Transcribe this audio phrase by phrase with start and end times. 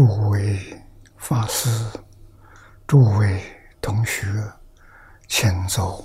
[0.00, 0.58] 诸位
[1.18, 1.68] 法师、
[2.86, 3.44] 诸位
[3.82, 4.24] 同学，
[5.28, 6.02] 请坐，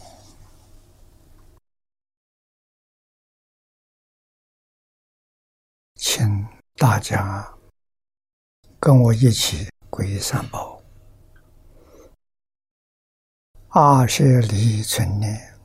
[5.96, 7.48] 请大家
[8.82, 10.82] 跟我一起皈三宝。
[13.70, 15.58] 阿舍离存念，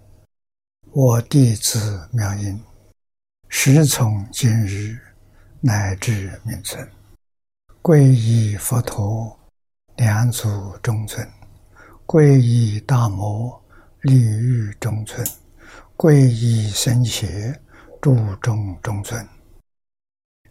[0.93, 2.63] 我弟子妙音，
[3.49, 4.97] 时从今日
[5.61, 6.89] 乃至明存。
[7.83, 9.35] 皈依佛陀，
[9.97, 11.27] 两祖中尊；
[12.07, 13.59] 皈依大摩，
[14.03, 15.25] 利欲中尊；
[15.97, 17.59] 皈依僧伽，
[17.99, 19.27] 注中中尊。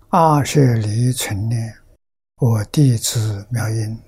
[0.09, 1.71] 阿舍离存念，
[2.37, 4.01] 我弟子妙音，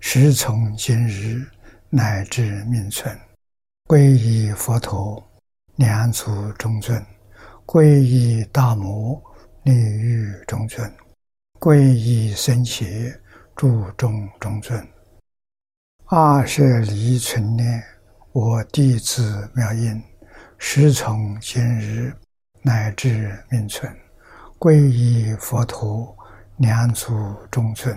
[0.00, 1.46] 时从今日
[1.90, 3.14] 乃至命存。
[3.86, 5.22] 皈依佛陀，
[5.76, 6.98] 两祖中尊；
[7.66, 9.22] 皈依大摩，
[9.64, 10.90] 利欲中尊。
[11.64, 12.84] 皈依僧伽，
[13.54, 14.84] 注重中尊。
[16.06, 17.80] 二舍离存念，
[18.32, 20.02] 我弟子妙音，
[20.58, 22.12] 时从今日
[22.62, 23.96] 乃至命存。
[24.58, 26.12] 皈依佛陀，
[26.56, 27.96] 两祖中尊；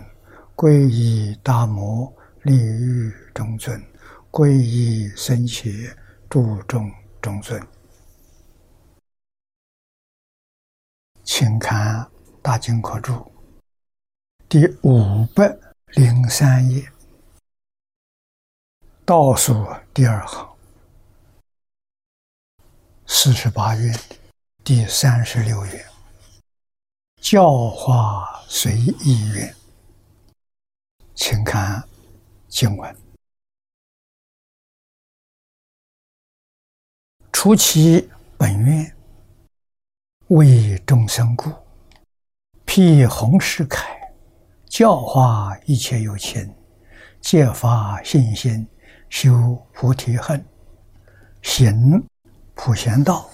[0.55, 3.81] 皈依大摩，利欲中尊；
[4.29, 5.71] 皈依僧伽，
[6.29, 7.59] 注重中尊。
[11.23, 12.07] 请看
[12.43, 13.34] 大经课注。
[14.47, 15.57] 第五百
[15.95, 16.87] 零三页，
[19.03, 19.53] 倒数
[19.91, 20.55] 第二行，
[23.07, 23.91] 四十八页
[24.63, 25.85] 第三十六页，
[27.17, 29.53] 教化随意愿，
[31.15, 31.83] 请看
[32.47, 32.95] 经文：
[37.33, 38.07] 初其
[38.37, 38.95] 本愿，
[40.27, 41.51] 为众生故，
[42.63, 43.94] 辟弘誓凯。
[44.77, 46.53] 教化一切有情，
[47.21, 48.67] 戒发信心，
[49.07, 50.45] 修菩提恨，
[51.41, 52.05] 行
[52.55, 53.25] 普贤道。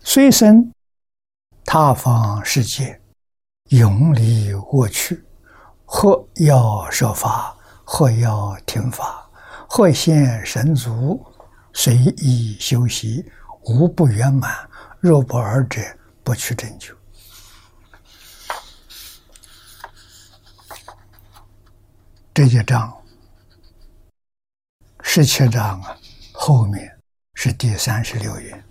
[0.00, 0.72] 虽生
[1.66, 2.98] 他方世界，
[3.64, 5.22] 永离过去，
[5.84, 7.54] 或要说法，
[7.84, 9.30] 或要听法，
[9.68, 11.22] 或现神足，
[11.74, 13.30] 随意修习，
[13.64, 14.66] 无不圆满。
[14.98, 15.82] 若不尔者，
[16.24, 16.97] 不去成就。
[22.38, 23.04] 这一章，
[25.02, 25.98] 十七章啊，
[26.32, 27.00] 后面
[27.34, 28.64] 是第三十六页，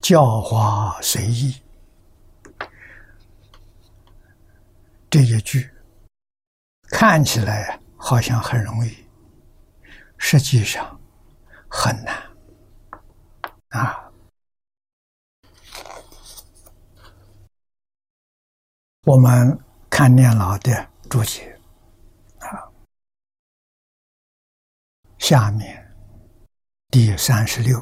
[0.00, 1.54] 教化随意。
[5.08, 5.70] 这一句
[6.90, 9.06] 看起来好像很容易，
[10.16, 11.00] 实际上
[11.70, 12.20] 很难
[13.68, 14.10] 啊。
[19.04, 19.56] 我们
[19.88, 21.56] 看念老的注解。
[25.28, 25.86] 下面
[26.88, 27.78] 第三十六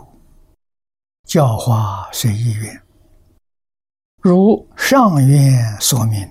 [1.27, 2.83] 教化随意愿，
[4.21, 6.29] 如上愿所明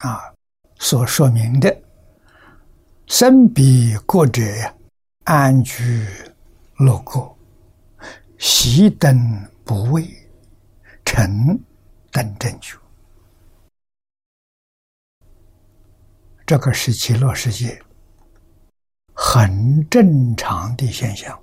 [0.00, 0.30] 啊，
[0.78, 1.74] 所说明的
[3.06, 4.42] 身彼国者
[5.24, 6.06] 安居
[6.76, 7.34] 乐国，
[8.38, 9.18] 熄灯
[9.64, 10.06] 不畏，
[11.02, 11.58] 臣
[12.10, 12.76] 等正觉。
[16.44, 17.82] 这个是极乐世界。
[19.20, 21.36] 很正常的现象。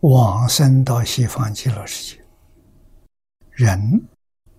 [0.00, 2.22] 往生到西方极乐世界，
[3.50, 4.06] 人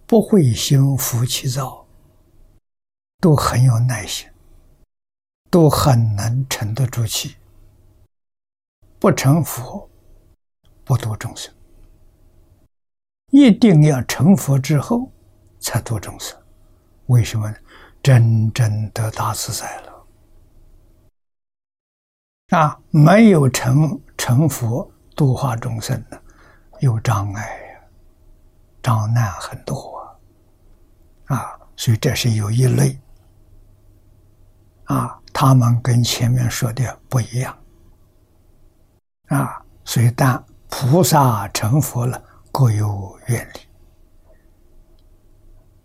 [0.08, 1.86] 不会心浮气躁，
[3.22, 4.28] 都很有耐心，
[5.52, 7.36] 都很能沉得住气，
[8.98, 9.88] 不成佛，
[10.84, 11.54] 不度众生。
[13.30, 15.12] 一定要成佛之后
[15.60, 16.36] 才度众生，
[17.06, 17.58] 为什么呢？
[18.02, 19.97] 真正得大自在了。
[22.50, 26.22] 啊，没有成成佛度化众生的，
[26.80, 27.80] 有障碍呀，
[28.82, 30.18] 障难很多
[31.26, 32.98] 啊，啊，所以这是有一类，
[34.86, 37.58] 啊，他们跟前面说的不一样，
[39.28, 42.24] 啊，所以但菩萨成佛了，
[42.54, 43.60] 各有愿力，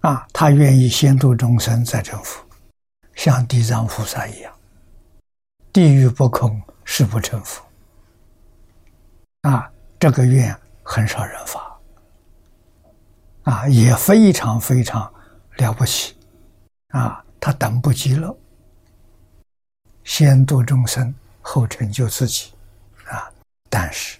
[0.03, 2.41] 啊，他愿意先度众生再成佛，
[3.17, 4.53] 像地藏菩萨一样。
[5.73, 7.65] 地狱不空，誓不成佛。
[9.43, 11.81] 啊，这个愿很少人发，
[13.45, 15.13] 啊，也非常非常
[15.57, 16.15] 了不起，
[16.89, 18.37] 啊，他等不及了，
[20.05, 22.53] 先度众生，后成就自己，
[23.09, 23.33] 啊，
[23.71, 24.19] 但是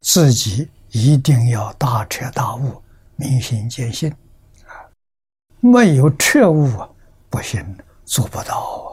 [0.00, 2.82] 自己一定要大彻大悟，
[3.16, 4.10] 明心见性。
[4.66, 4.88] 啊，
[5.60, 6.72] 没有彻悟，
[7.28, 7.62] 不行，
[8.04, 8.91] 做不到啊！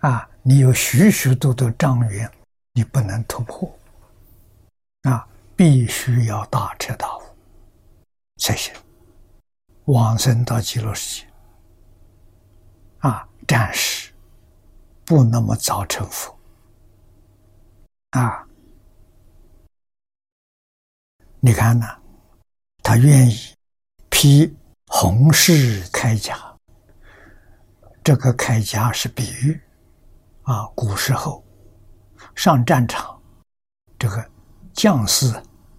[0.00, 2.30] 啊，你有许许多多障缘，
[2.72, 3.78] 你不能突破
[5.02, 5.26] 啊！
[5.56, 7.22] 必须要大彻大悟
[8.36, 8.74] 才行。
[9.86, 11.28] 往生到极乐世界
[12.98, 14.12] 啊，暂时
[15.04, 16.38] 不那么早成佛
[18.10, 18.46] 啊！
[21.40, 21.98] 你看呐，
[22.82, 23.54] 他愿意
[24.10, 24.54] 披
[24.88, 26.36] 红饰铠甲，
[28.04, 29.60] 这个铠甲是比喻
[30.46, 31.44] 啊，古时候
[32.34, 33.20] 上战场，
[33.98, 34.30] 这个
[34.72, 35.30] 将士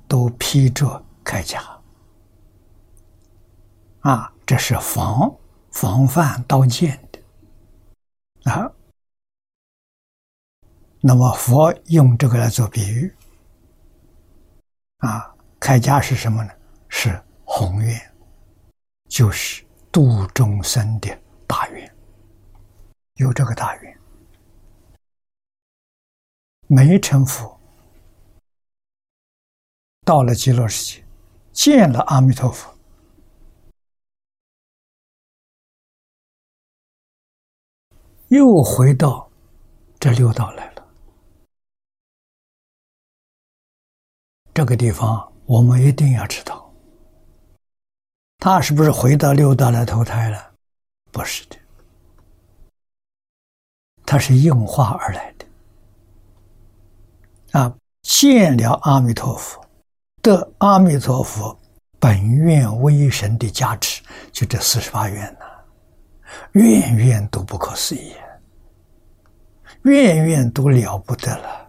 [0.07, 1.61] 都披着铠甲
[4.01, 5.33] 啊，这是防
[5.71, 8.69] 防范刀剑的啊。
[10.99, 13.15] 那么佛用这个来做比喻
[14.97, 15.33] 啊。
[15.59, 16.51] 铠甲是什么呢？
[16.87, 17.99] 是宏愿，
[19.09, 21.09] 就是度众生的
[21.47, 21.95] 大愿。
[23.15, 23.96] 有这个大愿，
[26.67, 27.59] 没成佛，
[30.05, 31.05] 到了极乐世界，
[31.51, 32.77] 见了阿弥陀佛，
[38.27, 39.29] 又回到
[39.99, 40.87] 这六道来了。
[44.53, 45.33] 这个地方。
[45.47, 46.69] 我们一定要知道，
[48.37, 50.53] 他是不是回到六道来投胎了？
[51.09, 51.57] 不是的，
[54.05, 55.36] 他是应化而来的。
[57.57, 57.73] 啊，
[58.03, 59.59] 见了阿弥陀佛，
[60.21, 61.59] 得阿弥陀佛
[61.99, 65.45] 本愿威神的加持，就这四十八愿呐，
[66.51, 68.13] 愿愿都不可思议，
[69.85, 71.67] 愿愿都了不得了。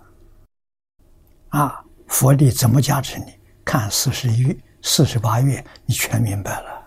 [1.49, 3.33] 啊，佛力怎么加持你？
[3.65, 6.85] 看四十一、四十八愿，你全明白了。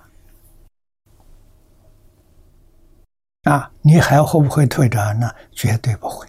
[3.51, 5.27] 啊，你还会不会退转呢？
[5.51, 6.27] 绝对不会。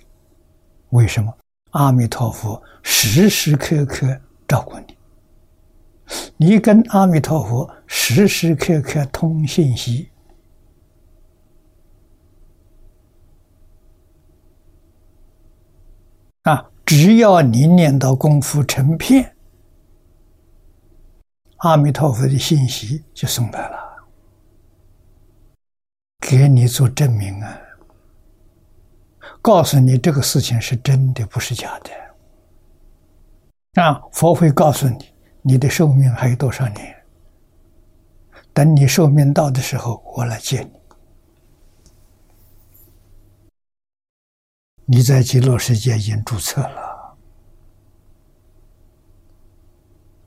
[0.89, 1.37] 为什么？
[1.73, 4.97] 阿弥陀佛时时刻刻照顾你，
[6.37, 10.11] 你跟阿弥陀佛时时刻刻通信息。
[16.43, 19.35] 啊，只要你念到功夫成片。
[21.59, 23.79] 阿弥陀佛的信息就送来了，
[26.21, 27.61] 给你做证明啊！
[29.43, 33.83] 告诉你这个事情是真的，不是假的。
[33.83, 36.97] 啊，佛会告诉你，你的寿命还有多少年？
[38.55, 40.71] 等你寿命到的时候，我来接你。
[44.85, 47.17] 你在极乐世界已经注册了。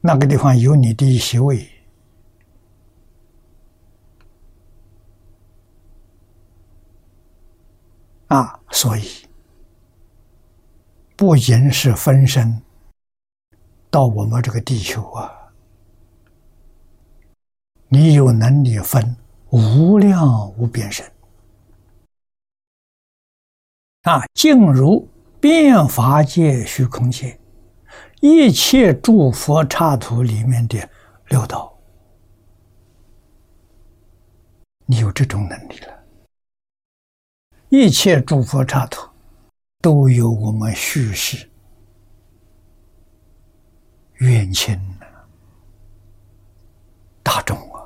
[0.01, 1.69] 那个地方有你的席位
[8.27, 9.03] 啊，所以
[11.15, 12.61] 不仅是分身
[13.89, 15.31] 到我们这个地球啊，
[17.87, 19.15] 你有能力分
[19.51, 21.05] 无量无边身
[24.03, 25.07] 啊，进入
[25.39, 27.39] 变法界虚空界。
[28.21, 30.89] 一切诸佛刹土里面的
[31.27, 31.71] 六道，
[34.87, 36.04] 你有这种能力了。
[37.77, 39.05] 一切诸佛刹土
[39.81, 41.49] 都有我们叙事
[44.19, 44.79] 冤亲
[47.21, 47.83] 大众啊！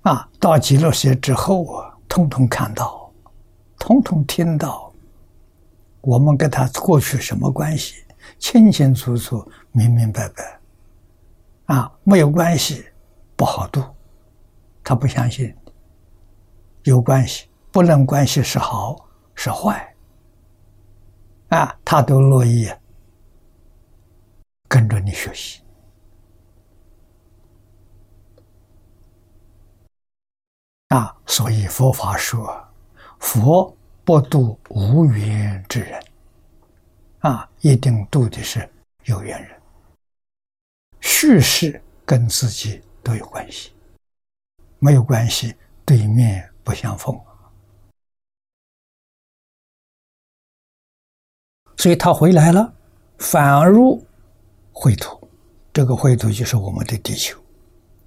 [0.00, 3.12] 啊，到极乐世界之后啊，通通看到，
[3.78, 4.90] 通通听到。
[6.00, 7.96] 我们跟他过去什么关系？
[8.38, 10.58] 清清楚楚、明明白白，
[11.66, 12.86] 啊，没有关系，
[13.36, 13.84] 不好度。
[14.82, 15.54] 他不相信
[16.84, 18.96] 有关系，不论关系是好
[19.34, 19.94] 是坏，
[21.48, 22.72] 啊，他都乐意
[24.68, 25.60] 跟着你学习。
[30.88, 32.66] 啊，所以佛法说，
[33.18, 33.76] 佛。
[34.06, 35.98] 不度无缘之人，
[37.20, 38.70] 啊，一定度的是
[39.04, 39.62] 有缘人。
[41.00, 43.72] 叙事跟自己都有关系，
[44.78, 47.14] 没有关系，对面不相逢。
[51.76, 52.74] 所以他回来了，
[53.18, 54.02] 反入
[54.72, 55.28] 秽土，
[55.72, 57.38] 这个秽土就是我们的地球，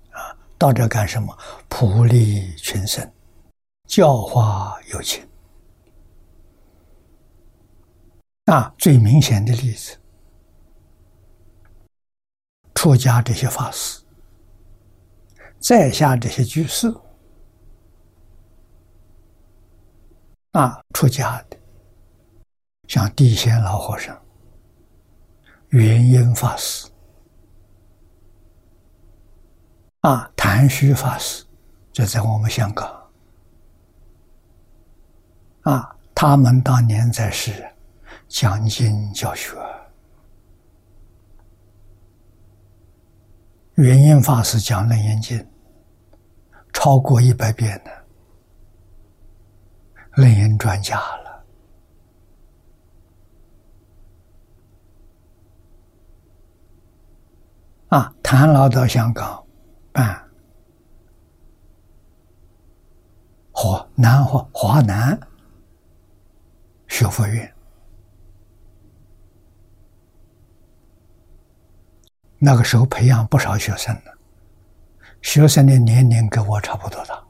[0.09, 1.37] 啊，到这干什么？
[1.69, 3.13] 普利群生，
[3.85, 5.23] 教化有情。
[8.45, 9.97] 那，最明显的例子，
[12.73, 14.01] 出家这些法师，
[15.59, 16.89] 在下这些居士
[20.57, 21.57] 啊，出家的，
[22.87, 24.19] 像地仙老和尚、
[25.69, 26.89] 元婴法师
[29.99, 31.45] 啊、谭虚法师，
[31.93, 32.91] 这在我们香港
[35.61, 37.63] 啊，他们当年在世
[38.27, 39.55] 讲经教学。
[43.75, 45.37] 元婴法师讲《楞严经》
[46.73, 47.96] 超过一百遍的
[50.17, 51.45] 楞严专家了
[57.89, 58.11] 啊！
[58.23, 59.45] 谭老到香港
[59.91, 60.27] 办
[63.51, 65.19] 华南华华南
[66.87, 67.53] 学佛院。
[72.39, 74.11] 那个时候培养不少学生呢，
[75.21, 77.26] 学生的年龄跟我差不多大。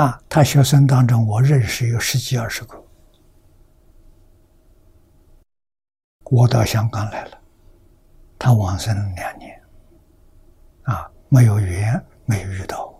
[0.00, 2.82] 啊，他学生当中我认识有十几二十个。
[6.24, 7.38] 我到香港来了，
[8.38, 9.62] 他往生两年，
[10.84, 12.98] 啊，没有缘，没有遇到。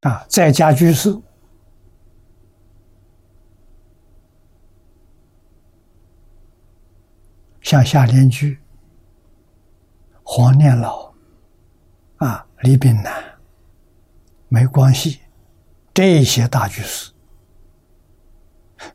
[0.00, 1.16] 啊，在家居士。
[7.60, 8.58] 像夏莲居、
[10.30, 11.10] 黄念老、
[12.18, 13.40] 啊李炳南、
[14.48, 15.20] 没关系
[15.94, 17.10] 这些大居士，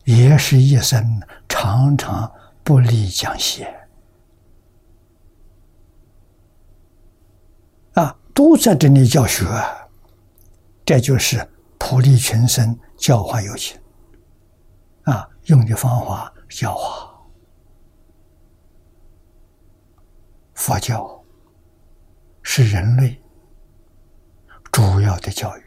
[0.03, 2.31] 也是一生常常
[2.63, 3.65] 不离讲学，
[7.95, 9.43] 啊，都在这里教学，
[10.85, 11.49] 这就是
[11.79, 13.81] 普利群生，教化有情，
[15.05, 17.11] 啊，用的方法教化。
[20.53, 21.12] 佛教。
[22.43, 23.19] 是人类
[24.71, 25.63] 主要的教育，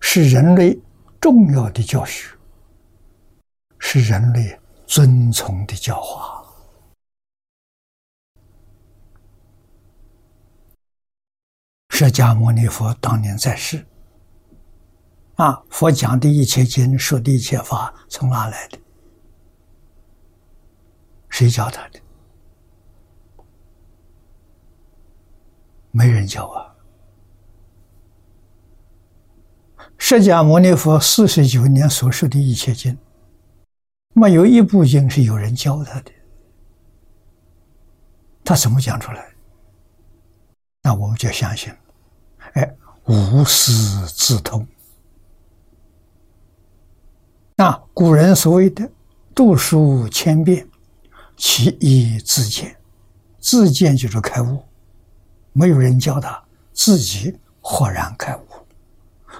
[0.00, 0.78] 是人类
[1.20, 2.28] 重要的教学，
[3.78, 6.42] 是人类遵从的教化。
[11.90, 13.86] 释迦牟尼佛当年在世，
[15.36, 18.78] 啊，佛讲的一切经，说的一切法，从哪来的？
[21.28, 22.01] 谁教他的？
[25.92, 26.74] 没人教啊！
[29.98, 32.98] 释迦牟尼佛四十九年所说的一切经，
[34.14, 36.10] 没有一部经是有人教他的。
[38.42, 39.32] 他怎么讲出来？
[40.82, 41.72] 那我们就相信，
[42.54, 43.72] 哎，无师
[44.06, 44.66] 自通。
[47.56, 48.90] 那古人所谓的
[49.32, 50.66] “读书千遍，
[51.36, 52.76] 其义自见”，
[53.38, 54.64] 自见就是开悟。
[55.52, 56.42] 没有人教他，
[56.72, 58.46] 自己豁然开悟，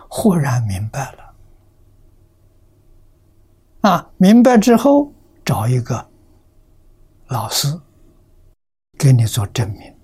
[0.09, 1.35] 豁然明白了。
[3.81, 5.13] 啊，明白之后
[5.45, 6.09] 找一个
[7.29, 7.67] 老师
[8.97, 9.97] 给你做证明，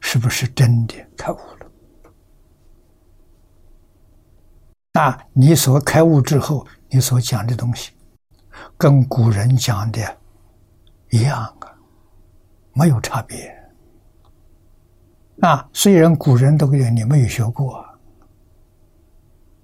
[0.00, 1.70] 是不是真的开悟了？
[4.92, 7.92] 那，你所开悟之后，你所讲的东西，
[8.76, 10.18] 跟古人讲的
[11.10, 11.72] 一样啊，
[12.72, 13.54] 没有差别。
[15.40, 17.84] 啊，虽然古人都给你没有学过，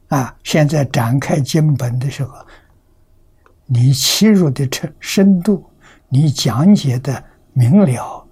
[0.08, 2.32] 啊，现在展开经本的时候，
[3.66, 5.68] 你切入的深深度，
[6.08, 8.24] 你讲解的明了，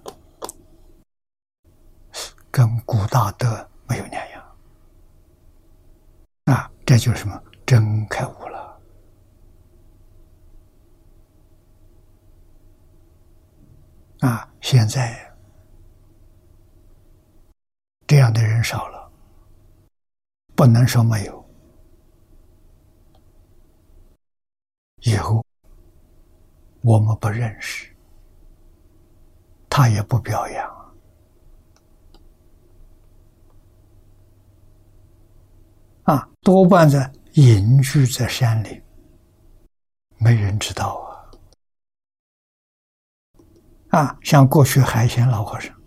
[2.49, 4.43] 跟古大德没有两样。
[6.45, 7.43] 啊，这就是什么？
[7.65, 8.79] 真开悟了。
[14.19, 15.32] 啊，现在。
[18.05, 19.11] 这样的人少了，
[20.55, 21.43] 不能说没有。
[25.01, 25.45] 以后
[26.81, 27.93] 我们不认识，
[29.69, 30.95] 他也不表扬，
[36.03, 38.81] 啊，多半在隐居在山里，
[40.17, 40.95] 没人知道
[43.89, 43.99] 啊。
[43.99, 45.82] 啊，像过去海鲜老和尚。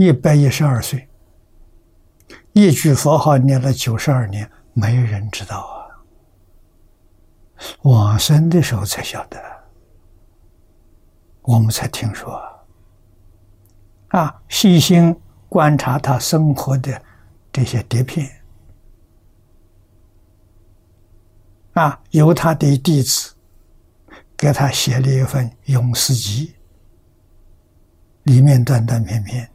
[0.00, 1.06] 一百一十二岁，
[2.54, 5.76] 一句佛号念了九十二年，没人知道啊。
[7.82, 9.38] 往生的时候才晓得，
[11.42, 12.42] 我们才听说。
[14.08, 15.14] 啊，细心
[15.50, 17.02] 观察他生活的
[17.52, 18.42] 这些碟片，
[21.74, 23.34] 啊，由他的弟子
[24.34, 26.46] 给他写了一份《永士集》，
[28.22, 29.50] 里面断断片片的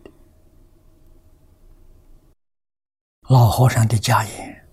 [3.28, 4.68] 老和尚的家言，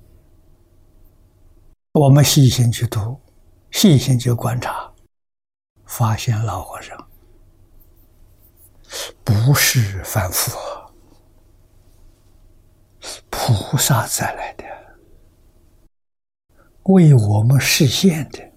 [1.92, 3.18] 我们细心去读，
[3.71, 4.92] 细心去观察，
[5.87, 7.09] 发现老和尚
[9.25, 10.50] 不是凡夫，
[13.30, 14.64] 菩萨再来的。
[16.82, 18.52] 为我们实现的。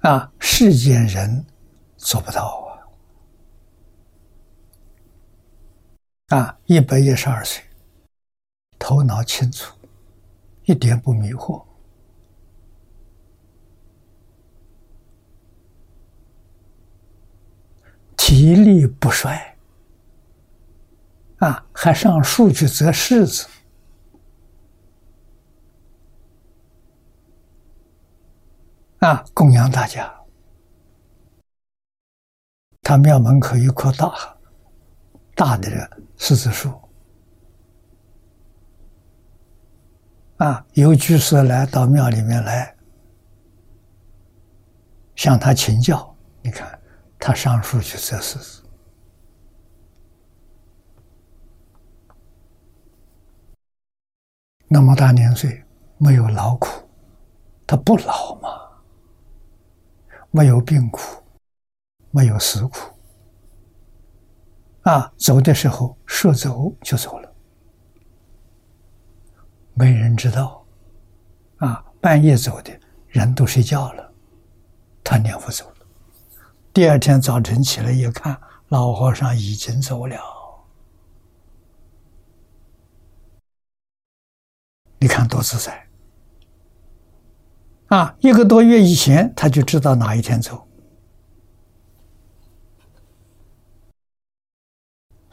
[0.00, 1.46] 啊，世间人
[1.96, 2.65] 做不到
[6.28, 6.58] 啊！
[6.66, 7.62] 一百一十二岁，
[8.80, 9.76] 头脑清楚，
[10.64, 11.64] 一点不迷惑，
[18.16, 19.56] 体力不衰，
[21.38, 23.48] 啊，还上树去择柿子。
[28.98, 30.12] 啊，供养大家。
[32.82, 34.36] 他庙门口一棵大
[35.36, 36.72] 大的柿子树，
[40.38, 42.74] 啊，有居士来到庙里面来
[45.14, 46.14] 向他请教。
[46.42, 46.80] 你看，
[47.18, 48.62] 他上树去摘柿子，
[54.68, 55.64] 那么大年岁
[55.98, 56.68] 没有劳苦，
[57.66, 58.48] 他不老吗？
[60.30, 61.22] 没有病苦，
[62.10, 62.95] 没有死苦，
[64.86, 67.34] 啊，走的时候说走就走了，
[69.74, 70.64] 没人知道，
[71.56, 72.70] 啊，半夜走的
[73.08, 74.12] 人都睡觉了，
[75.02, 75.86] 他念佛走了。
[76.72, 80.16] 第二天早晨起来一看，老和尚已经走了。
[84.98, 85.84] 你看多自在。
[87.88, 90.65] 啊，一个多月以前他就知道哪一天走，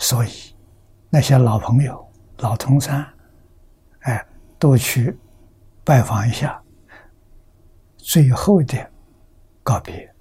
[0.03, 0.53] 所以
[1.09, 2.05] 那些老朋友、
[2.39, 3.07] 老同山，
[4.01, 4.27] 哎，
[4.59, 5.17] 都去
[5.81, 6.61] 拜访一下，
[7.95, 8.91] 最后的
[9.63, 10.13] 告别。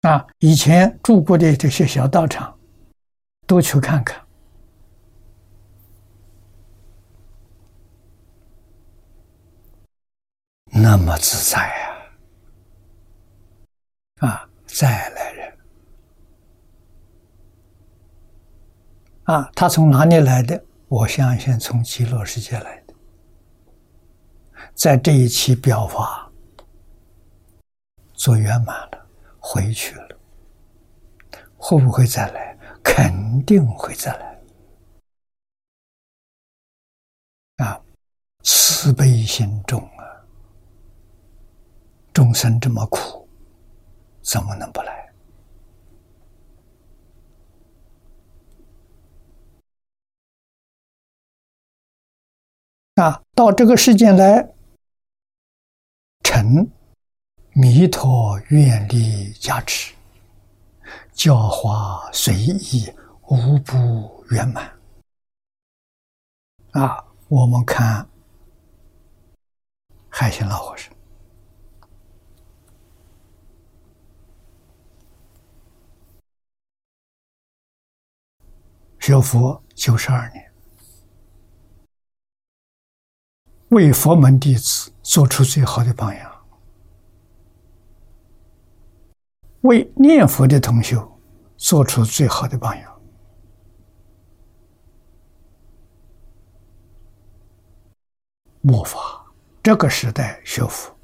[0.00, 2.58] 啊，以前住过的这些小道场，
[3.46, 4.20] 都去看看。
[10.64, 11.60] 那么自在
[14.16, 14.26] 啊！
[14.26, 15.52] 啊，再来人
[19.24, 20.64] 啊，他从哪里来的？
[20.88, 22.94] 我相信从极乐世界来的，
[24.74, 26.30] 在这一期表法
[28.12, 29.06] 做圆满了，
[29.38, 30.18] 回去了，
[31.56, 32.58] 会不会再来？
[32.82, 34.40] 肯定会再来
[37.64, 37.80] 啊！
[38.42, 40.02] 慈悲心重啊！
[42.12, 43.26] 众生这么苦，
[44.20, 45.01] 怎么能不来？
[53.02, 54.48] 啊，到这个世间来，
[56.22, 56.70] 成
[57.52, 59.92] 弥陀愿力加持，
[61.12, 62.88] 教化随意，
[63.22, 64.70] 无不圆满。
[66.70, 68.08] 啊，我们看
[70.08, 70.94] 海心老和尚。
[79.00, 80.51] 学佛九十二年，
[83.72, 86.30] 为佛门弟子做出最好的榜样，
[89.62, 91.02] 为念佛的同学
[91.56, 93.00] 做出最好的榜样。
[98.60, 98.98] 末法
[99.62, 100.94] 这个时代学佛，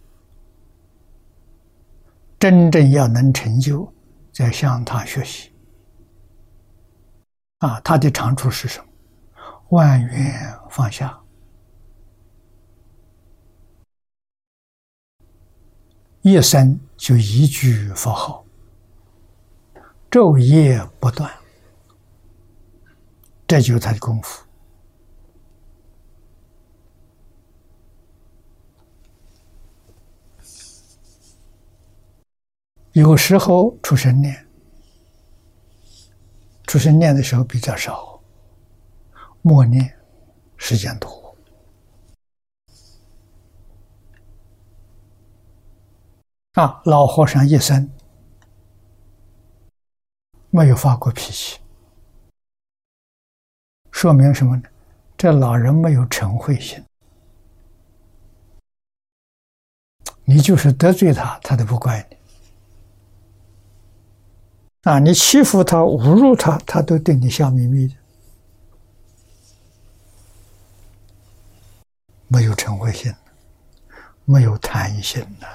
[2.38, 3.90] 真正要能成就，
[4.30, 5.50] 在向他学习。
[7.60, 8.86] 啊，他的长处是什么？
[9.70, 11.18] 万缘放下，
[16.30, 18.44] 一生就一句佛号，
[20.10, 21.32] 昼夜不断，
[23.46, 24.44] 这就是他的功夫。
[32.92, 34.46] 有时候出生念。
[36.66, 38.20] 出生念的时候比较少，
[39.40, 39.98] 默念
[40.58, 41.27] 时间多。
[46.58, 47.88] 啊，老和尚一生
[50.50, 51.60] 没有发过脾气，
[53.92, 54.62] 说明什么呢？
[55.16, 56.84] 这老人没有嗔恚心，
[60.24, 62.16] 你就是得罪他，他都不怪你。
[64.82, 67.94] 啊，你欺负他、侮辱他，他都对你笑眯眯的，
[72.26, 73.14] 没有嗔恚心，
[74.24, 75.46] 没有贪心呐，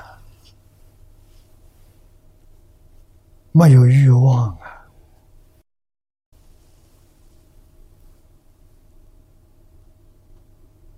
[3.54, 4.50] 没有欲望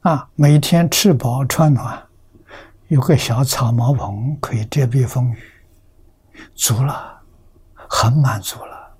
[0.01, 0.11] 啊！
[0.11, 2.07] 啊，每天吃饱穿暖，
[2.87, 5.37] 有个小草茅棚可以遮蔽风雨，
[6.55, 7.13] 足了。
[7.87, 8.97] 很满足了，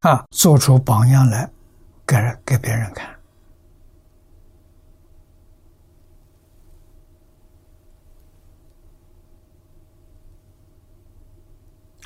[0.00, 1.50] 啊，做出榜样来，
[2.06, 3.17] 给给别人看，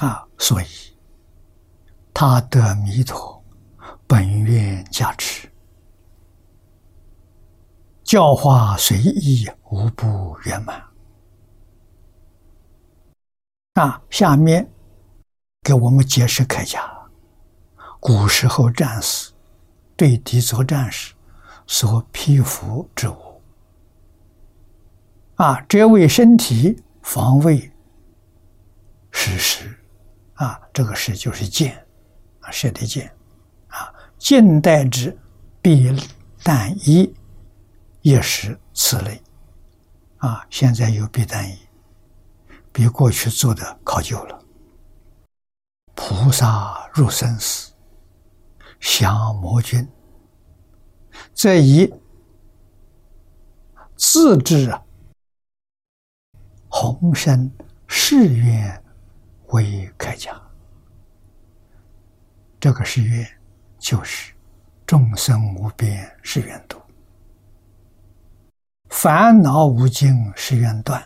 [0.03, 0.67] 啊，所以
[2.13, 3.41] 他得弥陀
[4.05, 5.49] 本愿加持，
[8.03, 10.83] 教化随意，无不圆满。
[13.75, 14.69] 啊，下面
[15.63, 16.83] 给我们解释开讲。
[18.01, 19.31] 古时候战士
[19.97, 21.15] 对敌作战时
[21.69, 23.41] 所披服之物，
[25.37, 27.71] 啊，这为身体防卫
[29.39, 29.79] 实。
[30.43, 31.87] 啊，这个是就是剑，
[32.41, 33.07] 啊，射的箭，
[33.69, 35.17] 啊，近代之
[35.61, 35.97] 避
[36.43, 37.15] 弹衣
[38.01, 39.23] 也是此类。
[40.17, 41.57] 啊，现在有避弹衣。
[42.73, 44.43] 比过去做的考究了。
[45.95, 47.73] 菩萨入生死，
[48.81, 49.87] 降魔君，
[51.35, 51.93] 这以
[53.95, 54.77] 自制
[56.69, 57.53] 宏深
[57.87, 58.82] 誓愿
[59.53, 60.39] 为铠甲。
[62.61, 63.27] 这个誓愿
[63.79, 64.35] 就是
[64.87, 66.81] 众生无边誓愿度，
[68.91, 71.03] 烦恼无尽誓愿断。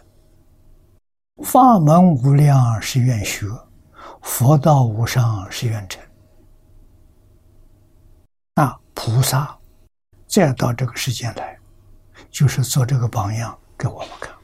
[1.45, 3.47] 法门无量是愿学，
[4.23, 6.03] 佛道无上是愿成。
[8.55, 9.59] 啊，菩萨
[10.27, 11.59] 再到这个世间来，
[12.31, 14.36] 就是做这个榜样给我们看。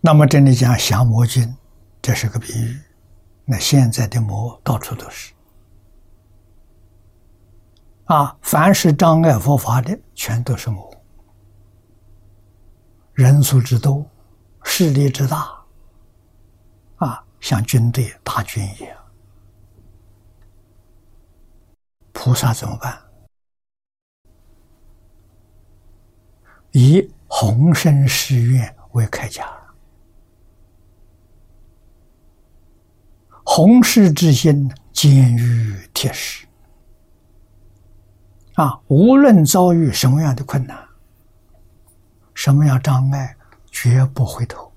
[0.00, 1.54] 那么这里讲降魔君，
[2.00, 2.80] 这是个比喻。
[3.44, 5.32] 那现在的魔到处都是，
[8.04, 10.88] 啊，凡是障碍佛法的，全都是魔。
[13.12, 14.08] 人数之多，
[14.62, 15.52] 势力之大，
[16.96, 18.96] 啊，像军队大军一样。
[22.12, 22.98] 菩萨怎么办？
[26.70, 29.59] 以宏深誓愿为铠甲。
[33.52, 36.46] 弘誓之心，坚于铁石。
[38.54, 40.78] 啊，无论遭遇什么样的困难，
[42.32, 43.36] 什么样障碍，
[43.72, 44.70] 绝不回头，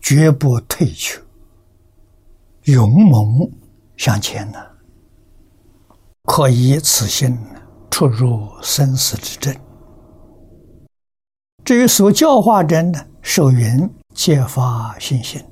[0.00, 1.20] 绝不退却，
[2.62, 3.46] 勇猛
[3.98, 4.58] 向前呢。
[6.24, 7.38] 可以此心
[7.90, 9.67] 出入生死之阵。
[11.68, 13.06] 至于所教化人呢？
[13.20, 15.44] 受云揭发信心，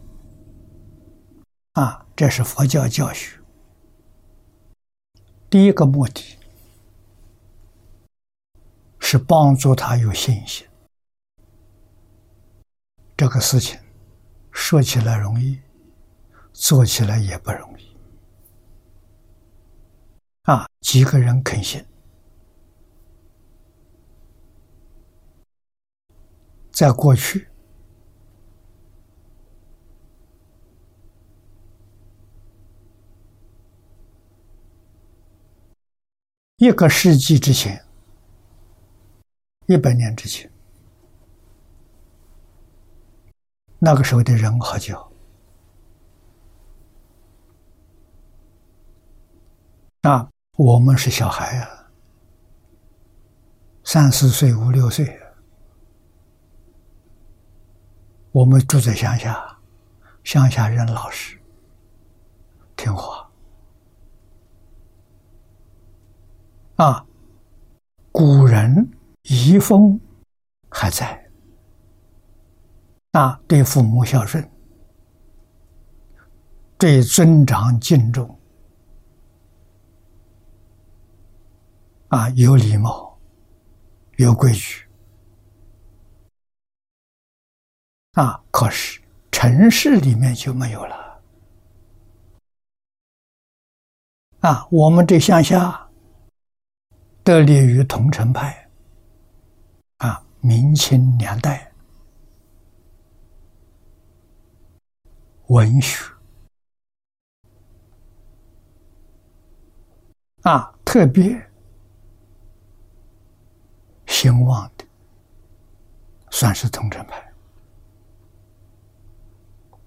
[1.72, 3.38] 啊，这是佛教教学。
[5.50, 6.24] 第一个目的
[8.98, 10.66] 是帮助他有信心。
[13.14, 13.78] 这个事情
[14.50, 15.60] 说起来容易，
[16.54, 17.94] 做起来也不容易。
[20.44, 21.84] 啊，几个人肯信，
[26.76, 27.48] 在过去。
[36.58, 37.82] 一个世纪之前，
[39.64, 40.50] 一百年之前，
[43.78, 45.10] 那个时候的人好教
[50.02, 51.90] 啊，我们是小孩啊，
[53.82, 55.18] 三四岁、五六岁，
[58.36, 59.58] 我们住在乡下，
[60.22, 61.40] 乡下人老实
[62.76, 63.26] 听话。
[66.74, 67.06] 啊，
[68.12, 68.90] 古人
[69.22, 69.98] 遗风
[70.68, 71.30] 还在，
[73.12, 74.46] 啊，对父母孝顺，
[76.76, 78.38] 对尊长敬重，
[82.08, 83.18] 啊，有礼貌，
[84.16, 84.85] 有规矩，
[88.16, 88.98] 啊，可是
[89.30, 91.22] 城市里面就没有了，
[94.40, 95.86] 啊，我们这乡下
[97.22, 98.70] 得力于桐城派，
[99.98, 101.70] 啊，明清两代
[105.48, 106.02] 文学。
[110.40, 111.38] 啊，特别
[114.06, 114.86] 兴旺的，
[116.30, 117.25] 算是桐城派。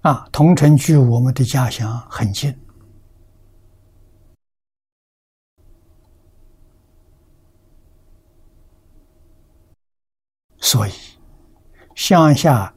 [0.02, 2.58] 啊，桐城距我们的家乡很近，
[10.58, 10.92] 所以
[11.94, 12.74] 乡下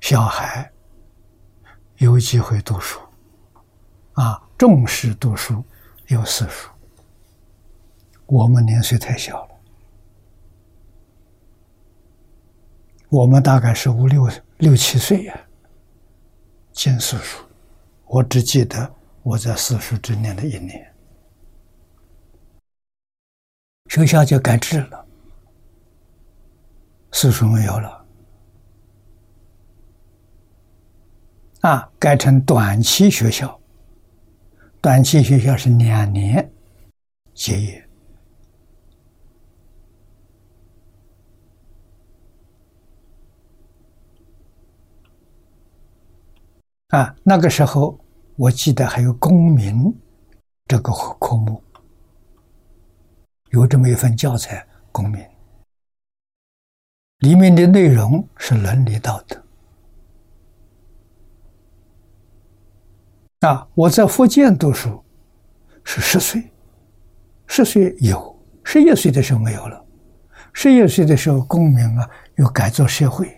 [0.00, 0.70] 小孩
[1.96, 3.00] 有机会读书，
[4.12, 4.44] 啊。
[4.58, 5.64] 重视读书，
[6.08, 6.68] 有私塾。
[8.26, 9.57] 我们年岁太小了，
[13.10, 15.40] 我们大概是五六六七岁呀，
[16.72, 17.42] 进私塾。
[18.04, 20.94] 我只记得我在私塾只念了一年，
[23.86, 25.06] 学校就改制了，
[27.12, 28.06] 私塾没有了，
[31.60, 33.58] 啊，改成短期学校。
[34.80, 36.52] 短期学校是两年
[37.34, 37.87] 结业
[46.88, 47.98] 啊，那个时候
[48.34, 49.94] 我记得还有公民
[50.66, 51.62] 这个科目，
[53.50, 55.22] 有这么一份教材，公民
[57.18, 59.36] 里面的内容是伦理道德。
[63.40, 63.68] 啊！
[63.74, 65.04] 我在福建读书
[65.84, 66.50] 是十岁，
[67.46, 69.84] 十岁有，十一岁的时候没有了。
[70.54, 73.37] 十一岁的时候，公民啊，又改造社会，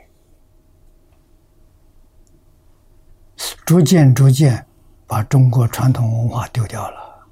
[3.70, 4.66] 逐渐逐渐
[5.06, 7.28] 把中国传统文化丢掉了。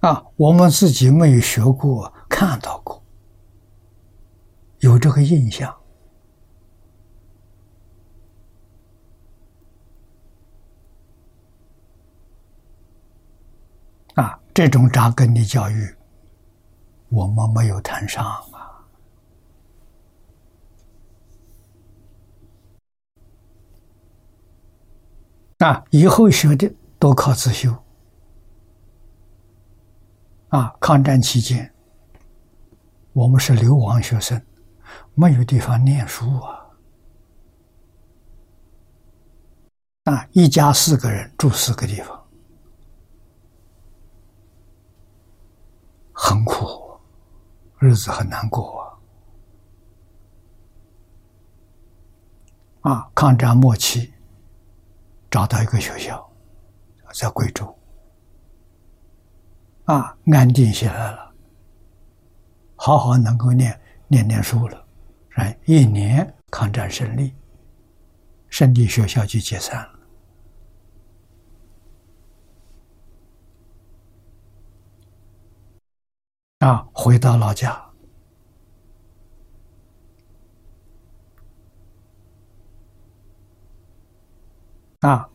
[0.00, 3.02] 啊，我们自己没有学过，看到过，
[4.80, 5.74] 有这个印象。
[14.16, 15.96] 啊，这种扎根的教育，
[17.08, 18.22] 我们没有谈上
[25.58, 25.84] 啊！
[25.90, 27.74] 以后学的都靠自修。
[30.48, 31.72] 啊，抗战期间，
[33.12, 34.40] 我们是流亡学生，
[35.14, 36.66] 没有地方念书啊！
[40.04, 42.22] 啊，一家四个人住四个地方。
[46.12, 47.00] 很苦，
[47.78, 48.98] 日子很难过
[52.82, 52.92] 啊！
[52.92, 54.12] 啊，抗战末期，
[55.30, 56.32] 找到一个学校，
[57.12, 57.76] 在贵州，
[59.84, 61.32] 啊，安定下来了，
[62.76, 64.86] 好好能够念念念书了，
[65.28, 67.34] 然，一年抗战胜利，
[68.48, 69.92] 胜利学校就解散了。
[76.60, 77.85] 啊，回到老家，
[85.00, 85.28] 啊，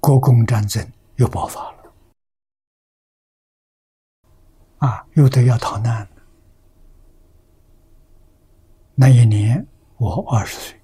[0.00, 1.92] 国共战争又爆发了，
[4.78, 6.08] 啊，又得要逃难。
[8.94, 10.80] 那一年我二十岁。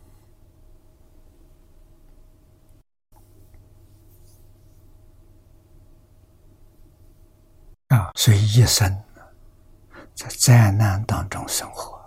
[7.88, 9.02] 啊，所以一生
[10.14, 12.00] 在灾难当中生活，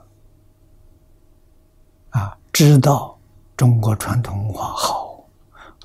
[2.11, 3.19] 啊，知道
[3.57, 5.12] 中国传统文化好，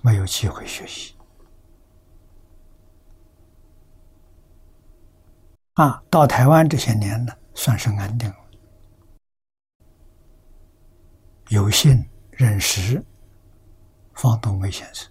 [0.02, 1.14] 没有机会学习，
[5.74, 8.36] 啊，到台湾这些年呢，算是安定了，
[11.48, 13.04] 有幸认识
[14.14, 15.10] 方东梅先生、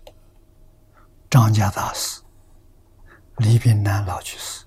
[1.29, 2.21] 张家大师、
[3.37, 4.65] 李炳南老居士。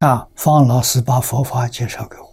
[0.00, 2.25] 啊，方老师把佛法介绍给我，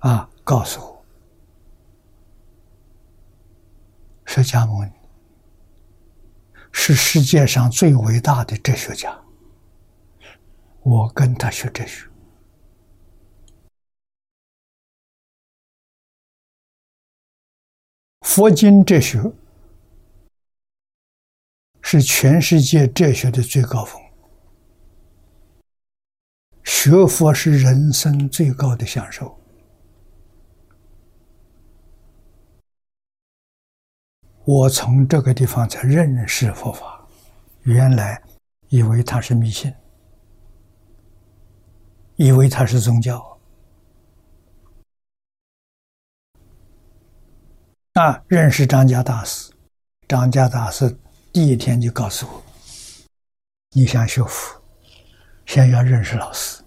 [0.00, 1.04] 啊，告诉我，
[4.24, 4.90] 释迦牟尼
[6.72, 9.18] 是世界上最伟大的哲学家。
[10.82, 12.08] 我跟他学哲学，
[18.22, 19.20] 佛经哲学
[21.82, 24.00] 是全世界哲学的最高峰。
[26.64, 29.39] 学佛是人生最高的享受。
[34.44, 37.06] 我从这个地方才认识佛法，
[37.62, 38.20] 原来
[38.68, 39.72] 以为它是迷信，
[42.16, 43.38] 以为它是宗教。
[47.92, 49.52] 啊，认识张家大师，
[50.08, 50.98] 张家大师
[51.32, 52.42] 第一天就告诉我
[53.72, 54.60] ：“你想学佛，
[55.44, 56.62] 先要认识老师。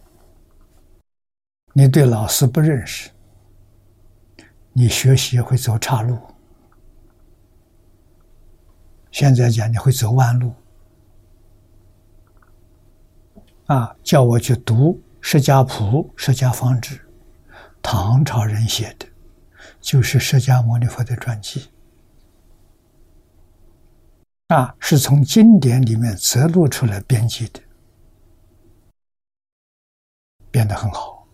[1.73, 3.09] 你对老师不认识，
[4.73, 6.19] 你学习会走岔路。”
[9.13, 10.55] 现在讲你会走弯路，
[13.67, 13.95] 啊！
[14.03, 16.95] 叫我去读《释迦谱》《释迦方志》，
[17.79, 19.05] 唐朝人写的，
[19.79, 21.69] 就是释迦牟尼佛的传记，
[24.47, 27.61] 啊，是从经典里面摘录出来编辑的，
[30.49, 31.27] 编得很好。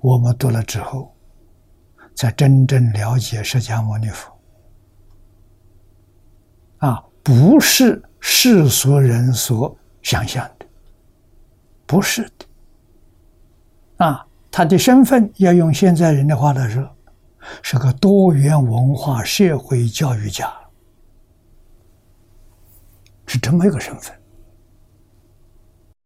[0.00, 1.14] 我们读了之后，
[2.16, 4.33] 才真正了解释迦牟尼佛。
[6.84, 10.66] 啊，不是世俗人所想象的，
[11.86, 14.04] 不是的。
[14.04, 16.86] 啊，他的身份要用现在人的话来说，
[17.62, 20.52] 是个多元文化社会教育家，
[23.24, 24.14] 是这么一个身份。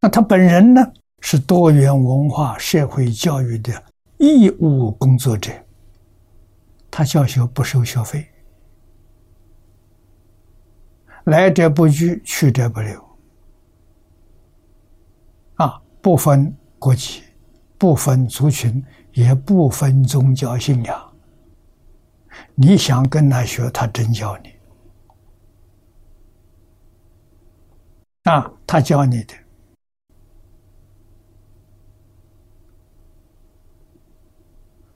[0.01, 3.83] 那他本人呢，是多元文化社会教育的
[4.19, 5.51] 义务工作者，
[6.89, 8.25] 他教学不收学费。
[11.29, 13.09] 来者不拒，去者不留。
[15.57, 17.23] 啊，不分国籍，
[17.77, 21.17] 不分族群，也不分宗教信仰。
[22.55, 24.55] 你想跟他学，他真教你。
[28.25, 29.35] 啊，他教你的，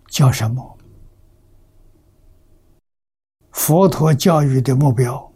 [0.09, 0.79] 叫什么？
[3.51, 5.32] 佛陀教育的目标。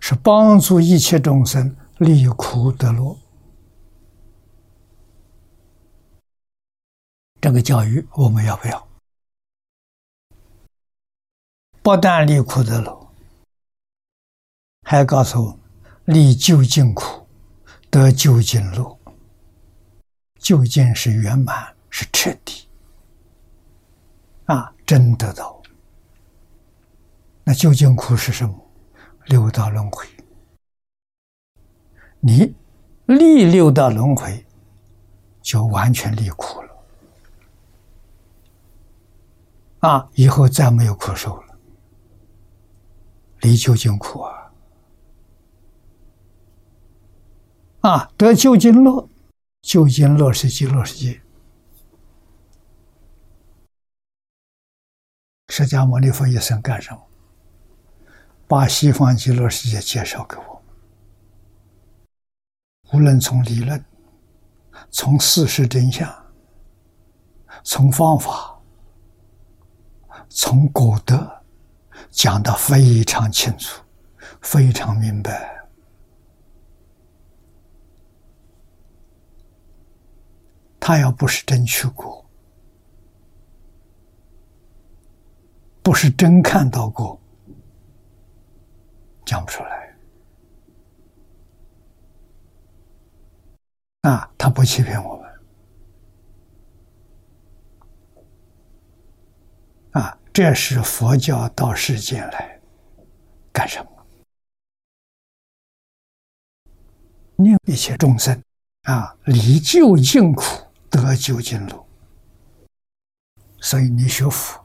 [0.00, 3.16] 是帮助一切众生离苦得乐，
[7.40, 8.88] 这个教育我们要不要？
[11.82, 13.10] 不但离苦得乐，
[14.82, 15.58] 还告诉我们
[16.04, 17.26] 离究竟苦
[17.90, 18.98] 得究竟乐。
[20.38, 22.68] 究竟是圆满，是彻底，
[24.44, 25.62] 啊，真得到。
[27.44, 28.63] 那究竟苦是什么？
[29.26, 30.06] 六道轮回，
[32.20, 32.54] 你
[33.06, 34.46] 离六道轮回，
[35.40, 36.84] 就完全离苦了
[39.80, 40.10] 啊！
[40.14, 41.58] 以后再没有苦受了，
[43.40, 44.52] 离究竟苦啊！
[47.80, 49.08] 啊，得究竟乐，
[49.62, 51.20] 究竟乐是极乐世界。
[55.48, 57.00] 释迦牟尼佛一生干什么？
[58.46, 60.62] 把西方极乐世界介绍给我，
[62.92, 63.82] 无论从理论、
[64.90, 66.12] 从事实真相、
[67.64, 68.60] 从方法、
[70.28, 71.42] 从果德，
[72.10, 73.82] 讲得非常清楚、
[74.42, 75.52] 非常明白。
[80.78, 82.26] 他要不是真去过，
[85.82, 87.18] 不是真看到过。
[89.24, 89.96] 讲不出来
[94.02, 94.30] 啊！
[94.36, 95.32] 他不欺骗我们
[99.92, 100.18] 啊！
[100.32, 102.60] 这是佛教到世间来
[103.52, 103.90] 干什么？
[107.36, 108.42] 令一切众生
[108.82, 110.44] 啊离究竟苦
[110.90, 111.86] 得究竟乐。
[113.60, 114.62] 所以你学佛，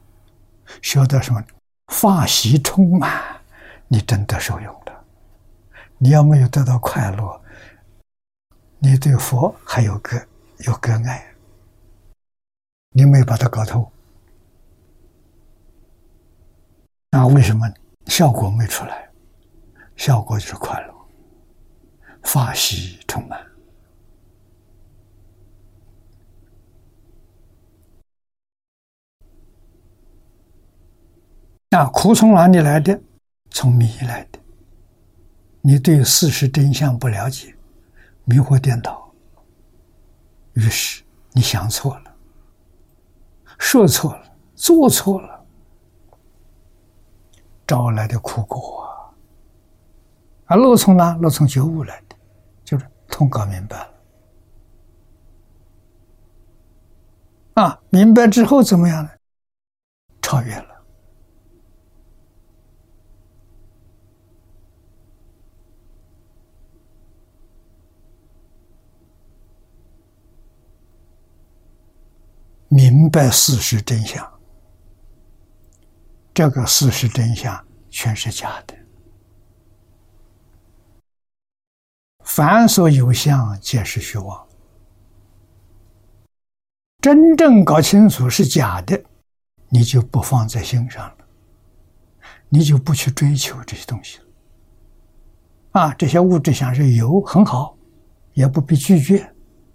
[0.81, 1.41] 学的什么？
[1.87, 3.38] 法喜充满。
[3.91, 5.03] 你真的受用了，
[5.97, 7.41] 你要没有得到快乐，
[8.77, 10.27] 你对佛还有个
[10.59, 11.33] 有个爱，
[12.91, 13.91] 你没把它搞透，
[17.09, 17.67] 那为什么
[18.05, 19.09] 效果没出来？
[19.95, 20.93] 效果就是快乐，
[22.21, 23.43] 法喜充满。
[31.71, 33.01] 那苦从哪里来的？
[33.49, 34.39] 从迷来的，
[35.61, 37.55] 你对事实真相不了解，
[38.25, 39.11] 迷惑颠倒，
[40.53, 42.15] 于是你想错了，
[43.57, 44.23] 说错了，
[44.55, 45.45] 做错了，
[47.67, 48.89] 招来的苦果啊！
[50.45, 51.13] 啊，路从哪？
[51.17, 52.15] 路从觉悟来的，
[52.63, 53.93] 就是通告明白了。
[57.55, 59.09] 啊，明白之后怎么样呢？
[60.21, 60.68] 超越了。
[72.71, 74.31] 明白事实真相，
[76.35, 78.75] 这个事实真相全是假的。
[82.23, 84.47] 凡所有相，皆是虚妄。
[87.01, 89.03] 真正搞清楚是假的，
[89.69, 91.17] 你就不放在心上了，
[92.49, 94.25] 你就不去追求这些东西了。
[95.71, 97.75] 啊，这些物质相是有很好，
[98.33, 99.25] 也不必拒绝；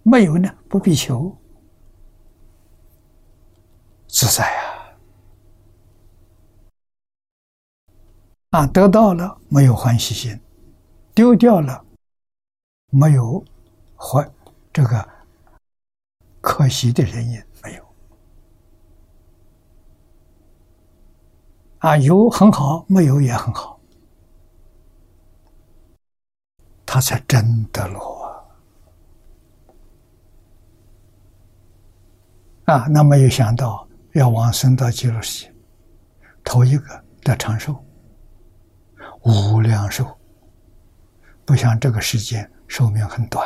[0.04, 1.36] 没有呢，不必求。
[4.14, 4.96] 自在呀！
[8.50, 10.40] 啊，得到了没有欢喜心，
[11.12, 11.84] 丢掉了
[12.90, 13.44] 没有
[13.96, 14.32] 欢
[14.72, 15.08] 这个
[16.40, 17.84] 可惜的人也没有。
[21.78, 23.80] 啊，有很好，没有也很好，
[26.86, 28.46] 他才真的落
[32.64, 32.76] 啊！
[32.76, 33.83] 啊，那没有想到。
[34.14, 35.54] 要往生到极乐世界，
[36.44, 37.84] 头一个得长寿、
[39.24, 40.16] 无量寿，
[41.44, 43.44] 不像这个世界寿命很短，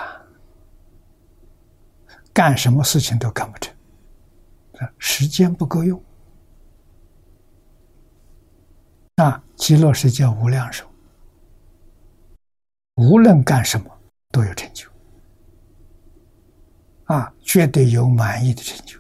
[2.35, 3.75] 干什么事情都干不成，
[4.99, 6.03] 时间不够用。
[9.17, 10.87] 那极乐世界无量寿，
[12.97, 13.91] 无论干什么
[14.31, 14.87] 都有成就，
[17.05, 18.98] 啊，绝对有满意的成就。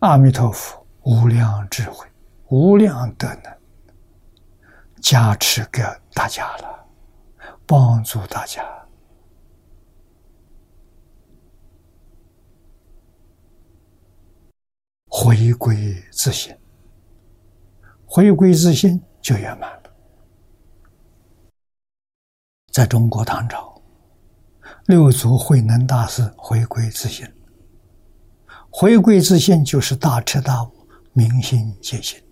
[0.00, 2.06] 阿弥陀佛，无量智慧，
[2.50, 3.58] 无量德能，
[5.02, 5.82] 加持给
[6.14, 6.86] 大家了，
[7.66, 8.64] 帮助大家
[15.08, 16.56] 回归自信，
[18.06, 19.90] 回归自信就圆满了。
[22.72, 23.82] 在中国唐朝，
[24.86, 27.28] 六祖慧能大师回归自信。
[28.70, 30.70] 回归自信，就是大彻大悟、
[31.12, 32.22] 明心见性、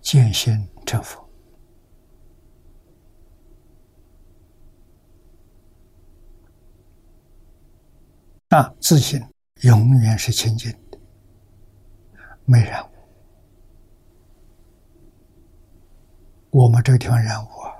[0.00, 1.28] 见性成佛。
[8.50, 9.20] 啊，自信
[9.62, 10.98] 永远是清净的，
[12.44, 12.88] 没染污。
[16.50, 17.74] 我们这个地方染污啊，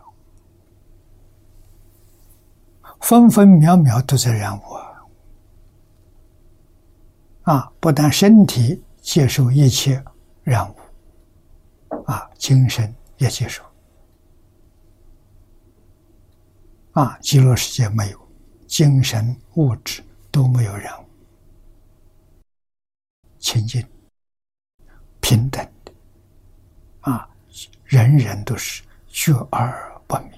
[3.00, 4.87] 分分秒秒都在染污啊。
[7.48, 10.04] 啊，不但身体接受一切
[10.42, 10.76] 染污，
[12.04, 13.64] 啊，精神也接受。
[16.92, 18.28] 啊，极乐世界没有，
[18.66, 21.06] 精神物质都没有染污，
[23.38, 23.82] 清净、
[25.22, 25.92] 平等的，
[27.00, 27.26] 啊，
[27.84, 30.36] 人人都是觉而不迷，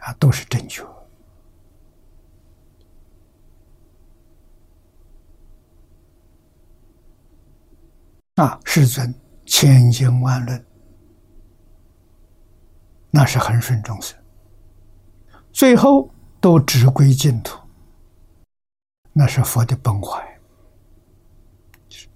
[0.00, 0.84] 啊，都是正确。
[8.40, 9.14] 啊，世尊
[9.44, 10.64] 千经万论，
[13.10, 14.18] 那是恒顺众生，
[15.52, 16.10] 最后
[16.40, 17.60] 都只归净土，
[19.12, 20.26] 那是佛的本怀。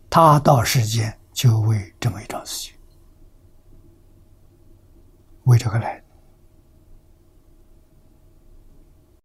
[0.09, 2.75] 他到世间就为这么一桩事情，
[5.43, 6.03] 为这个来。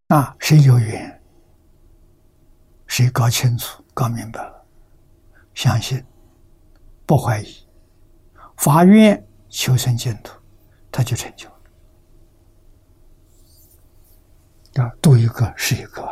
[0.08, 1.22] 那，谁有缘，
[2.88, 4.66] 谁搞清楚、搞明白了，
[5.54, 6.04] 相信。
[7.10, 7.66] 不怀疑，
[8.56, 10.40] 发愿求生净土，
[10.92, 11.56] 他就成就了。
[14.76, 16.08] 啊，度一个是一个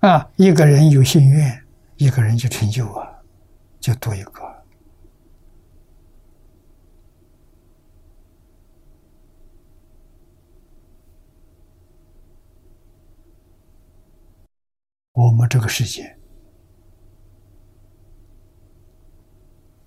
[0.00, 0.30] 啊！
[0.36, 1.64] 一个人有心愿，
[1.96, 3.22] 一个人就成就啊，
[3.80, 4.42] 就多一个。
[15.12, 16.17] 我们这个世界。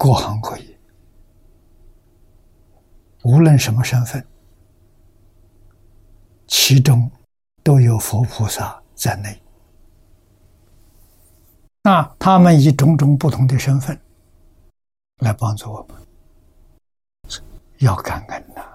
[0.04, 0.80] 各行各业，
[3.22, 4.26] 无论什么身份，
[6.47, 7.12] 其中
[7.62, 9.39] 都有佛菩萨在内。
[11.84, 13.95] 那他们以种种不同的身份
[15.18, 16.02] 来帮助我们，
[17.78, 18.66] 要感恩呐！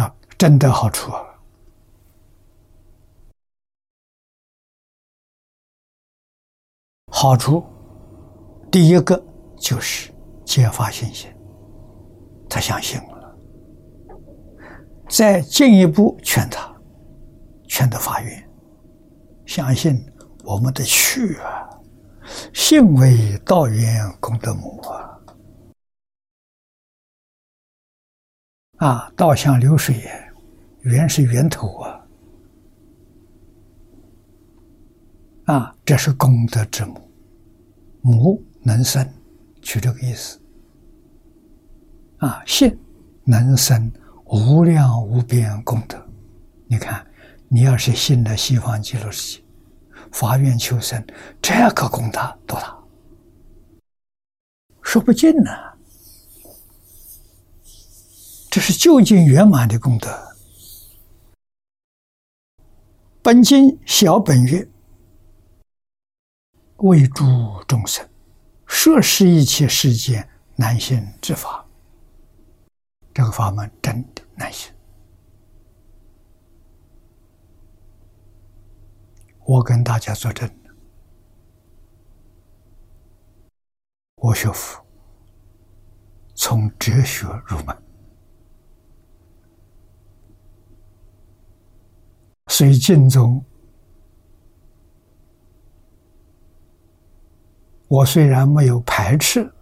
[0.00, 1.26] 啊，真的好处啊！
[7.22, 7.62] 好处，
[8.72, 9.22] 第一个
[9.58, 10.10] 就是
[10.42, 11.30] 揭发信心，
[12.48, 13.36] 他相信了，
[15.06, 16.74] 再进一步劝他，
[17.68, 18.50] 劝他发愿，
[19.44, 20.02] 相信
[20.44, 21.68] 我们的去啊。
[22.54, 24.80] 信为道源功德母
[28.78, 28.88] 啊！
[28.88, 30.08] 啊，道像流水，
[30.84, 32.00] 源是源头啊！
[35.44, 37.09] 啊，这是功德之母，
[38.02, 39.06] 母能生，
[39.62, 40.40] 取这个意思。
[42.18, 42.78] 啊，信
[43.24, 43.90] 能生
[44.26, 46.00] 无量无边功德。
[46.66, 47.06] 你看，
[47.48, 49.44] 你要是信了西方极乐世界。
[50.12, 51.04] 发愿求生，
[51.40, 52.76] 这个功德多大？
[54.82, 55.50] 说不尽呢。
[58.50, 60.08] 这是究竟圆满的功德。
[63.22, 64.68] 本经小本月，
[66.80, 67.24] 为诸
[67.68, 68.08] 众生，
[68.66, 70.26] 摄施一切世间
[70.56, 71.66] 难行之法。
[73.12, 74.72] 这个法门真的难行。
[79.44, 80.48] 我跟大家作证，
[84.14, 84.82] 我学佛
[86.34, 87.82] 从哲学入门，
[92.46, 93.44] 随经中，
[97.90, 99.52] 我虽然没有排斥，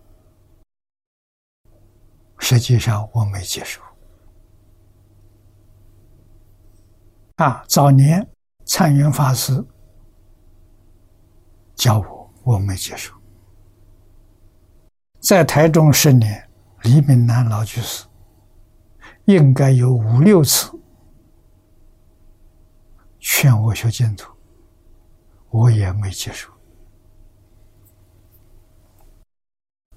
[2.39, 3.81] 实际上我没接受。
[7.37, 8.29] 啊，早年
[8.67, 9.65] 参云法师。
[11.75, 13.15] 教我，我没接受。
[15.21, 16.47] 在台中十年，
[16.83, 18.05] 李炳南老居士
[19.25, 20.71] 应该有五六次
[23.21, 24.31] 劝我学净土，
[25.49, 26.53] 我也没接受。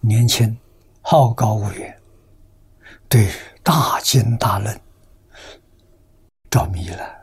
[0.02, 0.58] 年轻，
[1.02, 2.02] 好高骛远，
[3.08, 3.32] 对
[3.64, 4.82] 大经大论
[6.50, 7.22] 着迷了。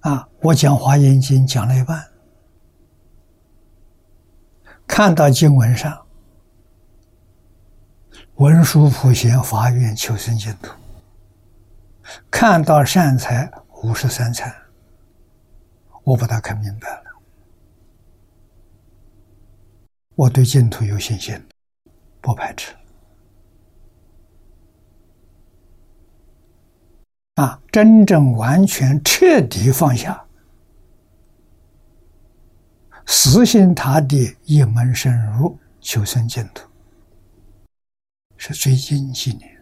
[0.00, 0.28] 啊！
[0.40, 2.08] 我讲《华严经》讲了一半，
[4.86, 6.06] 看到经文上
[8.36, 10.70] 文殊普贤发愿求生净土，
[12.30, 13.50] 看到善财
[13.82, 14.54] 五十三参，
[16.04, 17.02] 我把它看明白了。
[20.14, 21.40] 我对净土有信心，
[22.20, 22.74] 不排斥。
[27.34, 30.24] 啊，真正完全彻底放下，
[33.04, 36.66] 死心塌地一门深入求生净土，
[38.38, 39.55] 是最近几年，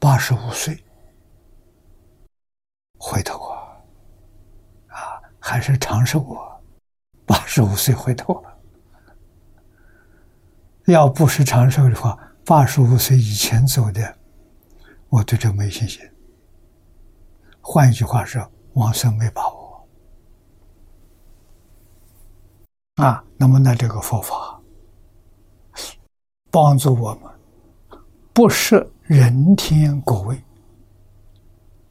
[0.00, 0.82] 八十五岁
[2.98, 3.76] 回头啊，
[4.88, 6.56] 啊，还是长寿啊，
[7.26, 8.58] 八十五岁回头了。
[10.86, 14.16] 要不是长寿的话，八十五岁以前走的。
[15.10, 16.00] 我对这没信心。
[17.60, 19.88] 换一句话说，往生没把握。
[22.94, 24.58] 啊，那么呢，这个佛法
[26.50, 27.30] 帮助我们，
[28.32, 30.40] 不是人天果位，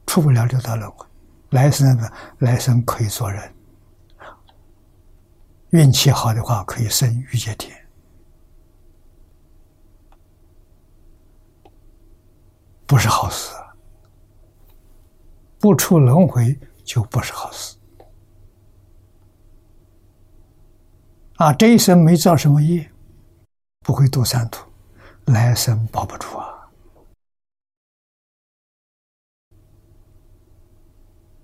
[0.06, 1.06] 出不了六道轮回。
[1.50, 3.54] 来生呢，来生可以做人，
[5.68, 7.76] 运气好的话，可以生欲界天。
[12.86, 13.52] 不是好事，
[15.58, 17.76] 不出轮回就不是好事。
[21.36, 22.90] 啊，这一生没造什么业，
[23.80, 24.66] 不会堕三途，
[25.26, 26.49] 来生保不住啊！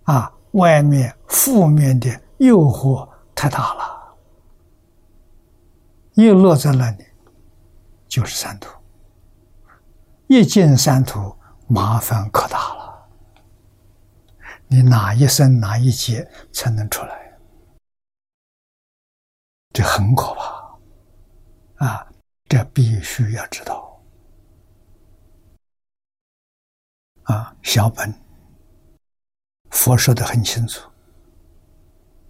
[0.07, 4.17] 啊，外面负面的诱惑太大了，
[6.15, 7.05] 又落在那里
[8.09, 8.71] 就是三途。
[10.29, 11.37] 一进三途，
[11.69, 13.09] 麻烦可大了。
[14.69, 17.39] 你哪一生哪一劫才能出来？
[19.73, 22.07] 这很可怕啊！
[22.49, 24.01] 这必须要知道
[27.25, 27.55] 啊。
[27.63, 28.13] 小本
[29.77, 30.89] 佛说的很清楚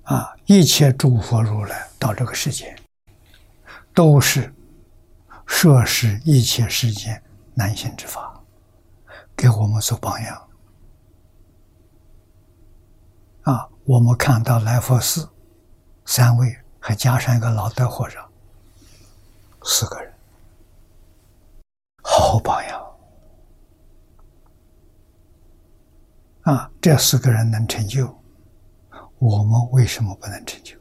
[0.02, 2.76] 啊，一切诸佛如来到这个世界，
[3.94, 4.52] 都是
[5.46, 7.22] 摄施一切世间。
[7.54, 8.44] 难行之法，
[9.34, 10.48] 给我们做榜样。
[13.42, 15.26] 啊，我们看到来佛寺
[16.04, 18.28] 三位，还加上一个老德和尚，
[19.62, 20.12] 四个人，
[22.02, 22.85] 好榜样。
[26.46, 28.06] 啊，这四个人能成就，
[29.18, 30.76] 我们为什么不能成就？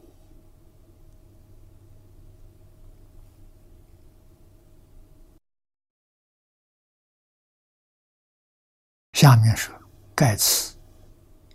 [9.14, 9.74] 下面说
[10.14, 10.76] 盖此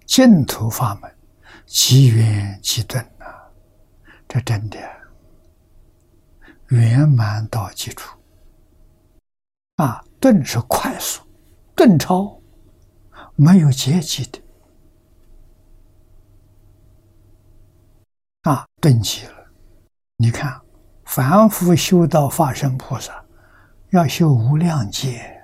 [0.06, 1.18] 净土法门，
[1.66, 3.26] 即圆即顿呐，
[4.28, 4.78] 这真的
[6.68, 8.20] 圆满到极处
[9.78, 10.04] 啊！
[10.20, 11.24] 顿是快速，
[11.76, 12.41] 顿超
[13.44, 14.40] 没有阶级的
[18.44, 19.34] 啊，顿极了。
[20.18, 20.62] 你看，
[21.06, 23.26] 凡夫修道法身菩萨
[23.90, 25.42] 要修无量劫。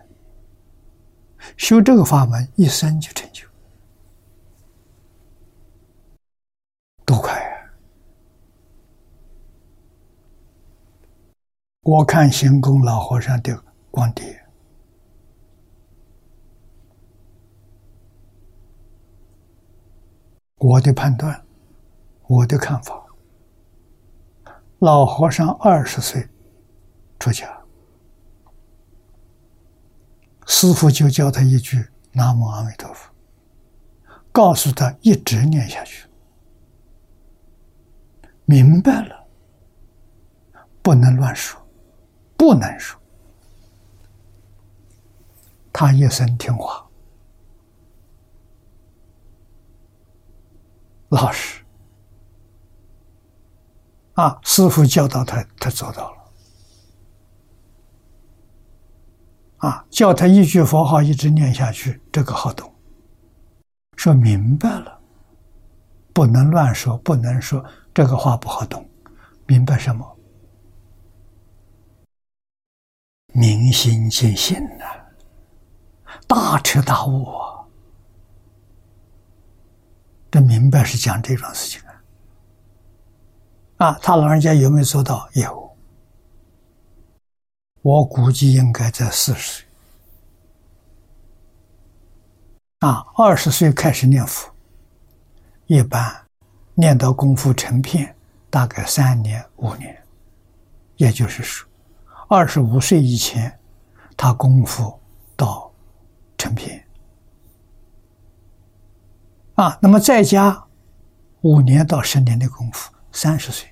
[1.58, 3.48] 修这个法门，一生就成就，
[7.04, 7.74] 多快啊！
[11.82, 14.47] 我看行宫老和尚的光碟，
[20.58, 21.46] 我的判断，
[22.26, 23.06] 我的看法，
[24.80, 26.28] 老和尚二十岁
[27.20, 27.56] 出家。
[30.48, 33.14] 师傅就教他一句“南无阿弥陀佛”，
[34.32, 36.08] 告诉他一直念下去。
[38.46, 39.28] 明白了，
[40.82, 41.62] 不能乱说，
[42.36, 43.00] 不能说。
[45.72, 46.87] 他一生听话，
[51.10, 51.64] 老实。
[54.14, 56.18] 啊，师傅教导他，他做到了。
[59.58, 62.74] 啊，叫他一句佛号一直念下去，这个好懂。
[63.96, 65.00] 说明白了，
[66.14, 68.88] 不能乱说，不能说这个话不好懂。
[69.46, 70.18] 明白什么？
[73.34, 74.86] 明心见性呐，
[76.28, 77.47] 大彻大悟啊！
[80.30, 83.88] 这明白是讲这种事情啊。
[83.88, 85.30] 啊，他老人家有没有做到？
[85.34, 85.78] 有。
[87.82, 89.64] 我估计应该在四十
[92.80, 94.52] 啊，二十岁开始念佛，
[95.68, 96.26] 一般
[96.74, 98.16] 念到功夫成片，
[98.50, 100.04] 大概三年五年，
[100.98, 101.68] 也就是说，
[102.28, 103.58] 二十五岁以前，
[104.18, 105.00] 他功夫
[105.36, 105.72] 到
[106.38, 106.86] 成片
[109.58, 110.68] 啊，那么再加
[111.42, 113.70] 五年到十年的功夫，三十岁，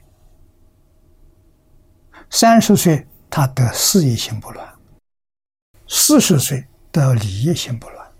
[2.30, 3.08] 三十岁。
[3.28, 4.80] 他得事业心不乱，
[5.90, 8.12] 四十岁得理业心不乱，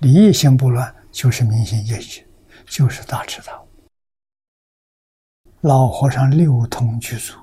[0.00, 2.22] 理业心不乱就是明心见性，
[2.66, 3.68] 就是大智大悟。
[5.62, 7.38] 老和尚六通具足，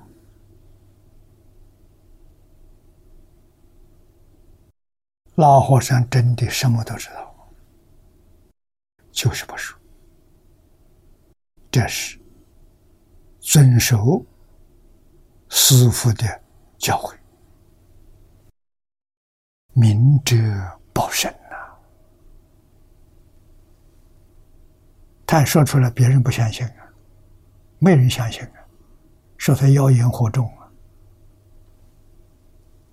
[5.34, 7.29] 老和尚真的什么都知道，
[9.20, 9.78] 就是不说，
[11.70, 12.18] 这是
[13.38, 14.24] 遵守。
[15.50, 16.24] 师傅的
[16.78, 17.14] 教诲，
[19.74, 20.36] 明哲
[20.94, 21.56] 保身呐。
[25.26, 26.88] 他说出来，别人不相信啊，
[27.78, 28.64] 没人相信啊，
[29.36, 30.72] 说他妖言惑众啊，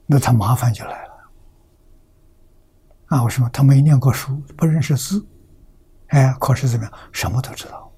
[0.06, 1.32] 那他麻烦就来了。
[3.06, 5.26] 啊，我说他没念过书，不认识字？
[6.08, 7.92] 哎，可是怎么样，什么都知道。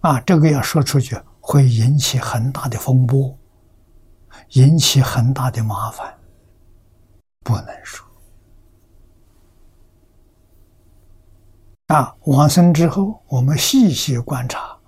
[0.00, 3.36] 啊，这个要说出去会引起很大的风波，
[4.50, 6.16] 引起很大的麻烦，
[7.40, 8.06] 不能说。
[11.88, 14.78] 啊，往生之后，我们细细观察，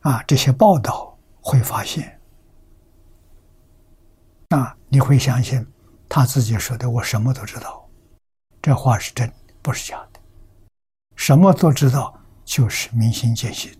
[0.00, 2.20] 啊，这些报道会发现，
[4.48, 5.64] 啊，你会相信
[6.16, 7.90] 他自己说的，我什么都知道，
[8.62, 9.28] 这话是真，
[9.60, 10.20] 不是假的，
[11.16, 13.76] 什么都知道就是明心见性。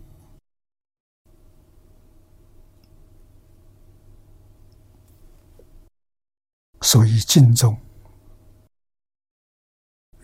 [6.81, 7.79] 所以，敬宗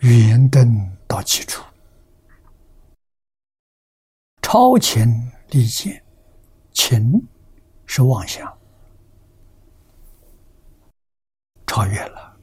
[0.00, 1.64] 圆登到极处，
[4.42, 5.08] 超前
[5.48, 6.04] 利见，
[6.74, 7.26] 情
[7.86, 8.54] 是妄想，
[11.72, 12.36] 超越了。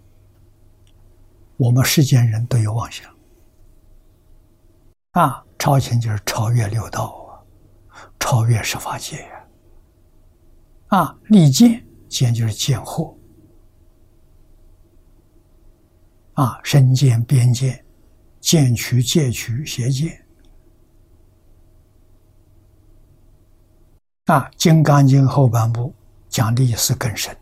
[1.55, 3.15] 我们世间人都有妄想
[5.11, 7.45] 啊，超前就是超越六道啊，
[8.19, 9.45] 超越十法界呀。
[10.87, 13.15] 啊，利见见就是见惑
[16.33, 17.85] 啊，身见、边见、
[18.39, 20.25] 见取、戒取、邪见
[24.25, 25.93] 啊，《金刚经》后半部
[26.29, 27.37] 讲的意思更深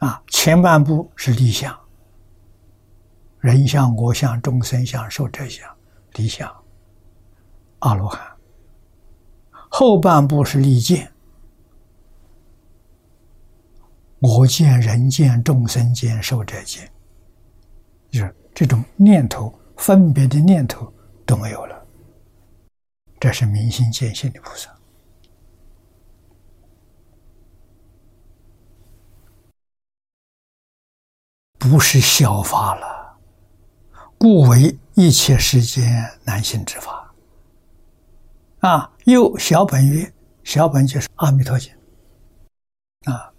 [0.00, 1.78] 啊，前半部是理想，
[3.38, 5.68] 人相、我相、众生相、寿者相、
[6.14, 6.50] 理想、
[7.80, 8.26] 阿罗汉。
[9.68, 11.12] 后半部是利见，
[14.20, 16.90] 我见、人见、众生见、寿者见，
[18.10, 20.90] 就是这种念头、分别的念头
[21.26, 21.86] 都没有了。
[23.20, 24.74] 这是明心见性的菩萨，
[31.60, 33.18] 不是小法了，
[34.16, 37.12] 故为一切世间难行之法。
[38.60, 40.10] 啊，又小本曰，
[40.42, 41.70] 小本就是《阿弥陀经》
[43.12, 43.30] 啊，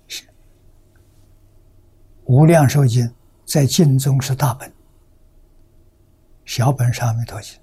[2.26, 3.12] 无量寿经
[3.44, 4.72] 在经中是大本，
[6.46, 7.58] 小本是《阿弥陀经》，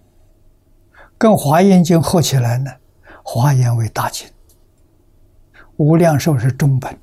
[1.16, 2.68] 跟《华严经》合起来呢，
[3.22, 4.28] 《华严》为大经，
[5.76, 6.92] 无量寿是中本，《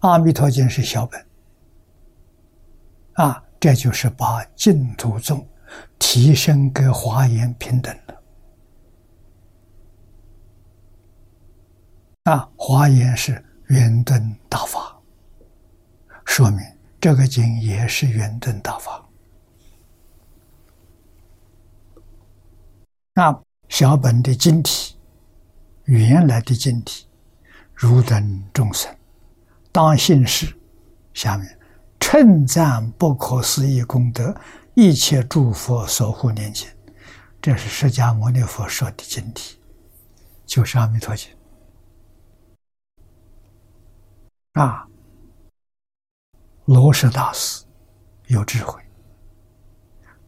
[0.00, 1.26] 阿弥陀经》是小本，
[3.14, 5.46] 啊，这就是把净土宗。
[5.98, 8.22] 提升跟华严平等了
[12.32, 12.50] 啊！
[12.56, 14.98] 华严是圆顿大法，
[16.24, 16.60] 说明
[16.98, 19.06] 这个经也是圆顿大法。
[23.12, 24.96] 那小本的经体，
[25.84, 27.06] 原来的经体，
[27.74, 28.90] 如等众生，
[29.70, 30.54] 当信是
[31.14, 31.58] 下面
[32.00, 34.34] 称赞不可思议功德。
[34.74, 36.68] 一切诸佛所护念经，
[37.42, 39.58] 这是释迦牟尼佛说的经题，
[40.46, 41.28] 就是《阿弥陀经》
[44.60, 44.86] 啊。
[46.66, 47.64] 罗什大师
[48.26, 48.80] 有智慧，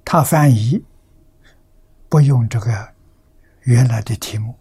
[0.05, 0.83] 他翻译
[2.09, 2.89] 不用这个
[3.61, 4.59] 原来的题目，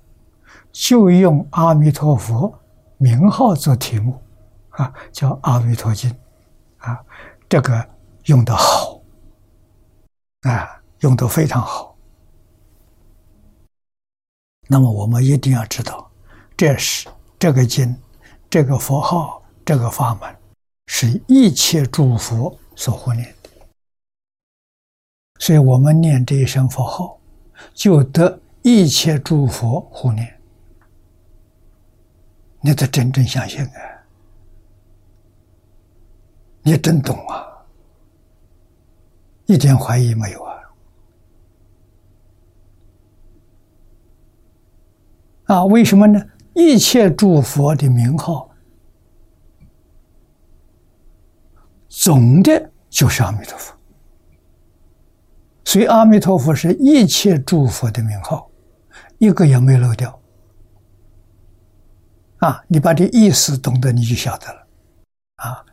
[0.71, 2.53] 就用阿弥陀佛
[2.97, 4.21] 名号做题目
[4.79, 6.09] 啊，叫《阿弥陀经》
[6.77, 6.97] 啊，
[7.49, 7.89] 这个
[8.25, 9.01] 用的好。
[10.43, 11.97] 啊，用的非常好。
[14.67, 16.09] 那么我们一定要知道，
[16.55, 17.93] 这是这个经、
[18.49, 20.33] 这个佛号、这个法门，
[20.87, 23.49] 是一切诸佛所护念的。
[25.39, 27.19] 所以我们念这一声佛号，
[27.73, 30.39] 就得一切诸佛护念。
[32.61, 33.88] 你得真正相信啊！
[36.61, 37.45] 你真懂啊！
[39.45, 40.55] 一点怀疑没有啊！
[45.45, 46.23] 啊，为什么呢？
[46.53, 48.49] 一切诸佛的名号，
[51.87, 53.75] 总的就是阿弥陀佛。
[55.63, 58.51] 所以阿弥陀佛是一切诸佛的名号，
[59.19, 60.19] 一个也没漏掉。
[62.37, 64.67] 啊，你把这意思懂得，你就晓得了。
[65.35, 65.65] 啊，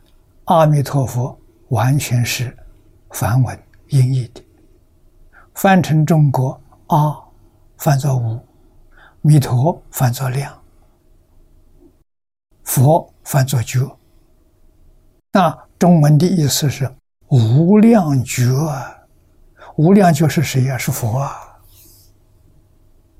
[0.47, 1.39] 阿弥陀佛
[1.69, 2.57] 完全是
[3.11, 3.59] 梵文。
[3.91, 4.45] 音译的，
[5.55, 7.17] 翻成中国阿，
[7.79, 8.37] 翻作无；
[9.21, 10.53] 弥陀翻作量；
[12.65, 13.89] 佛翻作觉。
[15.33, 16.93] 那中文的意思是
[17.29, 18.53] 无量觉，
[19.77, 20.77] 无量觉是谁呀？
[20.77, 21.59] 是佛啊！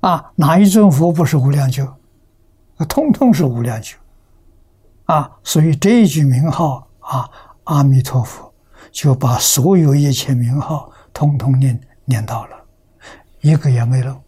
[0.01, 1.85] 啊，哪一尊佛不是无量觉？
[2.89, 3.95] 通通是无量觉。
[5.05, 7.29] 啊，所以这一句名号啊，
[7.63, 8.45] 阿弥陀佛。
[8.89, 12.65] 就把所有一切名号通通念念到了，
[13.41, 14.19] 一个也没漏。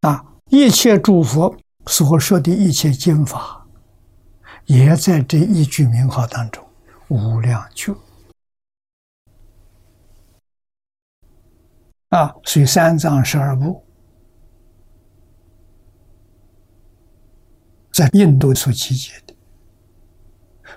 [0.00, 1.54] 啊，一切诸佛
[1.86, 3.64] 所说的一切经法，
[4.64, 6.66] 也在这一句名号当中，
[7.08, 7.94] 无量觉。
[12.08, 13.84] 啊，所以三藏十二部
[17.92, 19.23] 在印度所集结的。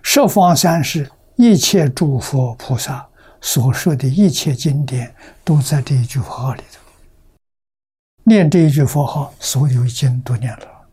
[0.10, 3.10] 十方三世一切诸佛菩萨
[3.42, 6.82] 所说的一切经典，都在这一句佛号里头。
[8.24, 10.88] 念这一句佛号，所有经都念了，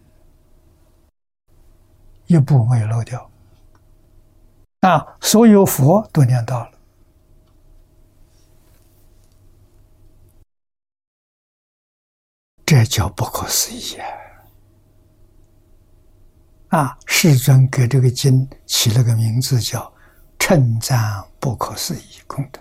[2.26, 3.30] 一部没有漏掉。
[4.80, 6.72] 啊，所有佛都念到了，
[12.66, 14.23] 这叫不可思议啊！
[16.74, 19.94] 啊，世尊给这个经起了个名字，叫
[20.40, 22.60] “称赞不可思议功德”。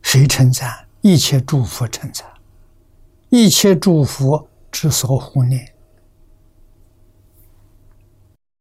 [0.00, 0.86] 谁称赞？
[1.00, 2.24] 一切诸佛称赞，
[3.30, 5.74] 一切诸佛之所护念。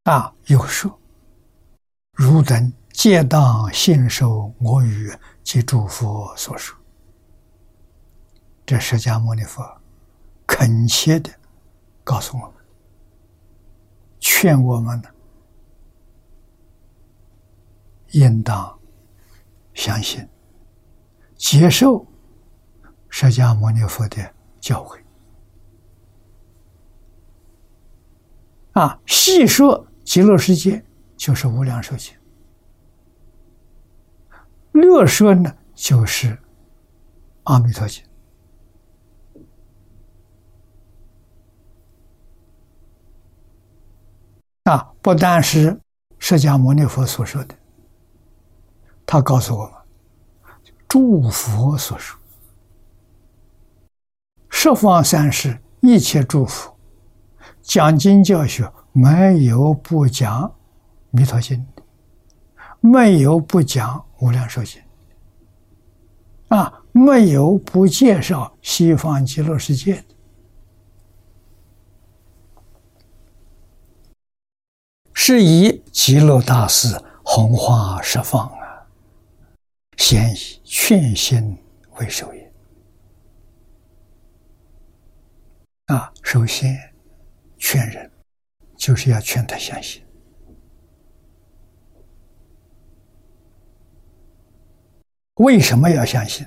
[0.05, 0.99] 啊，有说，
[2.13, 6.75] 汝等皆当信受我语及诸佛所说。
[8.68, 9.63] 这释迦牟尼佛
[10.45, 11.32] 恳切的
[12.03, 12.53] 告诉我们，
[14.20, 15.09] 劝我们呢，
[18.11, 18.78] 应当
[19.74, 20.28] 相信。
[21.38, 22.05] 接受
[23.07, 24.99] 释迦牟尼佛的教诲
[28.74, 30.84] 啊，细说极乐世界
[31.15, 32.13] 就是无量寿经，
[34.74, 36.38] 略说呢就是
[37.43, 38.03] 阿弥陀经
[44.68, 45.80] 啊，不但是
[46.20, 47.55] 释迦牟尼佛所说的，
[49.05, 49.72] 他告诉我们。
[50.89, 52.20] 诸佛所说，
[54.49, 56.78] 十方三世一切诸佛
[57.61, 60.43] 讲经教学，没有不讲
[61.11, 61.57] 《弥陀经》，
[62.82, 64.82] 没有不讲《无量寿经》
[66.55, 70.15] 啊，没有不介绍西方极乐世界的，
[75.20, 76.95] 是以极乐大师
[77.26, 78.88] 弘化十方啊。
[79.97, 81.57] 先以劝心
[81.95, 82.53] 为首也。
[85.88, 86.78] 啊，首先
[87.57, 88.09] 劝人，
[88.78, 90.05] 就是要劝他相信。
[95.38, 96.45] 为什么要相信？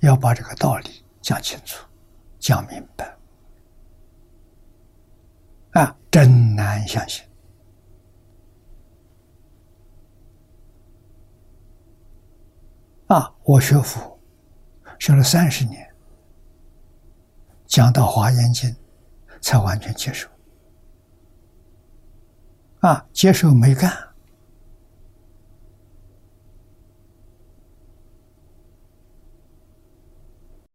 [0.00, 1.86] 要把这个道理讲清楚、
[2.38, 3.14] 讲明白。
[5.72, 7.22] 啊，真难相信。
[13.12, 13.30] 啊！
[13.42, 14.18] 我学佛
[14.98, 15.94] 学了三十年，
[17.66, 18.70] 讲到《华严经》
[19.42, 20.26] 才完全接受。
[22.80, 23.92] 啊，接受没干。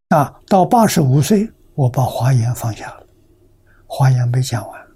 [0.10, 3.04] 啊，到八十五岁，我把《华严》放下了，
[3.88, 4.88] 《华严》没讲完。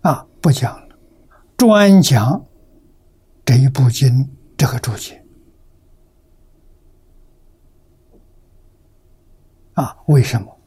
[0.00, 0.96] 啊，不讲了，
[1.58, 2.42] 专讲。
[3.44, 5.24] 这一部经这个注解
[9.74, 10.60] 啊，为什么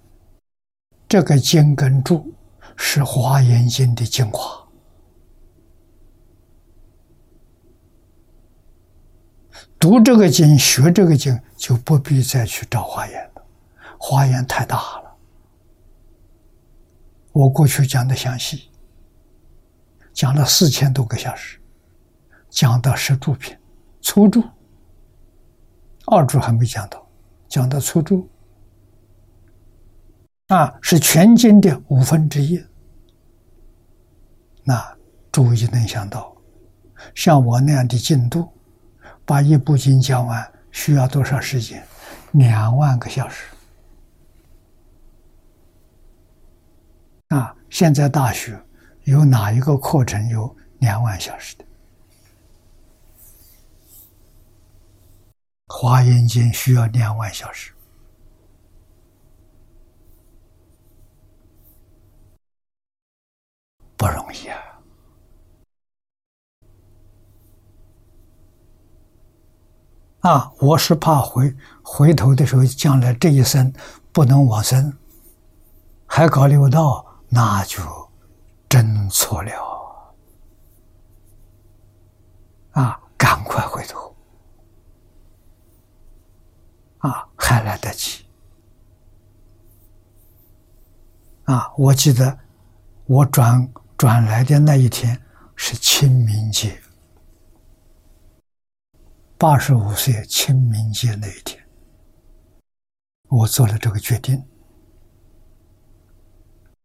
[1.08, 2.34] 这个经跟注
[2.76, 4.68] 是华严经的精华？
[9.80, 13.46] 读这个经、学这个经，就不必再去找华严了。
[14.00, 15.18] 华严太大了，
[17.32, 18.72] 我过去讲的详细，
[20.12, 21.60] 讲了四千多个小时。
[22.56, 23.54] 讲到十注品，
[24.02, 24.42] 初注，
[26.06, 27.06] 二注还没讲到，
[27.50, 28.30] 讲到初注，
[30.48, 32.64] 啊，是全经的五分之一。
[34.64, 34.98] 那
[35.34, 36.34] 诸位就能想到，
[37.14, 38.48] 像我那样的进度，
[39.26, 41.86] 把一部经讲完需要多少时间？
[42.32, 43.48] 两万个小时。
[47.28, 48.58] 啊，现在大学
[49.04, 51.66] 有哪一个课程有两万小时的？
[55.68, 57.74] 华严经需要两万小时，
[63.98, 64.60] 不容易啊！
[70.20, 73.74] 啊，我是怕回回头的时候，将来这一生
[74.12, 74.96] 不能往生，
[76.06, 77.82] 还搞六道，那就
[78.70, 79.52] 真错了
[82.72, 83.02] 啊！
[83.18, 84.15] 赶快回头。
[87.06, 88.26] 啊，还来得及！
[91.44, 92.40] 啊，我记得
[93.06, 95.22] 我转转来的那一天
[95.56, 96.82] 是清明节，
[99.38, 101.64] 八十五岁清明节那一天，
[103.30, 104.44] 我做了这个决定，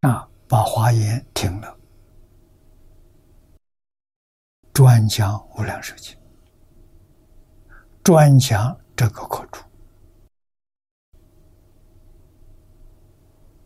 [0.00, 1.78] 啊，把华严停了，
[4.74, 6.14] 专讲无量寿经，
[8.04, 9.62] 专讲这个课主。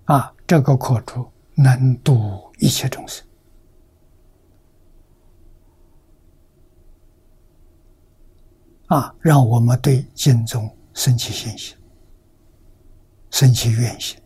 [0.04, 3.26] 啊，这个课主能度一切众生，
[8.88, 11.74] 啊，让我们对经中升起信心，
[13.30, 14.20] 生起愿心。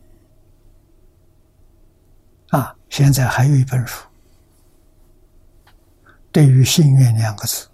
[2.49, 4.09] 啊，现在还有一本书，
[6.33, 7.69] 对于“心愿”两个字，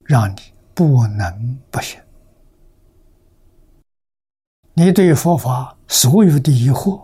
[0.00, 0.40] 让你
[0.74, 2.00] 不能不信。
[4.76, 7.00] 你对佛法所有的疑惑，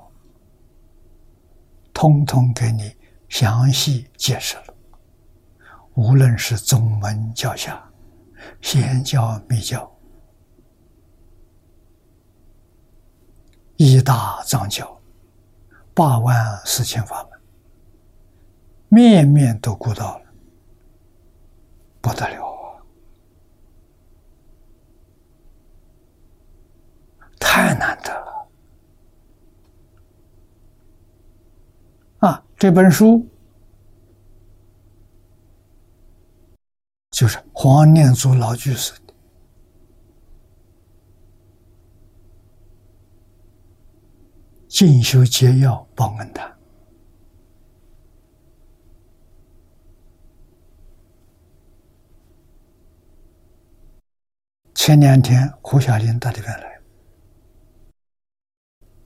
[1.94, 2.96] 通通给你
[3.28, 4.74] 详细解释了。
[5.94, 7.88] 无论是宗门教下、
[8.60, 9.88] 仙教密教、
[13.76, 15.00] 一大藏教、
[15.94, 17.40] 八万四千法门，
[18.88, 20.24] 面面都顾到了，
[22.00, 22.50] 不得了。
[27.42, 28.48] 太难得了
[32.20, 32.44] 啊！
[32.60, 33.26] 这本书
[37.10, 39.14] 就是黄念祖老居士的
[44.68, 46.46] 《进修解要报恩谈》，
[54.74, 56.78] 前两天胡小林到这边来。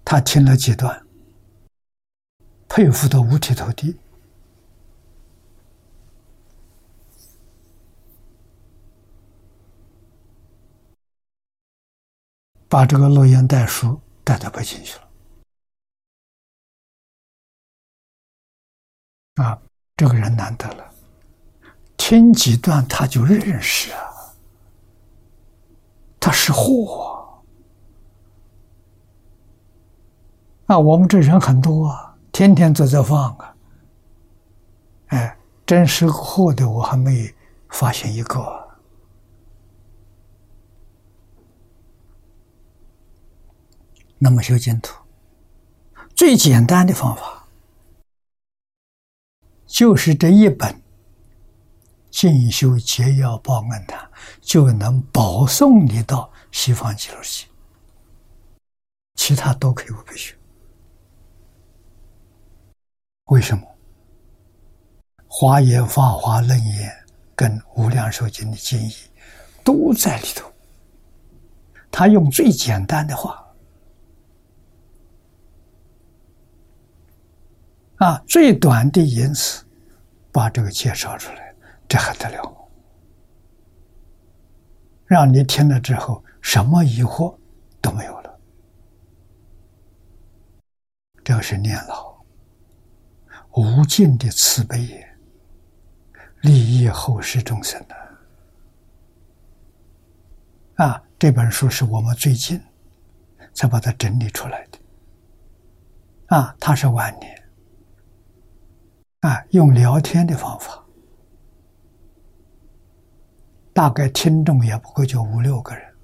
[0.05, 1.04] 他听了几段，
[2.75, 3.97] 佩服的五体投地，
[12.69, 15.09] 把这个录音带书带到北京去了。
[19.37, 19.63] 啊，
[19.97, 20.93] 这个人难得了，
[21.97, 24.35] 听几段他就认识啊，
[26.19, 27.41] 他是货。
[30.67, 33.55] 啊，我们这人很多啊，天天做这放啊。
[35.07, 37.33] 哎，真识货的我还没
[37.69, 38.77] 发现一个。
[44.19, 44.97] 那么修净土，
[46.17, 47.47] 最简单的方法，
[49.65, 50.73] 就是这一本
[52.11, 53.95] 《进修解要报恩的》，
[54.41, 57.51] 就能保送你到西方极乐世界，
[59.15, 60.37] 其他都可以不必学。
[63.27, 63.67] 为什么？
[65.27, 66.93] 华严、法华、楞严
[67.35, 68.95] 跟无量寿经的经义
[69.65, 70.49] 都在里头。
[71.91, 73.45] 他用最简单的话，
[77.97, 79.65] 啊，最短的言辞，
[80.31, 81.55] 把这个介绍出来，
[81.89, 82.71] 这还得了？
[85.07, 87.37] 让你听了之后，什么疑惑
[87.81, 88.39] 都没有了。
[91.25, 92.14] 这是念老。
[93.57, 95.07] 无尽的慈悲，
[96.43, 97.95] 利益后世众生的
[100.85, 101.01] 啊！
[101.17, 102.61] 这本书是我们最近
[103.53, 104.79] 才把它整理出来的
[106.37, 106.57] 啊！
[106.59, 107.45] 他是晚年
[109.21, 110.85] 啊，用聊天的方法，
[113.73, 115.95] 大概听众也不过就五六个人，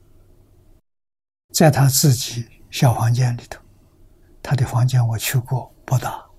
[1.52, 3.60] 在他自己小房间里头，
[4.40, 6.29] 他的房间我去过，不大。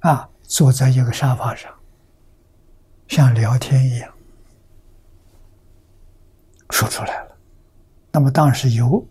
[0.00, 1.72] 啊，坐在一个沙发上，
[3.08, 4.14] 像聊天一样
[6.70, 7.36] 说出来了。
[8.12, 9.04] 那么当时有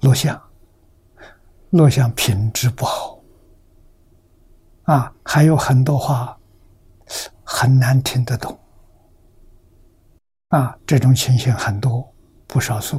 [0.00, 0.40] 录像，
[1.70, 3.20] 录像品质不好，
[4.84, 6.38] 啊，还有很多话
[7.44, 8.58] 很难听得懂，
[10.48, 12.10] 啊，这种情形很多，
[12.46, 12.98] 不少数，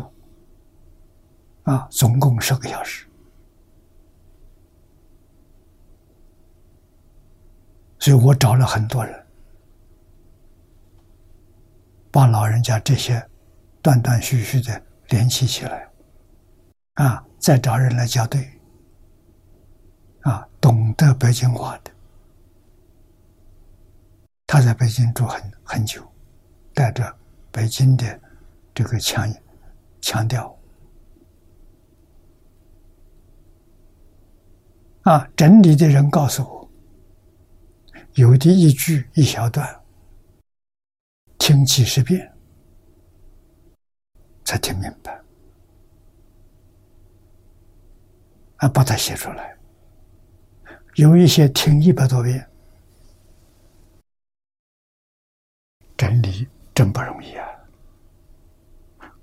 [1.64, 3.09] 啊，总共十个小时。
[8.00, 9.26] 所以我找了很多人，
[12.10, 13.24] 把老人家这些
[13.82, 15.90] 断断续续的联系起来，
[16.94, 18.50] 啊，再找人来校对，
[20.22, 21.92] 啊，懂得北京话的，
[24.48, 26.02] 他在北京住很很久，
[26.74, 27.14] 带着
[27.52, 28.20] 北京的
[28.74, 29.30] 这个腔
[30.00, 30.58] 腔调，
[35.02, 36.59] 啊，整理的人告诉我。
[38.16, 39.82] 有的一句一小段，
[41.38, 42.34] 听几十遍
[44.44, 45.22] 才听明白，
[48.58, 49.58] 啊，把它写出来。
[50.96, 52.50] 有一些听一百多遍，
[55.96, 57.48] 整理真不容易啊，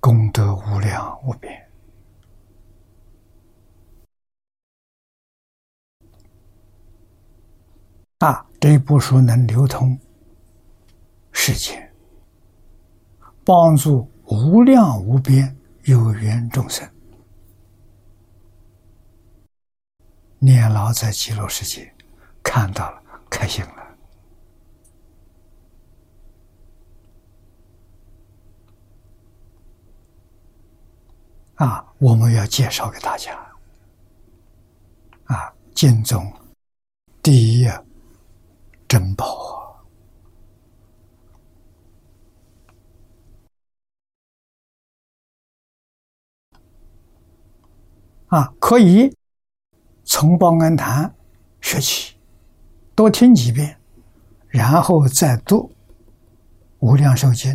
[0.00, 1.65] 功德无量无边。
[8.18, 9.98] 啊，这部书能流通
[11.32, 11.82] 世界。
[13.44, 16.84] 帮助无量无边有缘众生。
[20.40, 21.94] 念老在极乐世界
[22.42, 23.96] 看到了，开心了。
[31.54, 33.32] 啊，我们要介绍给大家。
[35.26, 36.32] 啊，经中
[37.22, 37.85] 第一页。
[38.88, 39.84] 珍宝
[48.28, 49.16] 啊，啊可以
[50.04, 51.14] 从报恩坛
[51.60, 52.16] 学起，
[52.94, 53.78] 多听几遍，
[54.48, 55.68] 然后再读
[56.78, 57.52] 《无量寿经》，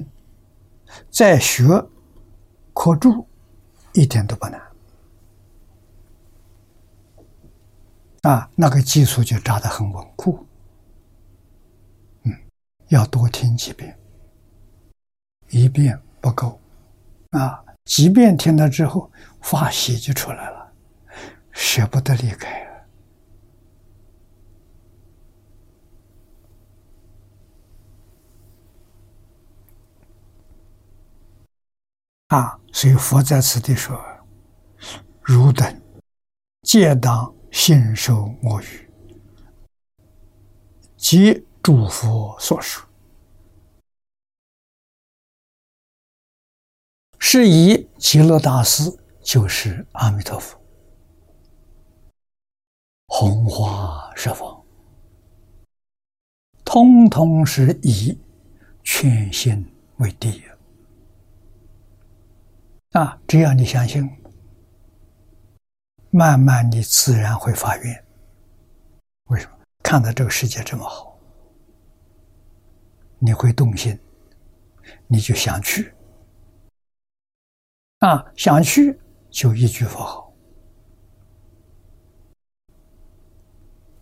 [1.09, 1.63] 再学
[2.73, 3.25] 课注，
[3.93, 4.61] 一点都不难。
[8.23, 10.45] 啊，那个基础就扎得很稳固。
[12.91, 13.97] 要多听几遍，
[15.49, 16.59] 一遍不够。
[17.29, 19.09] 啊，几遍听了之后，
[19.41, 20.73] 发喜就出来了，
[21.51, 22.69] 舍不得离开。
[32.27, 33.97] 啊，所以佛在此地说
[35.23, 35.81] ：“汝等
[36.63, 38.89] 皆当。”信受我语，
[40.95, 42.83] 即诸佛所说，
[47.19, 48.83] 是以极乐大师
[49.21, 50.59] 就是阿弥陀佛，
[53.07, 54.65] 红花十方，
[56.65, 58.19] 通通是以
[58.83, 59.63] 全心
[59.97, 60.41] 为第一
[62.91, 63.21] 啊！
[63.27, 64.09] 只要你相信。
[66.13, 68.05] 慢慢，你自然会发愿。
[69.25, 69.57] 为什么？
[69.81, 71.10] 看到这个世界这么好，
[73.23, 73.99] 你会动心，
[75.07, 75.93] 你就想去。
[77.99, 78.99] 啊，想去
[79.29, 80.33] 就一句佛号。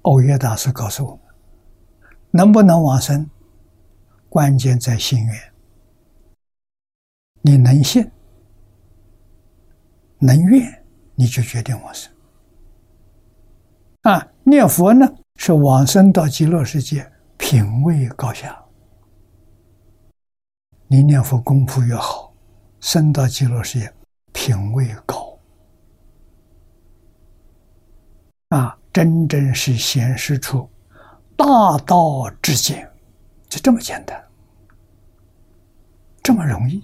[0.04, 1.20] 欧耶大师告诉我们：
[2.32, 3.30] 能不能往生，
[4.30, 5.54] 关键在心愿。
[7.42, 8.10] 你能信，
[10.20, 10.84] 能愿。
[11.16, 12.10] 你就决定往生
[14.04, 14.26] 啊！
[14.44, 18.59] 念佛呢，是往生到极乐世界，品位高下。
[20.92, 22.34] 你念佛功夫越好，
[22.80, 23.94] 升到极乐世界，
[24.34, 25.38] 品位高
[28.50, 28.76] 啊！
[28.92, 30.68] 真正是显示出
[31.38, 31.46] 大
[31.86, 32.92] 道至简，
[33.48, 34.20] 就这么简单，
[36.24, 36.84] 这么容易，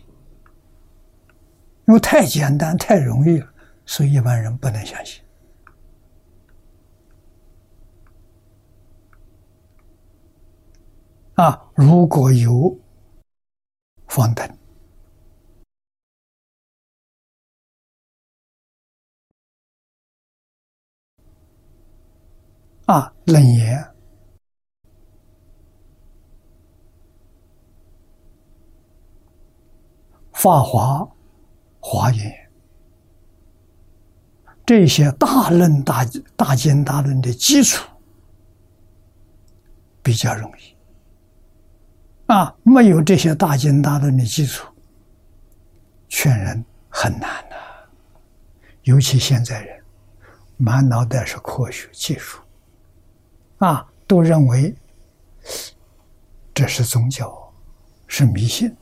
[1.88, 3.52] 因为太简单、太容易了。
[3.88, 5.20] 所以一般人不能相信
[11.34, 11.60] 啊！
[11.74, 12.78] 如果有
[14.16, 14.58] 方等
[22.86, 23.94] 啊，冷言、
[30.32, 31.06] 法华、
[31.82, 32.50] 华严。
[34.66, 36.06] 这些大论、大
[36.38, 37.86] 大经、大论的基础
[40.02, 40.75] 比较容易。
[42.28, 44.68] 啊，没有这些大经大论的基础，
[46.08, 47.56] 劝人很难呐。
[48.84, 49.84] 尤其现在人
[50.58, 52.40] 满脑袋是科学技术
[53.58, 54.76] 啊，都认为
[56.54, 57.54] 这是宗教，
[58.08, 58.76] 是迷信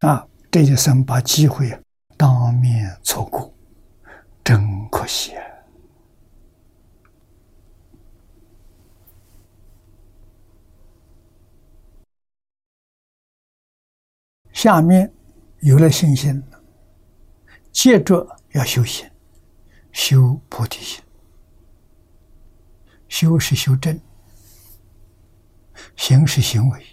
[0.00, 0.26] 啊。
[0.50, 1.78] 这一生把机会
[2.16, 3.52] 当面错过，
[4.42, 5.44] 真可惜啊！
[14.66, 15.14] 下面
[15.60, 16.42] 有了信心，
[17.70, 19.08] 接着要修行，
[19.92, 21.00] 修菩提心。
[23.06, 24.00] 修是修正，
[25.94, 26.84] 行是行为。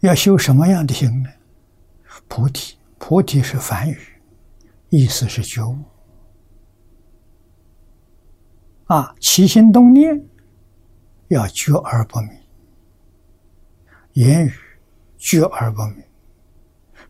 [0.00, 1.30] 要修什么样的心呢？
[2.26, 3.96] 菩提，菩提是梵语，
[4.88, 5.78] 意思是觉悟。
[8.86, 10.20] 啊，起心动念
[11.28, 12.30] 要觉而不迷，
[14.14, 14.52] 言语
[15.16, 16.02] 觉而不明，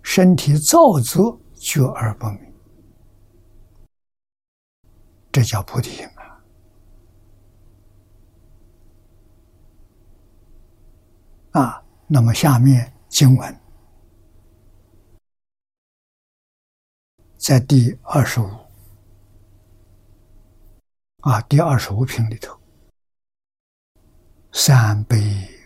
[0.02, 2.52] 身体造作觉而不明，
[5.32, 6.42] 这叫菩提心啊！
[11.52, 11.80] 啊。
[12.06, 13.60] 那么下面经文。
[17.38, 18.48] 在第二十五。
[21.20, 22.54] 啊，第二十五品里头，
[24.52, 25.16] 三杯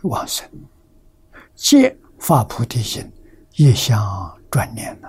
[0.05, 0.49] 往生，
[1.61, 3.13] 皆发菩提心，
[3.57, 5.09] 一向转念呐。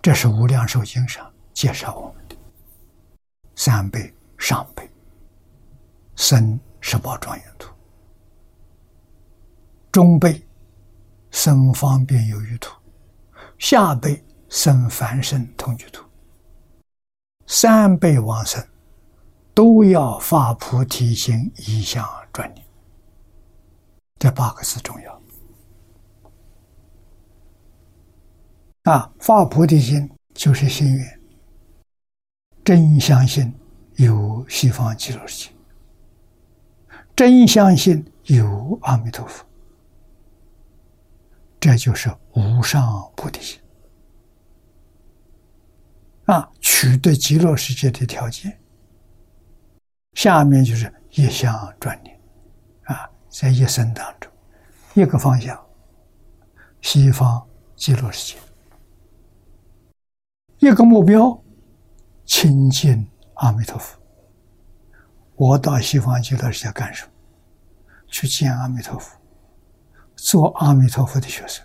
[0.00, 2.36] 这是《无量寿经》上介绍我们的
[3.56, 4.88] 三悲、上辈、
[6.14, 6.58] 生。
[6.80, 7.68] 十宝庄严土，
[9.90, 10.40] 中辈
[11.32, 12.72] 生方便有余土，
[13.58, 16.04] 下辈生凡圣同居土，
[17.48, 18.64] 三辈往生
[19.52, 22.64] 都要发菩提心，一向转念。
[24.18, 25.22] 这八个字重要
[28.82, 29.12] 啊！
[29.20, 31.20] 发菩提心就是心愿，
[32.64, 33.54] 真相信
[33.96, 35.54] 有西方极乐世界，
[37.14, 39.44] 真相信有阿弥陀佛，
[41.60, 43.60] 这就是无上菩提心
[46.24, 46.50] 啊！
[46.60, 48.58] 取得极乐世界的条件，
[50.14, 52.07] 下面就是一向专念。
[53.28, 54.32] 在一生当中，
[54.94, 55.66] 一个方向，
[56.80, 57.46] 西方
[57.76, 58.40] 极乐世界；
[60.58, 61.42] 一个目标，
[62.24, 63.98] 亲近阿弥陀佛。
[65.36, 67.12] 我到西方极乐世界干什么？
[68.08, 69.16] 去见阿弥陀佛，
[70.16, 71.64] 做阿弥陀佛的学生。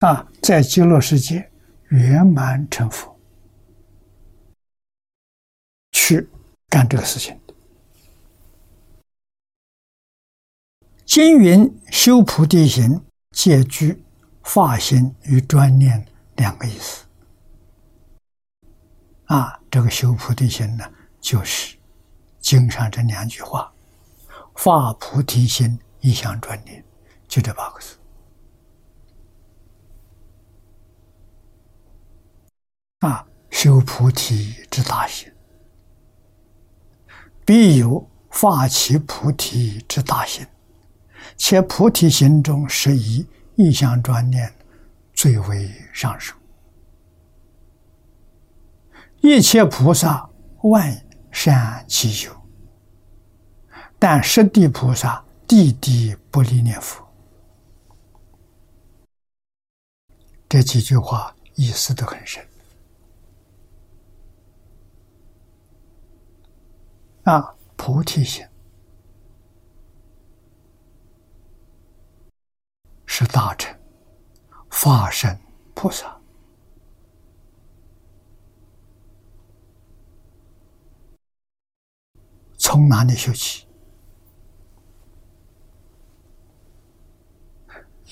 [0.00, 1.50] 啊，在极乐世界
[1.88, 3.18] 圆满成佛，
[5.92, 6.28] 去
[6.68, 7.40] 干这个事情。
[11.14, 13.00] 经云修菩提心，
[13.30, 14.02] 借居
[14.42, 16.04] 发心与专念
[16.34, 17.04] 两个意思。
[19.26, 20.84] 啊，这个修菩提心呢，
[21.20, 21.76] 就是
[22.40, 23.72] 经上这两句话：
[24.56, 26.84] 发菩提心，一向专念，
[27.28, 27.96] 就这八个字。
[32.98, 35.32] 啊，修菩提之大心，
[37.46, 40.44] 必有发起菩提之大心。
[41.36, 44.52] 且菩提心中是以意向专念
[45.12, 46.34] 最为上首。
[49.20, 50.28] 一切菩萨
[50.62, 52.34] 万善祈求，
[53.98, 57.04] 但十地菩萨地地不离念佛。
[60.48, 62.46] 这几句话意思都很深
[67.24, 68.46] 啊，菩提心。
[73.16, 73.72] 是大乘
[74.70, 75.38] 法身
[75.72, 76.20] 菩萨，
[82.58, 83.68] 从哪里修起？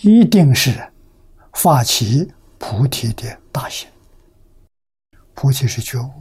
[0.02, 0.92] 一定是
[1.54, 3.90] 发起菩提的大心。
[5.34, 6.12] 菩提是觉悟，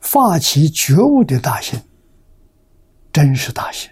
[0.00, 1.80] 发起觉悟的大心。
[3.12, 3.90] 真实大心，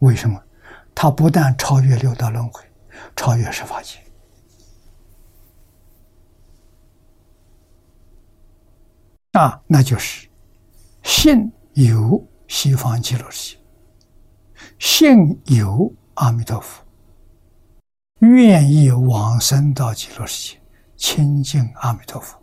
[0.00, 0.42] 为什么？
[0.94, 2.62] 他不但超越六道轮回，
[3.16, 3.98] 超越十法界
[9.32, 10.28] 啊，那就是
[11.02, 13.60] 信有西方极乐世界，
[14.78, 16.84] 信有阿弥陀佛，
[18.18, 20.60] 愿意往生到极乐世界，
[20.98, 22.38] 亲近阿弥陀佛，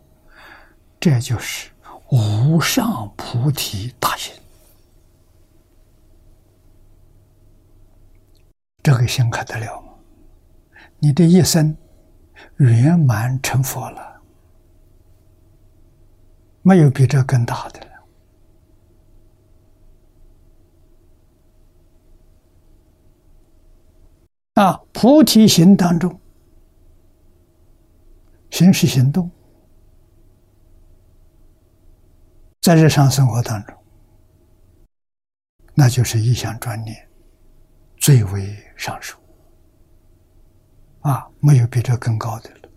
[0.98, 1.70] 这就是
[2.10, 4.34] 无上菩提大心。
[8.82, 9.88] 这个心可得了吗？
[10.98, 11.76] 你的一生
[12.56, 14.22] 圆满成佛了，
[16.62, 17.86] 没有比这更大的了。
[24.62, 26.20] 啊，菩提心当中，
[28.50, 29.30] 心是行动，
[32.60, 33.74] 在日常生活当中，
[35.74, 37.08] 那就是一向专念。
[37.96, 39.18] 最为上首
[41.02, 42.70] 啊，没有比这更高的了。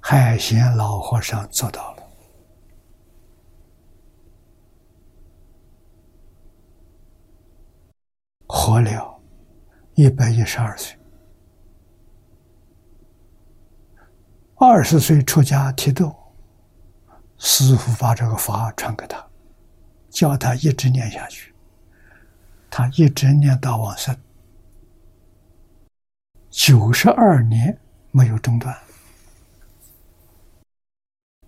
[0.00, 2.02] 海贤老和尚做到了，
[8.46, 9.20] 活了
[9.96, 10.98] 一百一十二岁，
[14.56, 16.10] 二十岁出家剃度，
[17.36, 19.28] 师傅把这个法传给他，
[20.08, 21.51] 教他一直念下去。
[22.74, 24.18] 他一直念到往生，
[26.48, 27.78] 九十二年
[28.10, 28.74] 没有中断，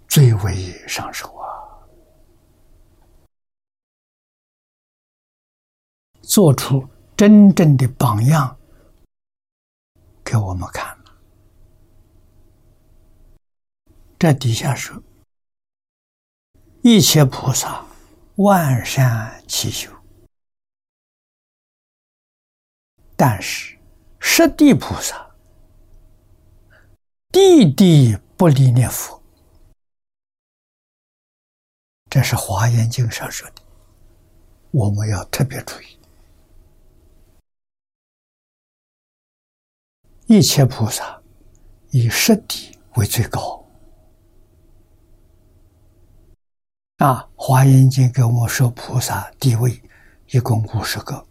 [0.07, 1.49] 最为上首啊！
[6.21, 6.87] 做出
[7.17, 8.59] 真正的榜样
[10.23, 11.05] 给我们看了。
[14.19, 15.03] 这底下说：
[16.83, 17.83] 一切菩萨
[18.35, 19.91] 万善齐修。
[23.27, 23.79] 但是，
[24.21, 25.35] 十地菩萨
[27.33, 29.19] 地地不离念佛，
[32.11, 33.63] 这是《华严经》上说的，
[34.73, 35.99] 我们要特别注意。
[40.27, 41.19] 一切菩萨
[41.93, 43.67] 以实地为最高。
[46.99, 49.83] 啊，《华严经》给我们说菩萨地位
[50.29, 51.27] 一共五十个。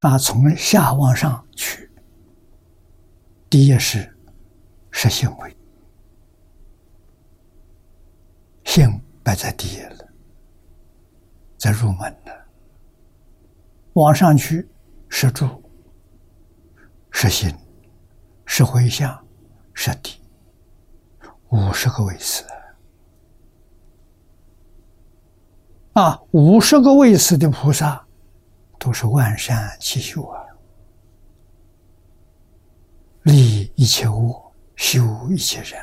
[0.00, 1.90] 啊，从下往上去，
[3.50, 4.16] 第一是
[4.90, 5.56] 实行位，
[8.64, 10.08] 性摆在第一了，
[11.56, 12.46] 在入门了。
[13.94, 14.68] 往上去
[15.08, 15.48] 是住。
[17.10, 17.52] 是心，
[18.46, 19.26] 是回向，
[19.74, 20.22] 是地，
[21.48, 22.44] 五十个位次
[25.94, 26.20] 啊！
[26.30, 28.06] 五十个位次的菩萨
[28.78, 30.40] 都是万善其修啊，
[33.22, 34.40] 利一切物，
[34.76, 35.80] 修一切善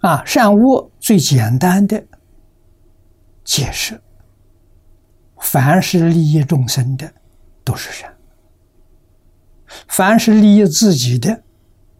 [0.00, 0.24] 啊！
[0.24, 2.02] 善恶最简单的
[3.44, 4.00] 解释。
[5.38, 7.10] 凡是利益众生的，
[7.64, 8.10] 都是善；
[9.88, 11.42] 凡是利益自己的，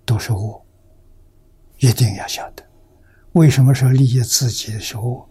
[0.04, 0.62] 都是恶。
[1.78, 2.62] 一定要晓得，
[3.32, 5.26] 为什么说利益自己的是恶？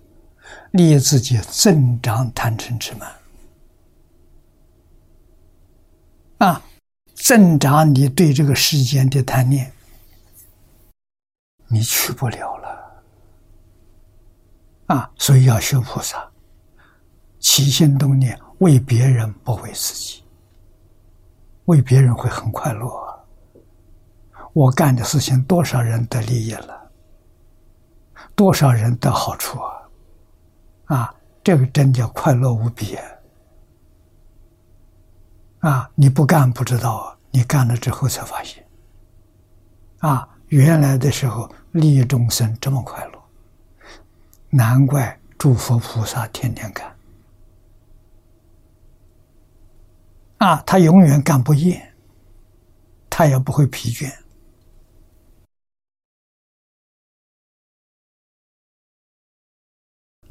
[0.71, 3.11] 利益自己增长贪嗔痴慢
[6.37, 6.61] 啊，
[7.15, 9.71] 增长你对这个世间的贪念，
[11.67, 13.03] 你去不了了
[14.87, 15.11] 啊！
[15.17, 16.29] 所以要学菩萨。
[17.39, 20.23] 起心动念为别人，不为自己。
[21.65, 23.27] 为别人会很快乐。
[24.53, 26.91] 我干的事情，多少人得利益了，
[28.35, 29.78] 多少人得好处啊！
[30.89, 31.13] 啊，
[31.43, 33.05] 这个真叫快乐无比啊！
[35.59, 38.65] 啊，你不干不知道，你干了之后才发现，
[39.99, 43.23] 啊，原来的时候利益众生这么快乐，
[44.49, 46.95] 难怪诸佛菩萨天天干。
[50.39, 51.93] 啊，他永远干不厌，
[53.11, 54.11] 他也不会疲倦。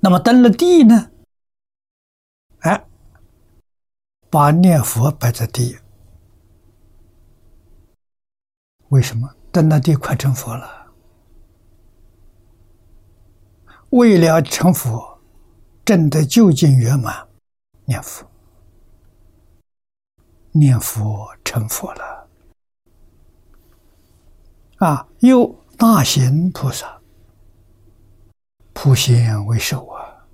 [0.00, 1.10] 那么登了地呢？
[2.60, 2.86] 哎，
[4.30, 5.76] 把念佛摆在第一。
[8.88, 10.86] 为什么登了地快成佛了？
[13.90, 15.20] 为了成佛，
[15.84, 17.26] 证得究竟圆满，
[17.84, 18.26] 念佛。
[20.52, 22.28] 念佛成佛了
[24.78, 25.08] 啊！
[25.20, 26.97] 又大贤菩萨，
[28.80, 30.24] 普贤为首啊，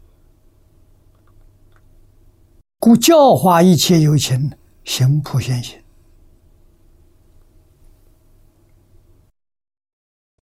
[2.78, 4.54] 故教化一切有情
[4.84, 5.82] 行普贤行。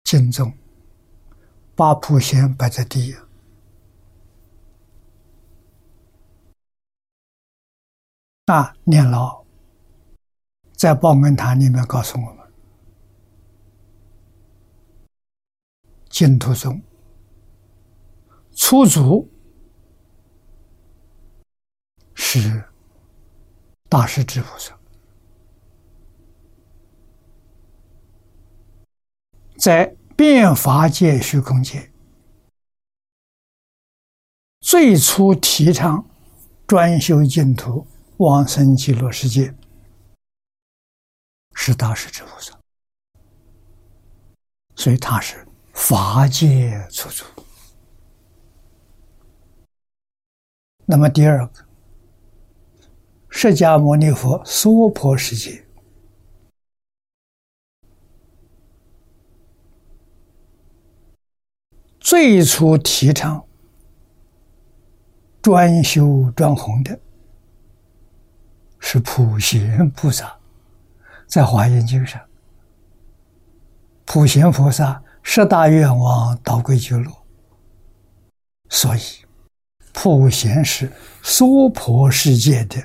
[0.03, 0.53] 敬宗
[1.77, 3.15] 把普贤摆在第一
[8.47, 9.45] 啊，念老。
[10.73, 12.53] 在报恩堂里面告诉我们，
[16.09, 16.83] 净土宗
[18.67, 19.29] 初祖
[22.15, 22.65] 是
[23.91, 24.75] 大势至菩萨，
[29.59, 31.93] 在变法界、虚空界
[34.63, 36.03] 最初提倡
[36.67, 37.87] 专修净土、
[38.17, 39.55] 往生极乐世界。
[41.53, 42.59] 是大势至菩萨，
[44.75, 47.25] 所以他是法界出祖。
[50.87, 51.65] 那么第二个，
[53.29, 55.65] 释迦牟尼佛娑婆世界
[61.99, 63.43] 最初提倡
[65.41, 67.01] 专修专弘的，
[68.79, 70.39] 是普贤菩萨。
[71.27, 72.21] 在《华严经》上，
[74.05, 77.27] 普贤菩萨十大愿望导归觉罗，
[78.69, 79.01] 所以
[79.95, 80.93] 普贤是
[81.23, 82.77] 娑婆世界的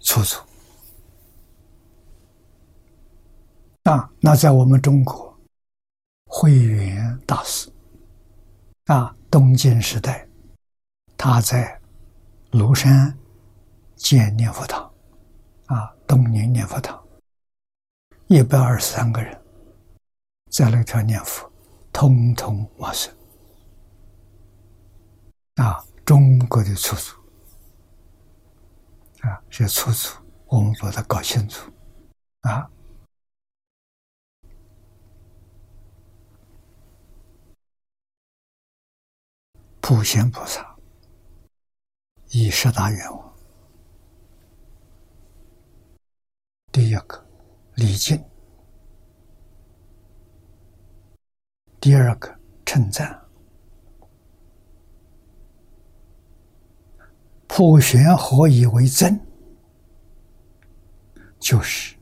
[0.00, 0.44] 出处。
[3.84, 5.34] 啊，那在我们中国，
[6.26, 7.70] 慧远大师
[8.86, 10.28] 啊，东晋时代，
[11.16, 11.80] 他在
[12.50, 13.16] 庐山
[13.94, 14.92] 建念佛堂，
[15.66, 17.00] 啊，东宁念佛堂。
[18.26, 19.40] 一百二十三个人
[20.50, 21.48] 在那条念佛，
[21.92, 23.14] 通通往生
[25.54, 25.82] 啊！
[26.06, 27.20] 中国的出处
[29.22, 31.68] 啊，这出处我们把它搞清楚
[32.42, 32.70] 啊。
[39.80, 40.76] 普贤菩萨
[42.28, 43.36] 以十大愿望，
[46.70, 47.26] 第一个
[47.74, 48.24] 礼敬，
[51.80, 52.32] 第二个
[52.64, 53.25] 称赞。
[57.46, 59.20] 普贤何以为真？
[61.38, 61.94] 就是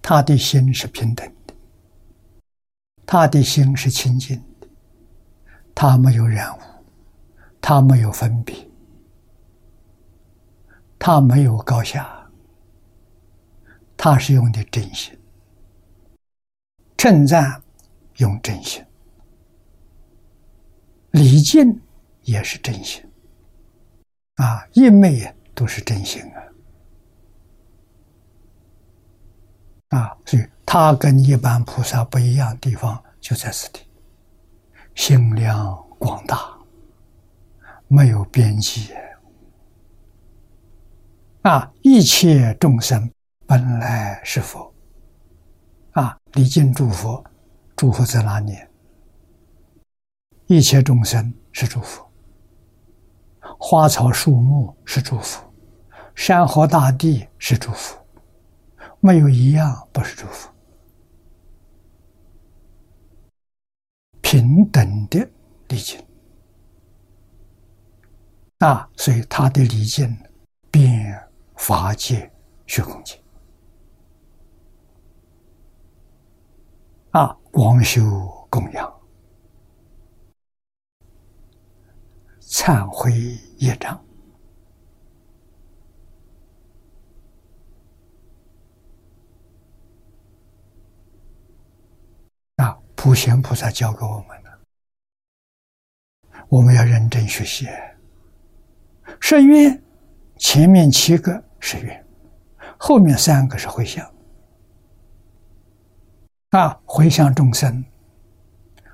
[0.00, 1.54] 他的心是平等的，
[3.04, 4.68] 他的心是清净的，
[5.74, 6.60] 他没有染污，
[7.60, 8.54] 他没有分别，
[10.98, 12.30] 他没有高下，
[13.96, 15.18] 他是用的真心，
[16.96, 17.60] 称赞
[18.18, 18.84] 用真心，
[21.10, 21.80] 礼敬
[22.22, 23.02] 也是真心。
[24.38, 26.22] 啊，一昧都是真心
[29.90, 29.98] 啊！
[29.98, 33.80] 啊，所以他跟一般菩萨不一样的地方就在此地，
[34.94, 36.56] 心量广大，
[37.88, 38.92] 没有边际。
[41.42, 43.10] 啊，一切众生
[43.44, 44.72] 本来是佛。
[45.92, 47.24] 啊，礼敬诸佛，
[47.74, 48.56] 诸佛在哪里？
[50.46, 52.07] 一切众生是诸佛。
[53.56, 55.42] 花草树木是祝福，
[56.14, 57.96] 山河大地是祝福，
[59.00, 60.50] 没有一样不是祝福。
[64.20, 65.26] 平等的
[65.68, 65.98] 礼敬
[68.58, 70.14] 啊，所以他的礼敬
[70.70, 71.18] 遍
[71.56, 72.30] 法界
[72.66, 73.18] 虚空界
[77.12, 78.02] 啊，广修
[78.50, 78.97] 供养。
[82.48, 83.12] 忏悔
[83.58, 84.02] 业障
[92.56, 92.78] 啊！
[92.96, 94.58] 普贤菩萨教给我们的，
[96.48, 97.68] 我们要认真学习。
[99.20, 99.82] 是愿，
[100.38, 102.06] 前面七个是愿，
[102.78, 104.10] 后面三个是回向
[106.50, 106.80] 啊！
[106.86, 107.84] 回向众生，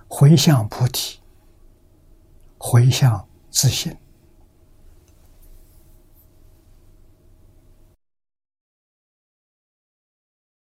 [0.08, 1.20] 回向菩提，
[2.58, 3.28] 回向。
[3.54, 3.96] 自信，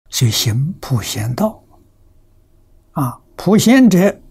[0.09, 1.63] 所以行普贤道
[2.91, 4.21] 啊，普贤者，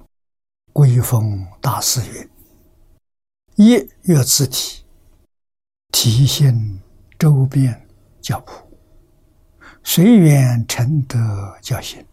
[0.74, 2.28] 归风大师曰：
[3.56, 4.84] 一月自体，
[5.90, 6.54] 体现
[7.18, 7.88] 周边
[8.20, 8.70] 教普，
[9.82, 12.06] 随缘成德教行。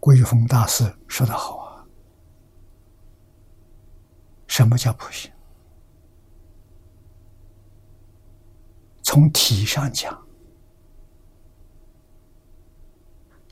[0.00, 1.65] 归风大师说的好啊。
[4.46, 5.32] 什么叫普贤？
[9.02, 10.26] 从体上讲，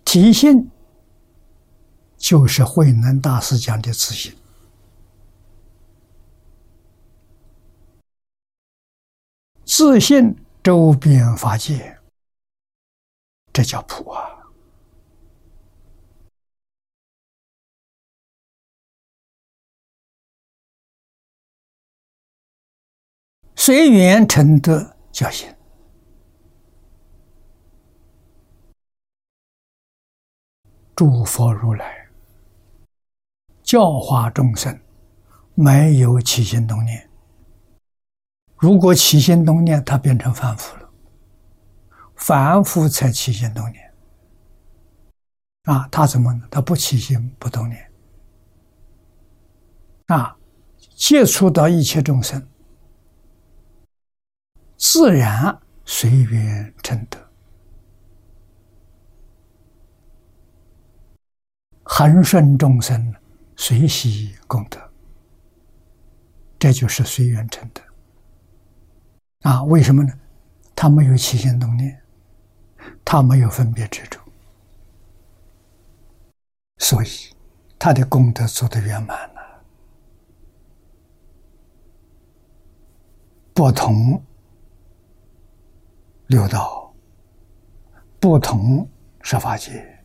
[0.04, 0.68] 体性
[2.16, 4.36] 就是慧能大师讲的自信，
[9.64, 11.98] 自信周边法界，
[13.52, 14.33] 这叫普啊。
[23.66, 25.48] 随缘成德教行，
[30.94, 32.06] 诸佛如来
[33.62, 34.78] 教化众生，
[35.54, 37.08] 没有起心动念。
[38.58, 40.90] 如果起心动念，他变成凡夫了。
[42.16, 43.94] 凡夫才起心动念
[45.62, 45.88] 啊！
[45.90, 46.46] 他怎么呢？
[46.50, 47.90] 他不起心不动念
[50.08, 50.36] 啊！
[50.94, 52.46] 接触到一切众生。
[54.76, 57.18] 自然随缘成德，
[61.82, 63.14] 恒顺众生，
[63.56, 64.78] 随喜功德，
[66.58, 67.82] 这就是随缘成德。
[69.48, 70.12] 啊，为什么呢？
[70.74, 72.02] 他没有起心动念，
[73.04, 74.20] 他没有分别执着，
[76.78, 77.08] 所以
[77.78, 79.64] 他的功德做得圆满了，
[83.54, 84.22] 不同。
[86.28, 86.92] 六道
[88.18, 88.88] 不同
[89.20, 90.02] 设法界，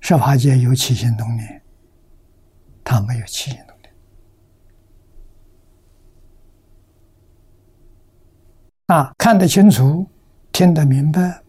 [0.00, 1.62] 设法界有起心动念，
[2.82, 3.94] 他没有起心动念。
[8.86, 10.08] 啊，看得清楚，
[10.52, 11.42] 听得明白，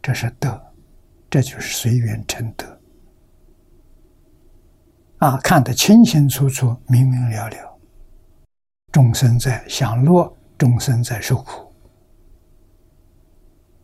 [0.00, 0.72] 这是德，
[1.28, 2.80] 这就是随缘成德。
[5.18, 7.80] 啊，看得清清楚楚，明明了了，
[8.92, 11.65] 众生在享乐，众生在受苦。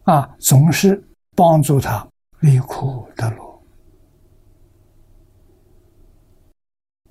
[0.05, 1.03] 啊，总是
[1.37, 2.07] 帮助他
[2.41, 3.63] 离苦得乐。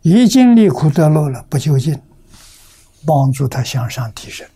[0.01, 2.01] 一经历苦得乐了，不究竟，
[3.05, 4.49] 帮助他向上提升，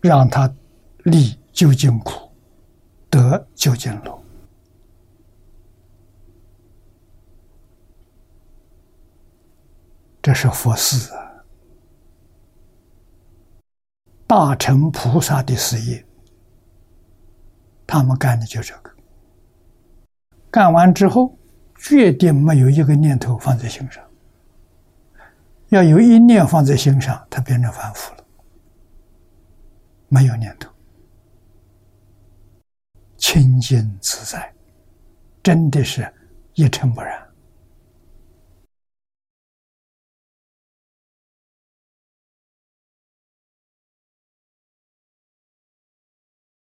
[0.00, 0.52] 让他
[1.04, 2.32] 离究竟苦，
[3.10, 4.20] 得究竟乐。
[10.22, 11.23] 这是佛事啊，
[14.26, 16.04] 大乘菩萨的事业，
[17.86, 18.90] 他们干的就这个。
[20.50, 21.36] 干完之后，
[21.76, 24.02] 决定没有一个念头放在心上。
[25.68, 28.24] 要有一念放在心上，它变成凡夫了。
[30.08, 30.70] 没有念头，
[33.16, 34.52] 清净自在，
[35.42, 36.08] 真的是
[36.54, 37.20] 一尘不染。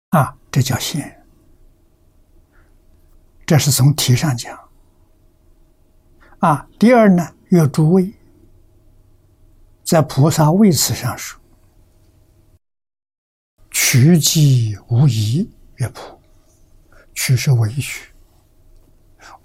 [0.09, 1.23] 啊，这叫现。
[3.45, 4.57] 这是从题上讲。
[6.39, 8.13] 啊，第二呢，曰诸位，
[9.83, 11.39] 在菩萨位次上说，
[13.71, 16.19] 取即无疑曰普，
[17.13, 18.13] 曲是委曲，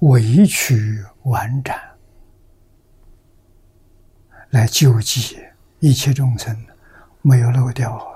[0.00, 1.76] 委曲完展，
[4.50, 5.38] 来救济
[5.80, 6.64] 一切众生，
[7.22, 8.13] 没有漏掉。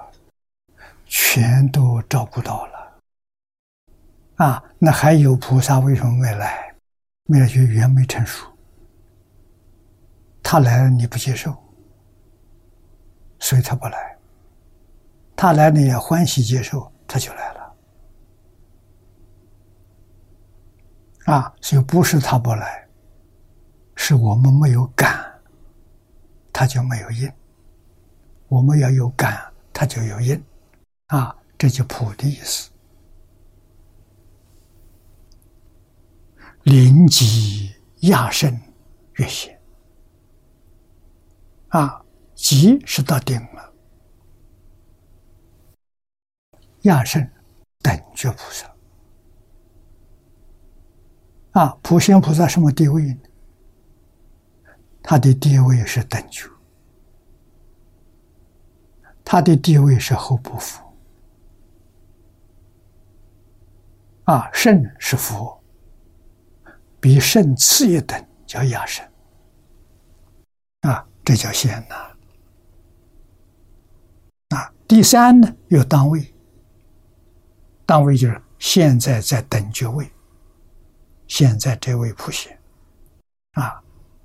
[1.09, 3.01] 全都照顾到了，
[4.37, 6.75] 啊，那还有菩萨为什么没来？
[7.25, 8.47] 没来就缘没成熟。
[10.43, 11.57] 他来了你不接受，
[13.39, 14.17] 所以他不来。
[15.35, 17.75] 他来了也欢喜接受，他就来了。
[21.27, 22.89] 啊，所以不是他不来，
[23.95, 25.33] 是我们没有感，
[26.53, 27.31] 他就没有应。
[28.49, 30.43] 我们要有感，他就有应。
[31.09, 32.71] 啊，这就普的意思。
[36.65, 38.59] 临极亚圣
[39.15, 39.59] 越显，
[41.69, 42.05] 啊，
[42.35, 43.73] 极是到顶了。
[46.83, 47.27] 亚圣
[47.81, 48.77] 等觉菩萨，
[51.53, 53.19] 啊，普贤菩萨什么地位呢？
[55.03, 56.49] 他的地位是等觉，
[59.25, 60.85] 他的地位是后不服。
[64.29, 65.59] 啊，圣是佛，
[67.01, 69.03] 比圣次一等，叫亚圣。
[70.83, 71.95] 啊，这叫仙呐。
[74.55, 76.35] 啊，第三呢，有当位，
[77.87, 80.07] 当位就是现在在等觉位，
[81.27, 82.61] 现在这位普贤，
[83.53, 83.83] 啊，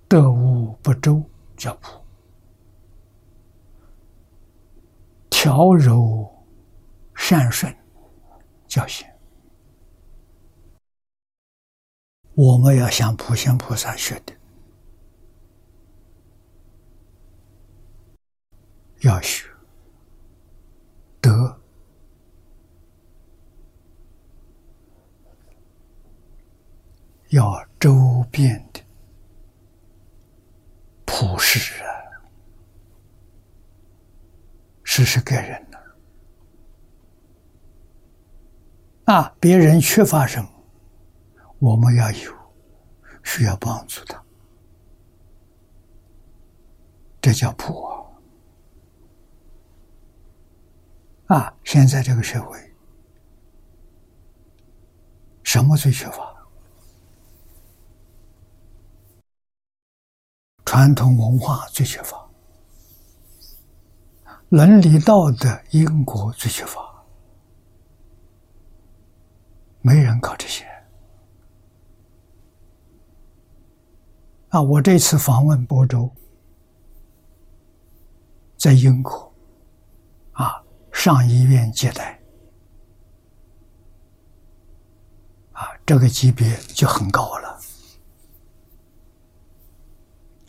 [0.10, 1.24] 得无不周
[1.56, 1.98] 叫普，
[5.30, 6.30] 调柔
[7.16, 7.74] 善顺
[8.68, 9.13] 叫贤。
[12.36, 14.34] 我们要向普贤菩萨学的，
[19.02, 19.48] 要学
[21.22, 21.62] 德，
[27.30, 28.82] 要周遍的
[31.06, 31.88] 普施啊，
[34.84, 35.78] 施施给人呢。
[39.06, 40.50] 啊，别人缺乏什么？
[41.64, 42.34] 我们要有
[43.24, 44.22] 需要帮助的，
[47.22, 47.82] 这叫普
[51.28, 51.56] 啊！
[51.64, 52.60] 现在这个社会，
[55.44, 56.36] 什么最缺乏？
[60.66, 62.30] 传统文化最缺乏，
[64.50, 67.06] 伦理道德、因果最缺乏，
[69.80, 70.73] 没人搞这些。
[74.54, 74.62] 啊！
[74.62, 76.08] 我这次访问亳州，
[78.56, 79.34] 在英国，
[80.34, 82.22] 啊，上医院接待，
[85.54, 87.60] 啊，这个级别就很高了。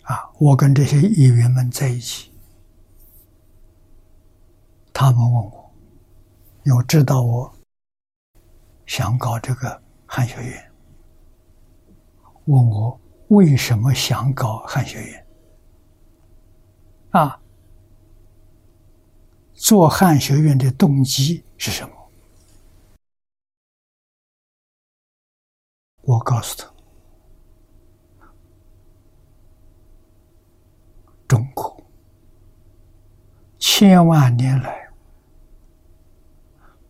[0.02, 2.31] 啊，我跟这些议员们在一起，
[4.93, 5.70] 他们问我，
[6.64, 7.51] 有知道我
[8.85, 10.72] 想搞这个汉学院，
[12.44, 13.01] 问我。
[13.29, 15.27] 为什么想搞汉学院？
[17.11, 17.41] 啊，
[19.55, 21.95] 做汉学院的动机是什么？
[26.03, 26.71] 我告诉他，
[31.27, 31.83] 中国
[33.59, 34.93] 千万年来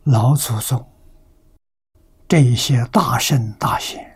[0.03, 0.85] 老祖宗
[2.27, 4.14] 这一些大圣大贤。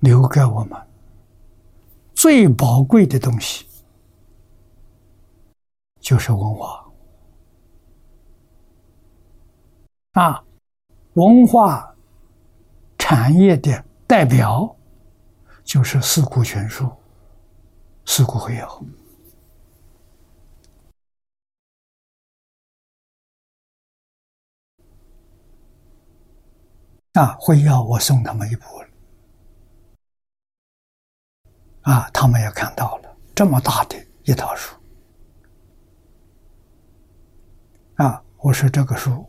[0.00, 0.80] 留给我们
[2.14, 3.66] 最宝贵的东西，
[6.00, 6.84] 就是文化
[10.12, 10.44] 啊，
[11.14, 11.94] 文化
[12.98, 14.76] 产业的代表
[15.64, 16.90] 就是四库全书、
[18.04, 18.84] 四库会要。
[27.14, 28.64] 啊，会要我送他们一部
[31.88, 34.76] 啊，他们也看到了这么大的一套书。
[37.94, 39.24] 啊，我说这个书，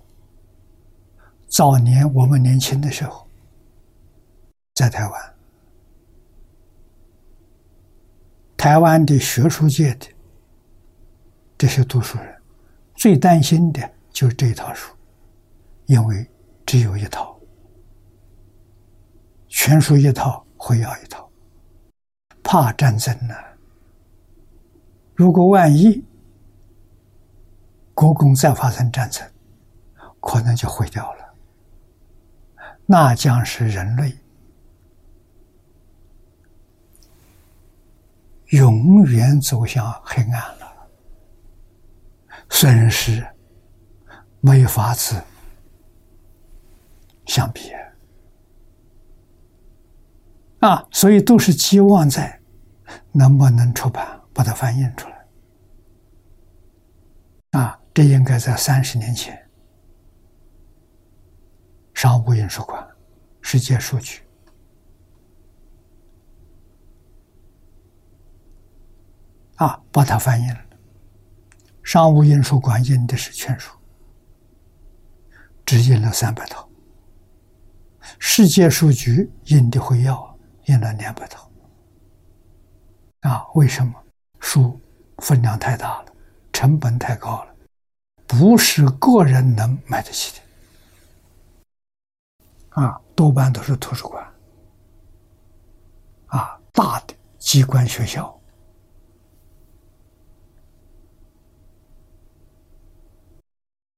[1.47, 3.25] 早年我们年轻的时候，
[4.73, 5.33] 在台湾，
[8.57, 10.07] 台湾的学术界的
[11.57, 12.41] 这些读书人，
[12.93, 14.93] 最担心的就是这一套书，
[15.85, 16.29] 因为
[16.65, 17.39] 只有一套。
[19.47, 21.28] 全书一套，会要一套，
[22.51, 23.35] 怕战争呢。
[25.13, 26.03] 如果万一
[27.93, 29.23] 国共再发生战争，
[30.19, 31.35] 可能就毁掉了，
[32.87, 34.17] 那将是人类
[38.47, 40.89] 永远走向黑暗了，
[42.49, 43.23] 损失
[44.41, 45.21] 没法子
[47.27, 47.71] 相比。
[50.61, 52.38] 啊，所以都是寄望在
[53.11, 55.25] 能不能出版，把它翻译出来。
[57.51, 59.49] 啊，这应该在三十年前，
[61.93, 62.87] 商务印书馆、
[63.41, 64.21] 世界数据
[69.55, 70.59] 啊，把它翻译了。
[71.83, 73.75] 商务印书馆印的是全书，
[75.65, 76.69] 只印了三百套。
[78.19, 80.29] 世界数据印的会要。
[80.65, 81.48] 印了两百套，
[83.21, 83.93] 啊，为什么？
[84.39, 84.79] 书
[85.17, 86.13] 分量太大了，
[86.53, 87.53] 成本太高了，
[88.25, 94.25] 不是个人能买得起的，啊，多半都是图书馆，
[96.27, 98.39] 啊，大的机关学校，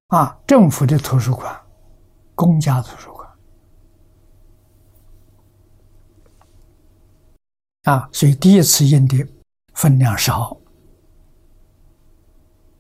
[0.07, 1.61] 啊，政府的图书馆，
[2.33, 3.20] 公家图书馆。
[7.83, 9.27] 啊，所以第一次印的
[9.73, 10.55] 分量少，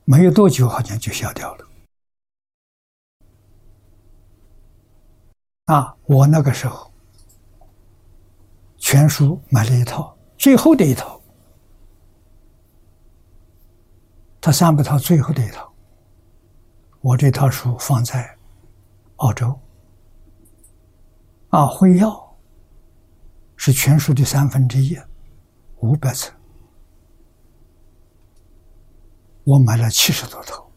[0.05, 1.67] 没有多久，好像就消掉了。
[5.65, 6.91] 啊，我那个时候
[8.77, 11.19] 全书买了一套，最后的一套，
[14.39, 15.73] 他三百套最后的一套，
[16.99, 18.37] 我这套书放在
[19.15, 19.59] 澳洲，
[21.49, 22.30] 啊，会要。
[23.63, 24.97] 是全书的三分之一，
[25.81, 26.33] 五百册，
[29.43, 30.67] 我买了七十多套，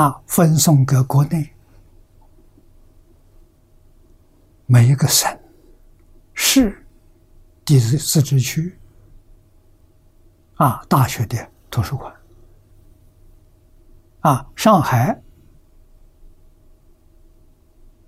[0.00, 1.54] 啊，分送给国内
[4.64, 5.30] 每一个省、
[6.32, 6.86] 市、
[7.66, 8.74] 地自治区，
[10.54, 11.36] 啊，大学的
[11.70, 12.16] 图书馆，
[14.20, 15.22] 啊，上海，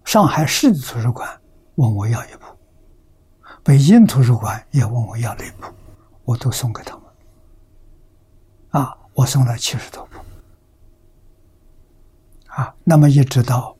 [0.02, 1.39] 上海市的图书馆
[1.74, 2.56] 问我要一部。
[3.66, 5.66] 北京图书馆也问我要那部，
[6.24, 7.05] 我都送给他们。
[8.70, 10.18] 啊，我送了七十多部。
[12.47, 13.76] 啊，那么一直到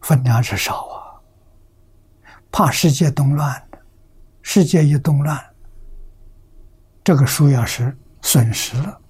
[0.00, 1.14] 分量是少啊，
[2.50, 3.68] 怕世界动乱，
[4.42, 5.40] 世界一动乱，
[7.04, 9.00] 这个书要是损失了，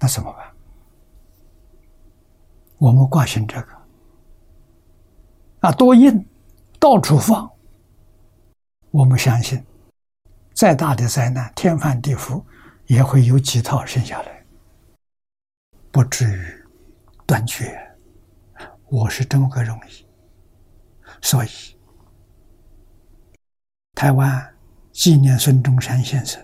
[0.00, 0.52] 那怎么办？
[2.78, 3.68] 我们挂心这个，
[5.60, 6.28] 啊，多印，
[6.80, 7.48] 到处放。
[8.94, 9.60] 我们相信，
[10.52, 12.44] 再大的灾难，天翻地覆，
[12.86, 14.46] 也会有几套剩下来，
[15.90, 16.64] 不至于
[17.26, 17.76] 断绝。
[18.88, 20.06] 我是这么个容易，
[21.20, 21.48] 所以
[23.94, 24.54] 台湾
[24.92, 26.40] 纪念孙中山先生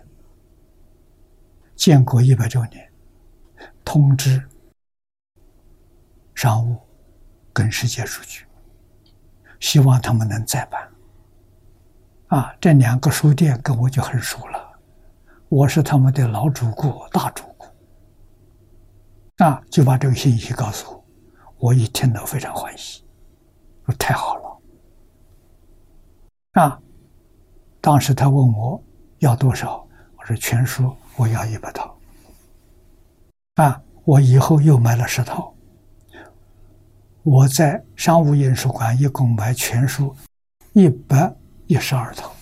[1.76, 2.92] 建国一百周年，
[3.84, 4.44] 通知
[6.34, 6.76] 商务
[7.52, 8.44] 跟世界数据，
[9.60, 10.89] 希望他们能再办。
[12.30, 14.78] 啊，这两个书店跟我就很熟了，
[15.48, 17.66] 我是他们的老主顾、大主顾，
[19.42, 21.04] 啊，就把这个信息告诉我，
[21.58, 23.02] 我一听到非常欢喜，
[23.84, 26.80] 说太好了，啊，
[27.80, 28.80] 当时他问我
[29.18, 29.84] 要多少，
[30.16, 31.98] 我说全书我要一百套，
[33.56, 35.52] 啊，我以后又买了十套，
[37.24, 40.14] 我在商务印书馆一共买全书
[40.74, 41.34] 一百。
[41.70, 42.34] 一十二套。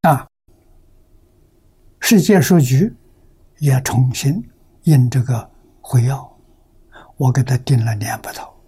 [0.00, 0.26] 啊，
[2.00, 2.90] 世界书局
[3.58, 4.42] 也重新
[4.84, 5.50] 印这个
[5.82, 6.34] 会要，
[7.18, 8.58] 我给他订了两百套。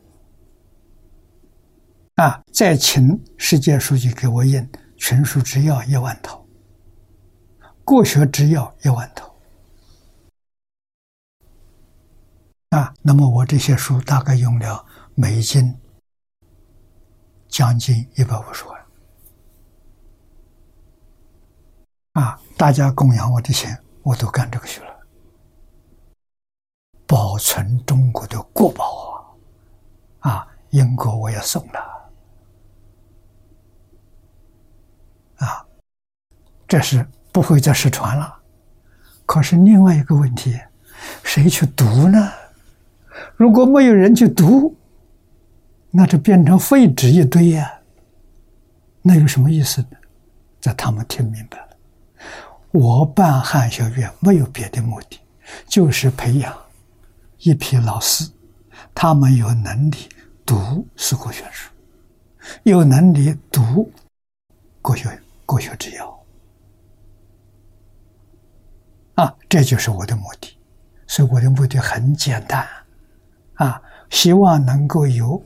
[2.16, 4.60] 啊，再请世界书局给我印
[4.98, 6.46] 《群书之要》一万套，
[7.84, 9.27] 《国学之要》一万套。
[12.70, 14.84] 啊，那么我这些书大概用了
[15.14, 15.74] 美金
[17.48, 18.78] 将近一百五十万。
[22.12, 24.94] 啊，大家供养我的钱，我都干这个去了，
[27.06, 29.38] 保存中国的国宝
[30.20, 30.30] 啊！
[30.30, 31.80] 啊，英国我也送了。
[35.36, 35.64] 啊，
[36.66, 38.36] 这是不会再失传了。
[39.24, 40.60] 可是另外一个问题，
[41.22, 42.30] 谁去读呢？
[43.38, 44.74] 如果没有人去读，
[45.92, 47.72] 那就变成废纸一堆呀。
[49.00, 49.96] 那有什么意思呢？
[50.60, 51.68] 这他们听明白了。
[52.72, 55.20] 我办汉学院没有别的目的，
[55.68, 56.52] 就是培养
[57.38, 58.28] 一批老师，
[58.92, 60.08] 他们有能力
[60.44, 61.70] 读四库全书，
[62.64, 63.88] 有能力读
[64.82, 65.08] 国学。
[65.46, 66.26] 国学之要
[69.14, 70.58] 啊，这就是我的目的。
[71.06, 72.68] 所以我的目的很简单，
[74.10, 75.42] 希望能够有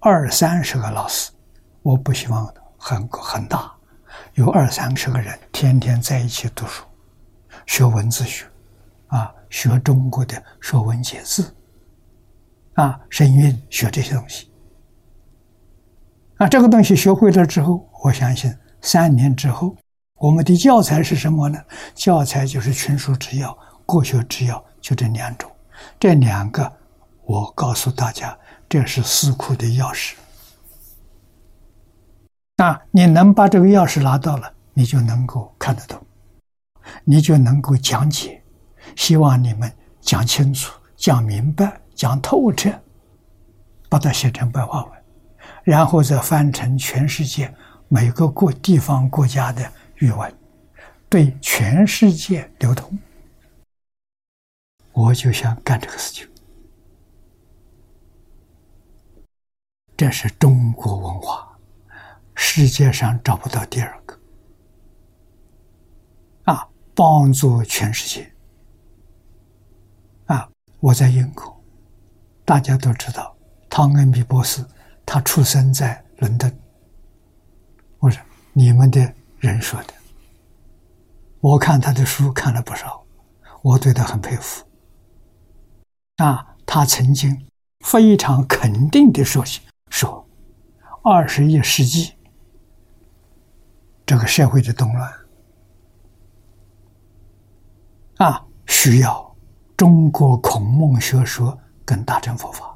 [0.00, 1.30] 二三十个老师，
[1.82, 3.72] 我不希望很很大，
[4.34, 6.84] 有二三十个人天天在一起读书，
[7.66, 8.46] 学文字学
[9.08, 11.54] 啊，学中国的说文解字
[12.74, 14.50] 啊，声韵学这些东西
[16.36, 18.52] 啊，这个东西学会了之后，我相信。
[18.84, 19.76] 三年之后，
[20.16, 21.56] 我们的教材是什么呢？
[21.94, 23.56] 教材就是群书之要、
[23.86, 25.48] 国学之要，就这两种。
[26.00, 26.72] 这两个，
[27.24, 28.36] 我告诉大家，
[28.68, 30.14] 这是四库的钥匙。
[32.56, 36.00] 那你能把这个钥匙拿到了，你就能够看得懂，
[37.04, 38.42] 你就能够讲解。
[38.96, 42.70] 希望你们讲清楚、讲明白、讲透彻，
[43.88, 44.92] 把它写成白话文，
[45.62, 47.52] 然后再翻成全世界。
[47.88, 50.34] 每个国地方国家的语文，
[51.08, 52.98] 对全世界流通，
[54.92, 56.26] 我就想干这个事情。
[60.02, 61.56] 这是中国文化，
[62.34, 64.18] 世界上找不到第二个。
[66.42, 68.28] 啊，帮助全世界。
[70.24, 70.50] 啊，
[70.80, 71.56] 我在英国，
[72.44, 73.32] 大家都知道
[73.70, 74.66] 汤恩比博士，
[75.06, 76.52] 他出生在伦敦。
[78.00, 78.20] 我说
[78.52, 79.94] 你们的人说的，
[81.38, 83.06] 我看他的书看了不少，
[83.62, 84.66] 我对他很佩服。
[86.16, 87.46] 啊，他曾经
[87.84, 89.44] 非常肯定的说
[89.92, 90.26] ：“说
[91.02, 92.14] 二十一世纪
[94.06, 95.12] 这个社会的动乱，
[98.16, 99.36] 啊，需要
[99.76, 102.74] 中国孔孟学说跟大乘佛法。”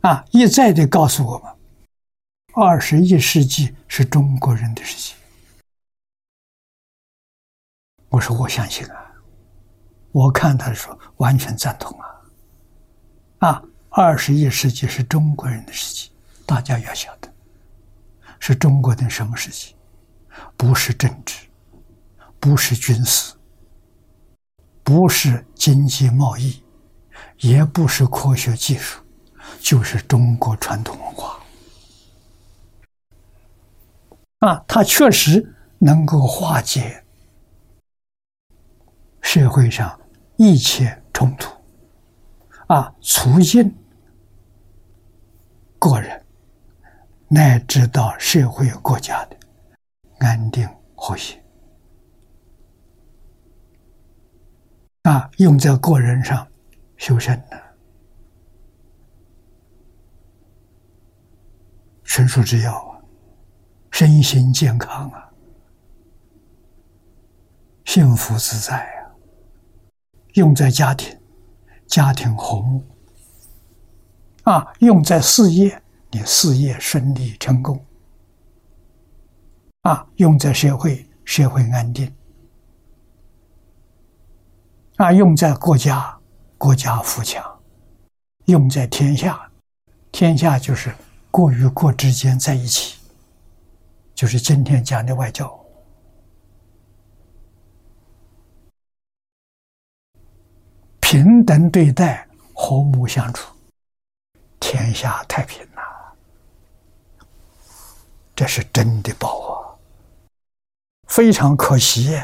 [0.00, 1.54] 啊，一再的告诉我们。
[2.54, 5.14] 二十一世纪是中国人的世纪，
[8.08, 9.12] 我说我相信啊，
[10.10, 13.62] 我看他说完全赞同啊，啊，
[13.96, 16.10] 二十一世纪是中国人的世纪，
[16.44, 17.32] 大家要晓得，
[18.40, 19.76] 是中国的什么世纪？
[20.56, 21.46] 不是政治，
[22.40, 23.34] 不是军事，
[24.82, 26.60] 不是经济贸易，
[27.38, 29.00] 也不是科学技术，
[29.60, 31.38] 就是中国传统文化。
[34.40, 37.04] 啊，它确实能够化解
[39.20, 39.96] 社会上
[40.36, 41.54] 一切冲突，
[42.66, 43.72] 啊，促进
[45.84, 46.24] 个人
[47.28, 49.36] 乃至到社会国家的
[50.20, 51.44] 安定和谐。
[55.02, 56.48] 啊，用在个人上
[56.96, 57.62] 修身的，
[62.02, 62.94] 纯属之要。
[63.90, 65.30] 身心健康啊，
[67.84, 69.12] 幸福自在啊，
[70.32, 71.20] 用在家庭，
[71.86, 72.82] 家庭和睦
[74.44, 77.82] 啊，用在事业，你事业顺利成功
[79.82, 82.14] 啊，用在社会，社会安定
[84.96, 86.18] 啊，用在国家，
[86.58, 87.42] 国家富强，
[88.44, 89.50] 用在天下，
[90.12, 90.94] 天下就是
[91.30, 92.98] 国与国之间在一起。
[94.14, 95.52] 就是今天讲的外交，
[101.00, 103.53] 平等对待，和睦相处，
[104.74, 105.80] 天下太平呐！
[108.34, 109.54] 这是真的宝啊！
[111.06, 112.20] 非常可惜，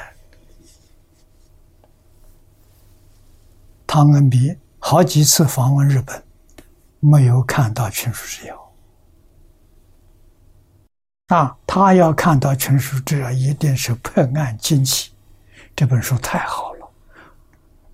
[3.87, 6.21] 汤恩比好几次访问日本，
[6.99, 8.73] 没有看到群书之要。
[11.29, 15.13] 啊，他要看到群书之要，一定是破案惊奇。
[15.77, 16.91] 这本书太好了，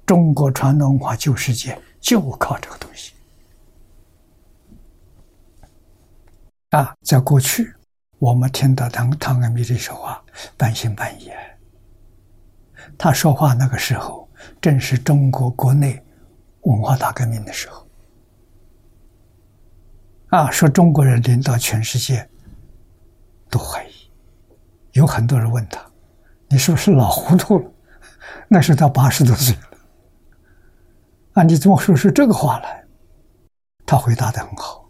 [0.07, 3.12] 中国传统文化旧世界就靠这个东西。
[6.70, 7.72] 啊，在过去。
[8.18, 10.24] 我们听到唐唐恩比的说话，
[10.56, 11.30] 半信半疑。
[12.97, 14.28] 他说话那个时候，
[14.60, 16.02] 正是中国国内
[16.62, 17.86] 文化大革命的时候。
[20.28, 22.26] 啊，说中国人领导全世界，
[23.51, 23.93] 都怀疑。
[24.93, 25.84] 有很多人问他
[26.48, 27.70] ：“你是不是老糊涂了？”
[28.48, 29.78] 那是他八十多岁了。
[31.34, 32.82] 啊，你怎么说出这个话来？
[33.84, 34.85] 他回答的很好。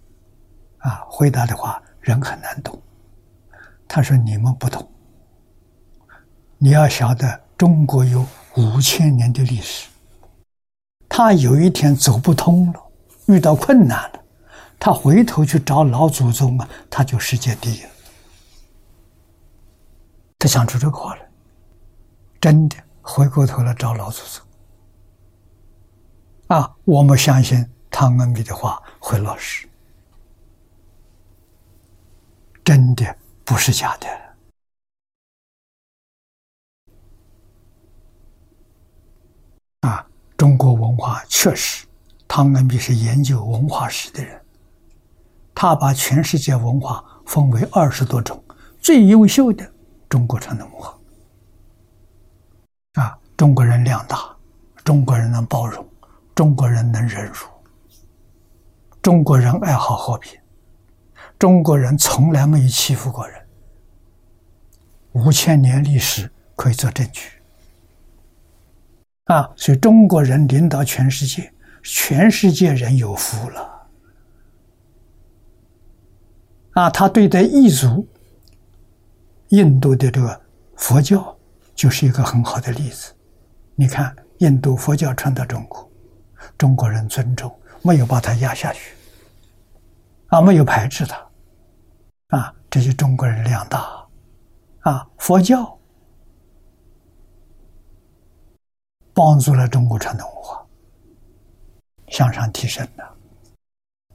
[0.86, 2.80] 啊，回答的话人很难懂。
[3.88, 4.88] 他说：“你们不懂，
[6.58, 8.24] 你要晓得，中国有
[8.56, 9.88] 五千年的历史。
[11.08, 12.80] 他有一天走不通了，
[13.26, 14.20] 遇到困难了，
[14.78, 17.90] 他回头去找老祖宗啊，他就世界第一了。
[20.38, 21.28] 他想出这个话来，
[22.40, 24.46] 真的回过头来找老祖宗。
[26.46, 29.68] 啊，我们相信汤恩比的话会落实，
[32.66, 33.16] 真的。”
[33.46, 34.08] 不是假的
[39.88, 40.04] 啊！
[40.36, 41.86] 中国文化确实，
[42.26, 44.44] 汤恩比是研究文化史的人，
[45.54, 48.42] 他把全世界文化分为二十多种
[48.80, 49.72] 最优秀的
[50.08, 50.98] 中国传统文化
[52.94, 53.16] 啊！
[53.36, 54.36] 中国人量大，
[54.82, 55.88] 中国人能包容，
[56.34, 57.46] 中国人能忍辱，
[59.00, 60.36] 中国人爱好和平。
[61.38, 63.46] 中国人从来没有欺负过人，
[65.12, 67.28] 五千年历史可以做证据
[69.24, 69.50] 啊！
[69.56, 71.52] 所以中国人领导全世界，
[71.82, 73.88] 全世界人有福了
[76.72, 76.88] 啊！
[76.88, 78.08] 他对待异族，
[79.48, 80.40] 印度的这个
[80.76, 81.36] 佛教
[81.74, 83.12] 就是一个很好的例子。
[83.74, 85.90] 你看，印度佛教传到中国，
[86.56, 88.94] 中国人尊重，没有把他压下去，
[90.28, 91.25] 啊，没有排斥他。
[92.28, 94.04] 啊，这些中国人量大，
[94.80, 95.78] 啊，佛教
[99.14, 100.66] 帮助了中国传统文化
[102.08, 103.16] 向上提升的，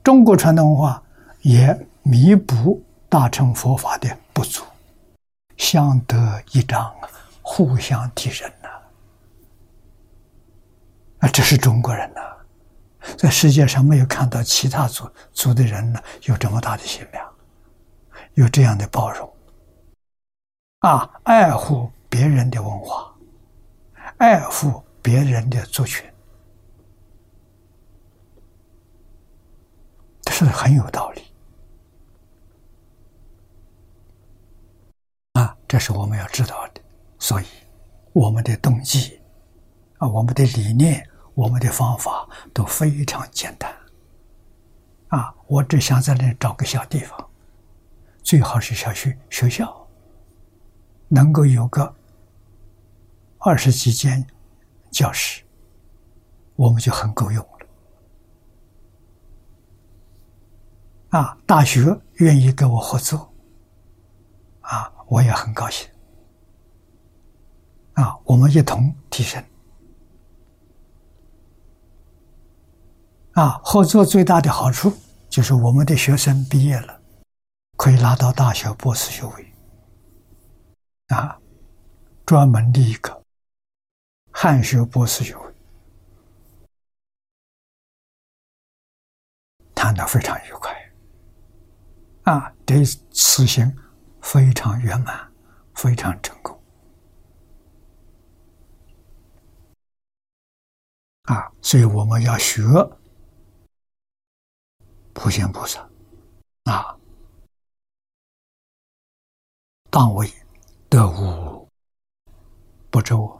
[0.04, 1.02] 中国传统文化
[1.40, 4.62] 也弥补大乘佛法的不足，
[5.56, 6.16] 相得
[6.52, 6.94] 益彰，
[7.40, 8.68] 互相提升呐，
[11.20, 12.20] 啊，这是中国人呐，
[13.16, 17.31] 在世界上没有看到其他族族的人呢有这么大的心量。
[18.34, 19.30] 有这样的包容，
[20.80, 23.14] 啊，爱护别人的文化，
[24.16, 26.02] 爱护别人的族群，
[30.22, 31.22] 这是很有道理。
[35.34, 36.80] 啊，这是我们要知道的。
[37.18, 37.44] 所以，
[38.12, 39.20] 我们的动机，
[39.98, 43.70] 啊，我们的理念，我们的方法都非常简单。
[45.08, 47.28] 啊，我只想在那找个小地方。
[48.22, 49.88] 最好是小学学校
[51.08, 51.94] 能够有个
[53.38, 54.26] 二十几间
[54.90, 55.42] 教室，
[56.54, 57.48] 我们就很够用了。
[61.18, 63.34] 啊，大学愿意跟我合作，
[64.60, 65.86] 啊，我也很高兴。
[67.94, 69.44] 啊，我们一同提升。
[73.32, 74.90] 啊，合作最大的好处
[75.28, 77.01] 就是我们的学生毕业了。
[77.82, 79.52] 可以拿到大学博士学位，
[81.08, 81.36] 啊，
[82.24, 83.24] 专门的一个
[84.30, 85.54] 汉学博士学位，
[89.74, 90.92] 谈得非常愉快，
[92.22, 93.76] 啊，这此行
[94.20, 95.32] 非常圆满，
[95.74, 96.62] 非常成功，
[101.22, 102.62] 啊，所以我们要学
[105.12, 105.80] 普贤菩萨，
[106.62, 106.96] 啊。
[109.92, 110.26] 当为
[110.88, 111.68] 得无
[112.88, 113.38] 不周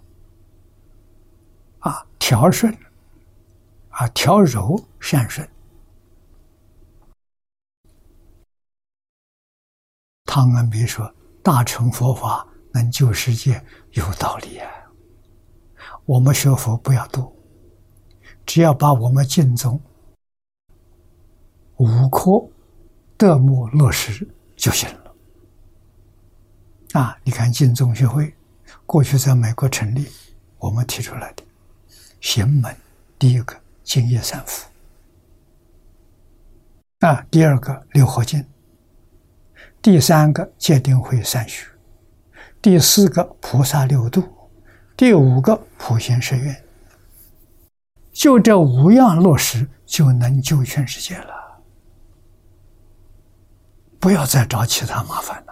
[1.79, 2.71] 啊，调顺
[3.89, 5.49] 啊，调柔善顺。
[10.27, 11.11] 汤恩比说
[11.43, 14.71] ：“大乘佛法能救世界，有道理啊！
[16.05, 17.35] 我们学佛不要多，
[18.45, 19.81] 只要把我们经中
[21.79, 22.47] 五颗
[23.17, 25.02] 德目落实就行了。
[26.93, 28.35] 啊，你看净宗学会
[28.85, 30.09] 过去在美国成立，
[30.59, 31.43] 我们提出来的
[32.21, 32.75] 行门
[33.19, 34.67] 第一个净业三福，
[37.01, 38.47] 啊，第二个六合敬，
[39.81, 41.67] 第三个戒定慧三学，
[42.61, 44.23] 第四个菩萨六度，
[44.97, 46.65] 第五个普贤十愿。
[48.13, 51.63] 就这五样落实，就能救全世界了。
[53.99, 55.52] 不要再找其他麻烦了。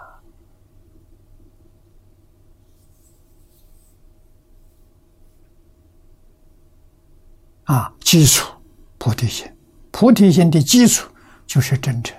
[7.71, 8.51] 啊，基础
[8.97, 9.49] 菩提心，
[9.91, 11.09] 菩提心的基础
[11.47, 12.13] 就是真诚。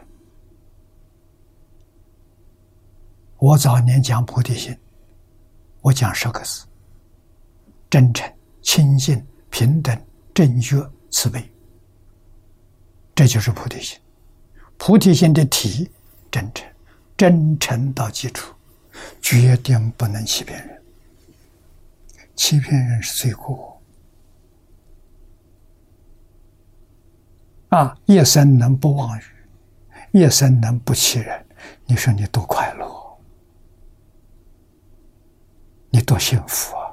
[3.37, 4.75] 我早年讲菩提心，
[5.83, 6.65] 我讲十个字：
[7.91, 9.95] 真诚、清净、平等。
[10.33, 11.47] 正觉慈悲，
[13.15, 13.99] 这就是菩提心。
[14.79, 15.91] 菩提心的体
[16.31, 16.67] 真诚，
[17.15, 18.55] 真诚到基础，
[19.21, 20.83] 决定不能欺骗人。
[22.35, 23.72] 欺骗人是罪过
[27.73, 27.97] 啊！
[28.05, 29.23] 一生能不妄语，
[30.13, 31.47] 一生能不欺人，
[31.87, 33.19] 你说你多快乐，
[35.89, 36.93] 你多幸福啊！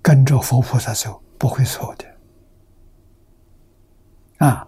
[0.00, 2.06] 跟着佛菩萨走，不会错的。
[4.38, 4.64] 啊，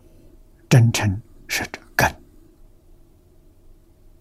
[0.68, 1.64] 真诚是
[1.94, 2.12] 根。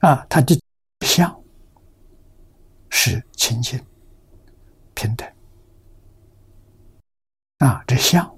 [0.01, 0.55] 啊，他的
[1.01, 1.43] 相
[2.91, 3.83] 是清净
[4.93, 5.27] 平等。
[7.63, 8.29] 啊，这相，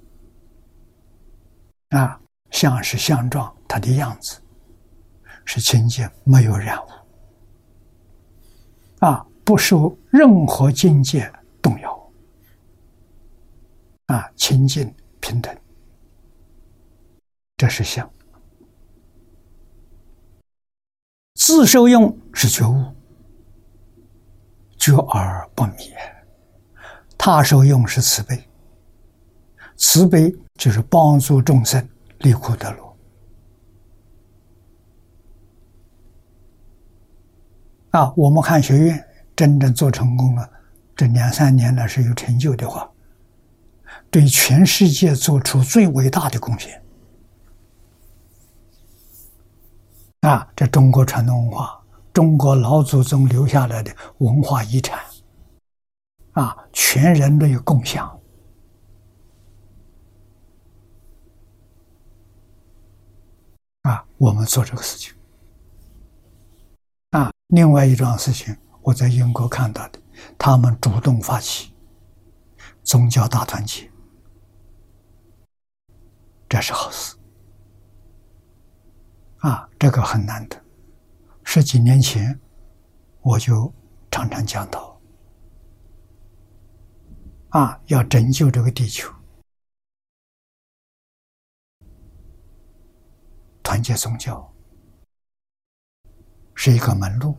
[1.89, 2.21] 啊，
[2.51, 4.39] 相是相状，它的样子
[5.45, 6.89] 是清净，没有染污。
[8.99, 12.11] 啊，不受任何境界动摇。
[14.05, 15.57] 啊，清净平等，
[17.57, 18.07] 这是相。
[21.33, 22.95] 自受用是觉悟，
[24.77, 25.95] 觉而不灭；
[27.17, 28.47] 他受用是慈悲，
[29.77, 31.87] 慈悲就是帮助众生
[32.19, 32.97] 离苦得乐。
[37.91, 40.49] 啊，我们汉学院真正做成功了，
[40.95, 42.89] 这两三年来是有成就的话。
[44.09, 46.81] 对全世界做出最伟大的贡献
[50.21, 50.51] 啊！
[50.55, 51.79] 这中国传统文化，
[52.11, 54.99] 中国老祖宗留下来的文化遗产
[56.31, 58.19] 啊，全人类共享
[63.83, 64.03] 啊！
[64.17, 65.13] 我们做这个事情
[67.11, 67.31] 啊。
[67.47, 69.99] 另外一桩事情，我在英国看到的，
[70.37, 71.73] 他们主动发起
[72.83, 73.89] 宗教大团结。
[76.47, 77.15] 这是好事
[79.39, 79.67] 啊！
[79.77, 80.59] 这个很难得。
[81.43, 82.39] 十几年前，
[83.21, 83.73] 我就
[84.09, 84.99] 常常讲到
[87.49, 89.11] 啊，要拯救这个地球，
[93.65, 94.53] 团结宗教
[96.53, 97.35] 是一个门路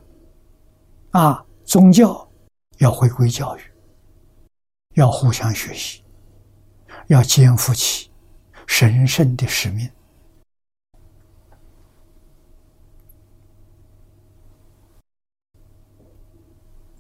[1.12, 1.47] 啊。
[1.65, 2.28] 宗教
[2.78, 3.61] 要回归教育，
[4.94, 6.05] 要互相学习，
[7.07, 8.11] 要肩负起。
[8.66, 9.89] 神圣的使命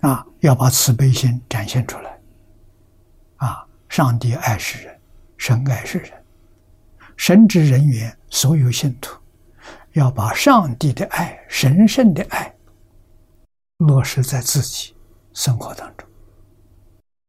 [0.00, 0.24] 啊！
[0.40, 2.20] 要把慈悲心展现出来
[3.38, 3.66] 啊！
[3.88, 5.00] 上帝爱世人，
[5.36, 6.24] 神爱世人，
[7.16, 9.18] 神职人员所有信徒
[9.92, 12.54] 要把上帝的爱、神圣的爱
[13.78, 14.94] 落实在自己
[15.32, 16.08] 生活当中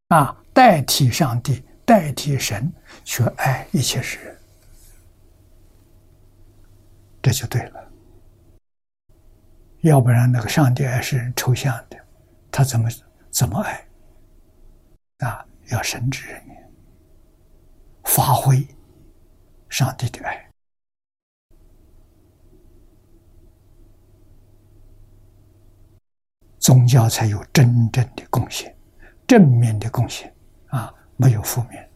[0.09, 0.37] 啊！
[0.53, 1.63] 代替上帝。
[1.87, 2.69] 代替神
[3.05, 4.37] 去爱一切世人，
[7.21, 7.89] 这就对了。
[9.83, 11.97] 要不然，那个上帝爱是抽象的，
[12.51, 12.89] 他怎么
[13.31, 13.87] 怎么爱？
[15.19, 16.71] 啊，要神职人员
[18.03, 18.67] 发挥
[19.69, 20.51] 上帝的爱，
[26.59, 28.75] 宗教才有真正的贡献，
[29.25, 30.33] 正面的贡献
[30.67, 30.93] 啊。
[31.19, 31.89] 没有负面。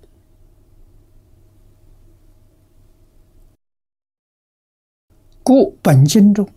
[5.43, 6.49] 故本经中，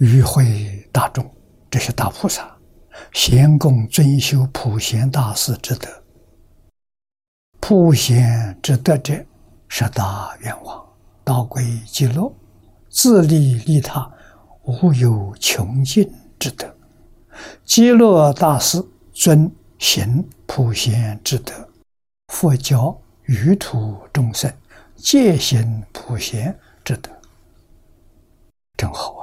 [0.00, 1.34] 与会大众，
[1.70, 2.54] 这些大菩萨，
[3.14, 5.88] 贤供尊修普贤大士之德。
[7.58, 9.24] 普贤之德者，
[9.68, 10.86] 十大愿望，
[11.24, 12.32] 道归极乐，
[12.88, 14.10] 自利利他，
[14.62, 16.74] 无有穷尽之德。
[17.64, 19.50] 极乐大师尊。
[19.78, 21.52] 行普贤之德，
[22.28, 24.50] 佛教于土众生
[24.94, 27.10] 戒行普贤之德，
[28.78, 29.16] 真好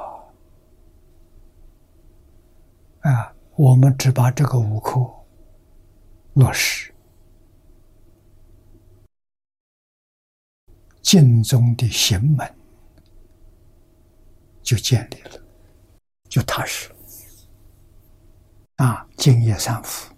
[3.00, 3.10] 啊！
[3.10, 5.04] 啊，我们只把这个五课
[6.34, 6.93] 落实，
[11.04, 12.56] 净宗的行门
[14.62, 15.40] 就建立了，
[16.30, 16.90] 就踏实。
[18.76, 20.12] 啊，敬业三福。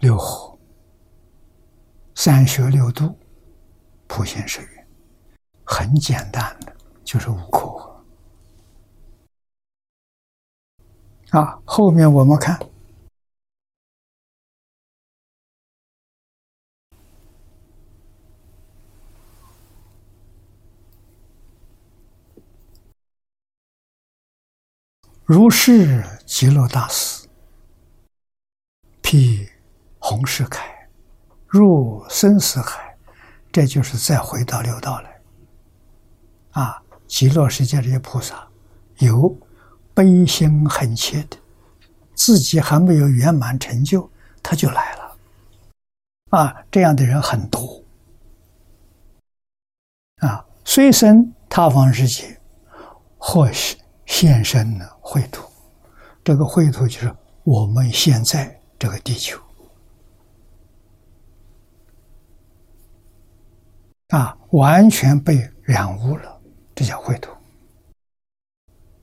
[0.00, 0.58] 六合、
[2.14, 3.14] 三学六度、
[4.06, 4.88] 普贤十愿，
[5.64, 6.74] 很简单的，
[7.04, 8.02] 就是五课。
[11.30, 12.58] 啊，后面我们看，
[25.30, 27.28] 如是极乐大师，
[29.02, 29.46] 辟。
[29.98, 30.64] 红世开，
[31.46, 32.96] 入生死海，
[33.52, 35.20] 这就是再回到六道来。
[36.52, 38.48] 啊，极乐世界这些菩萨，
[39.00, 39.36] 有
[39.92, 41.36] 悲心很切的，
[42.14, 44.08] 自己还没有圆满成就，
[44.42, 45.16] 他就来了。
[46.30, 47.84] 啊，这样的人很多。
[50.20, 52.40] 啊，虽生他方世界，
[53.18, 53.76] 或是
[54.06, 55.48] 现身的秽土，
[56.22, 59.40] 这个秽土就是我们现在这个地球。
[64.08, 66.38] 啊，完全被染污了，
[66.74, 67.32] 这叫秽土。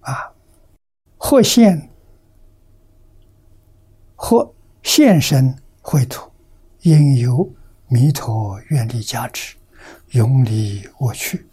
[0.01, 0.31] 啊，
[1.17, 1.89] 或现
[4.15, 4.53] 或
[4.83, 6.31] 现身秽土，
[6.81, 7.51] 应由
[7.87, 9.55] 弥陀愿力加持，
[10.09, 11.47] 永离我去。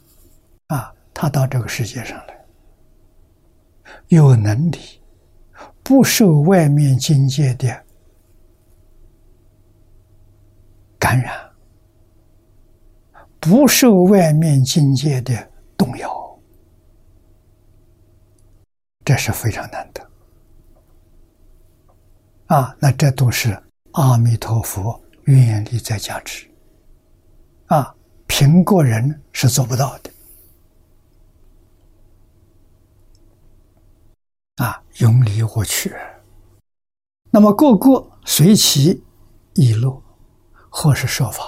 [0.66, 2.41] 啊，他到这个世界上来，
[4.16, 4.78] 有能力，
[5.82, 7.84] 不受外面境界的
[10.98, 11.50] 感染。
[13.40, 16.38] 不受外面境界的动摇，
[19.04, 20.10] 这是非常难得
[22.46, 22.76] 啊！
[22.78, 23.60] 那这都是
[23.92, 26.48] 阿弥陀佛愿力在加持
[27.66, 27.92] 啊，
[28.28, 30.10] 凭个人是做不到的
[34.64, 34.81] 啊！
[34.98, 35.94] 永离我去，
[37.30, 39.02] 那么个个随其
[39.54, 40.02] 意路，
[40.68, 41.44] 或是说法，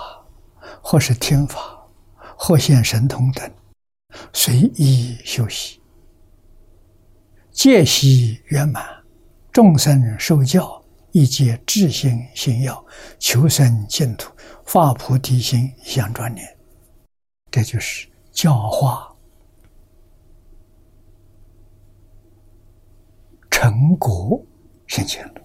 [0.83, 1.71] 或是听法。
[2.37, 3.51] 或现神通等，
[4.33, 5.81] 随意修习，
[7.53, 8.85] 戒习圆满，
[9.53, 12.85] 众生受教，一皆智心信要，
[13.21, 14.35] 求生净土，
[14.67, 16.45] 发菩提心，想专念。
[17.53, 19.14] 这就是教化
[23.55, 24.45] 成果
[24.89, 25.41] 现前了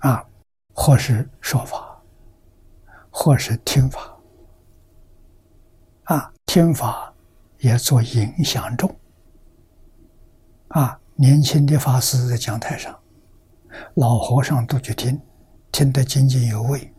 [0.00, 0.22] 啊，
[0.74, 1.98] 或是说法。
[3.10, 4.14] 或是听法，
[6.04, 7.10] 啊，听法
[7.60, 8.94] 也做影响众，
[10.68, 12.94] 啊，年轻的法师在讲台上，
[13.94, 15.18] 老和尚都去听，
[15.72, 16.92] 听得津津有味，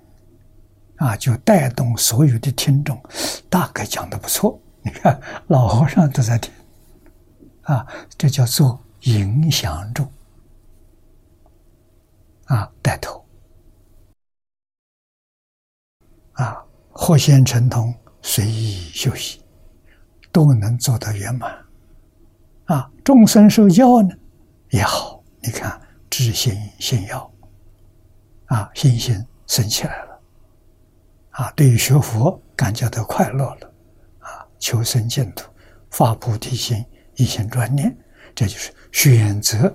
[0.95, 2.99] 啊，就带动所有的听众，
[3.47, 4.59] 大概讲的不错。
[4.87, 6.49] 你看，老和尚都在听，
[7.63, 7.85] 啊，
[8.17, 10.09] 这叫做影响众，
[12.45, 13.21] 啊，带头。
[16.35, 19.43] 啊，或现成通，随意休息，
[20.31, 21.53] 都能做到圆满。
[22.67, 24.15] 啊，众生受教呢
[24.69, 27.29] 也好，你看知心信要，
[28.45, 30.21] 啊，信心升起来了，
[31.31, 33.66] 啊，对于学佛感觉到快乐了，
[34.59, 35.49] 求生净土，
[35.91, 36.85] 发菩提心，
[37.15, 37.95] 一心专念，
[38.35, 39.73] 这就是选择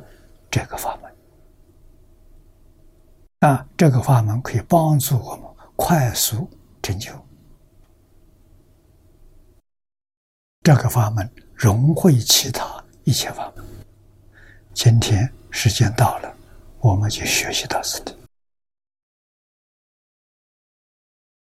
[0.51, 3.51] 这个法门。
[3.51, 5.47] 啊，这个法门可以帮助我们。
[5.75, 6.49] 快速
[6.81, 7.11] 成就，
[10.63, 13.65] 这个法门融会其他一切法门。
[14.73, 16.33] 今天时间到了，
[16.79, 18.17] 我们就学习到此地。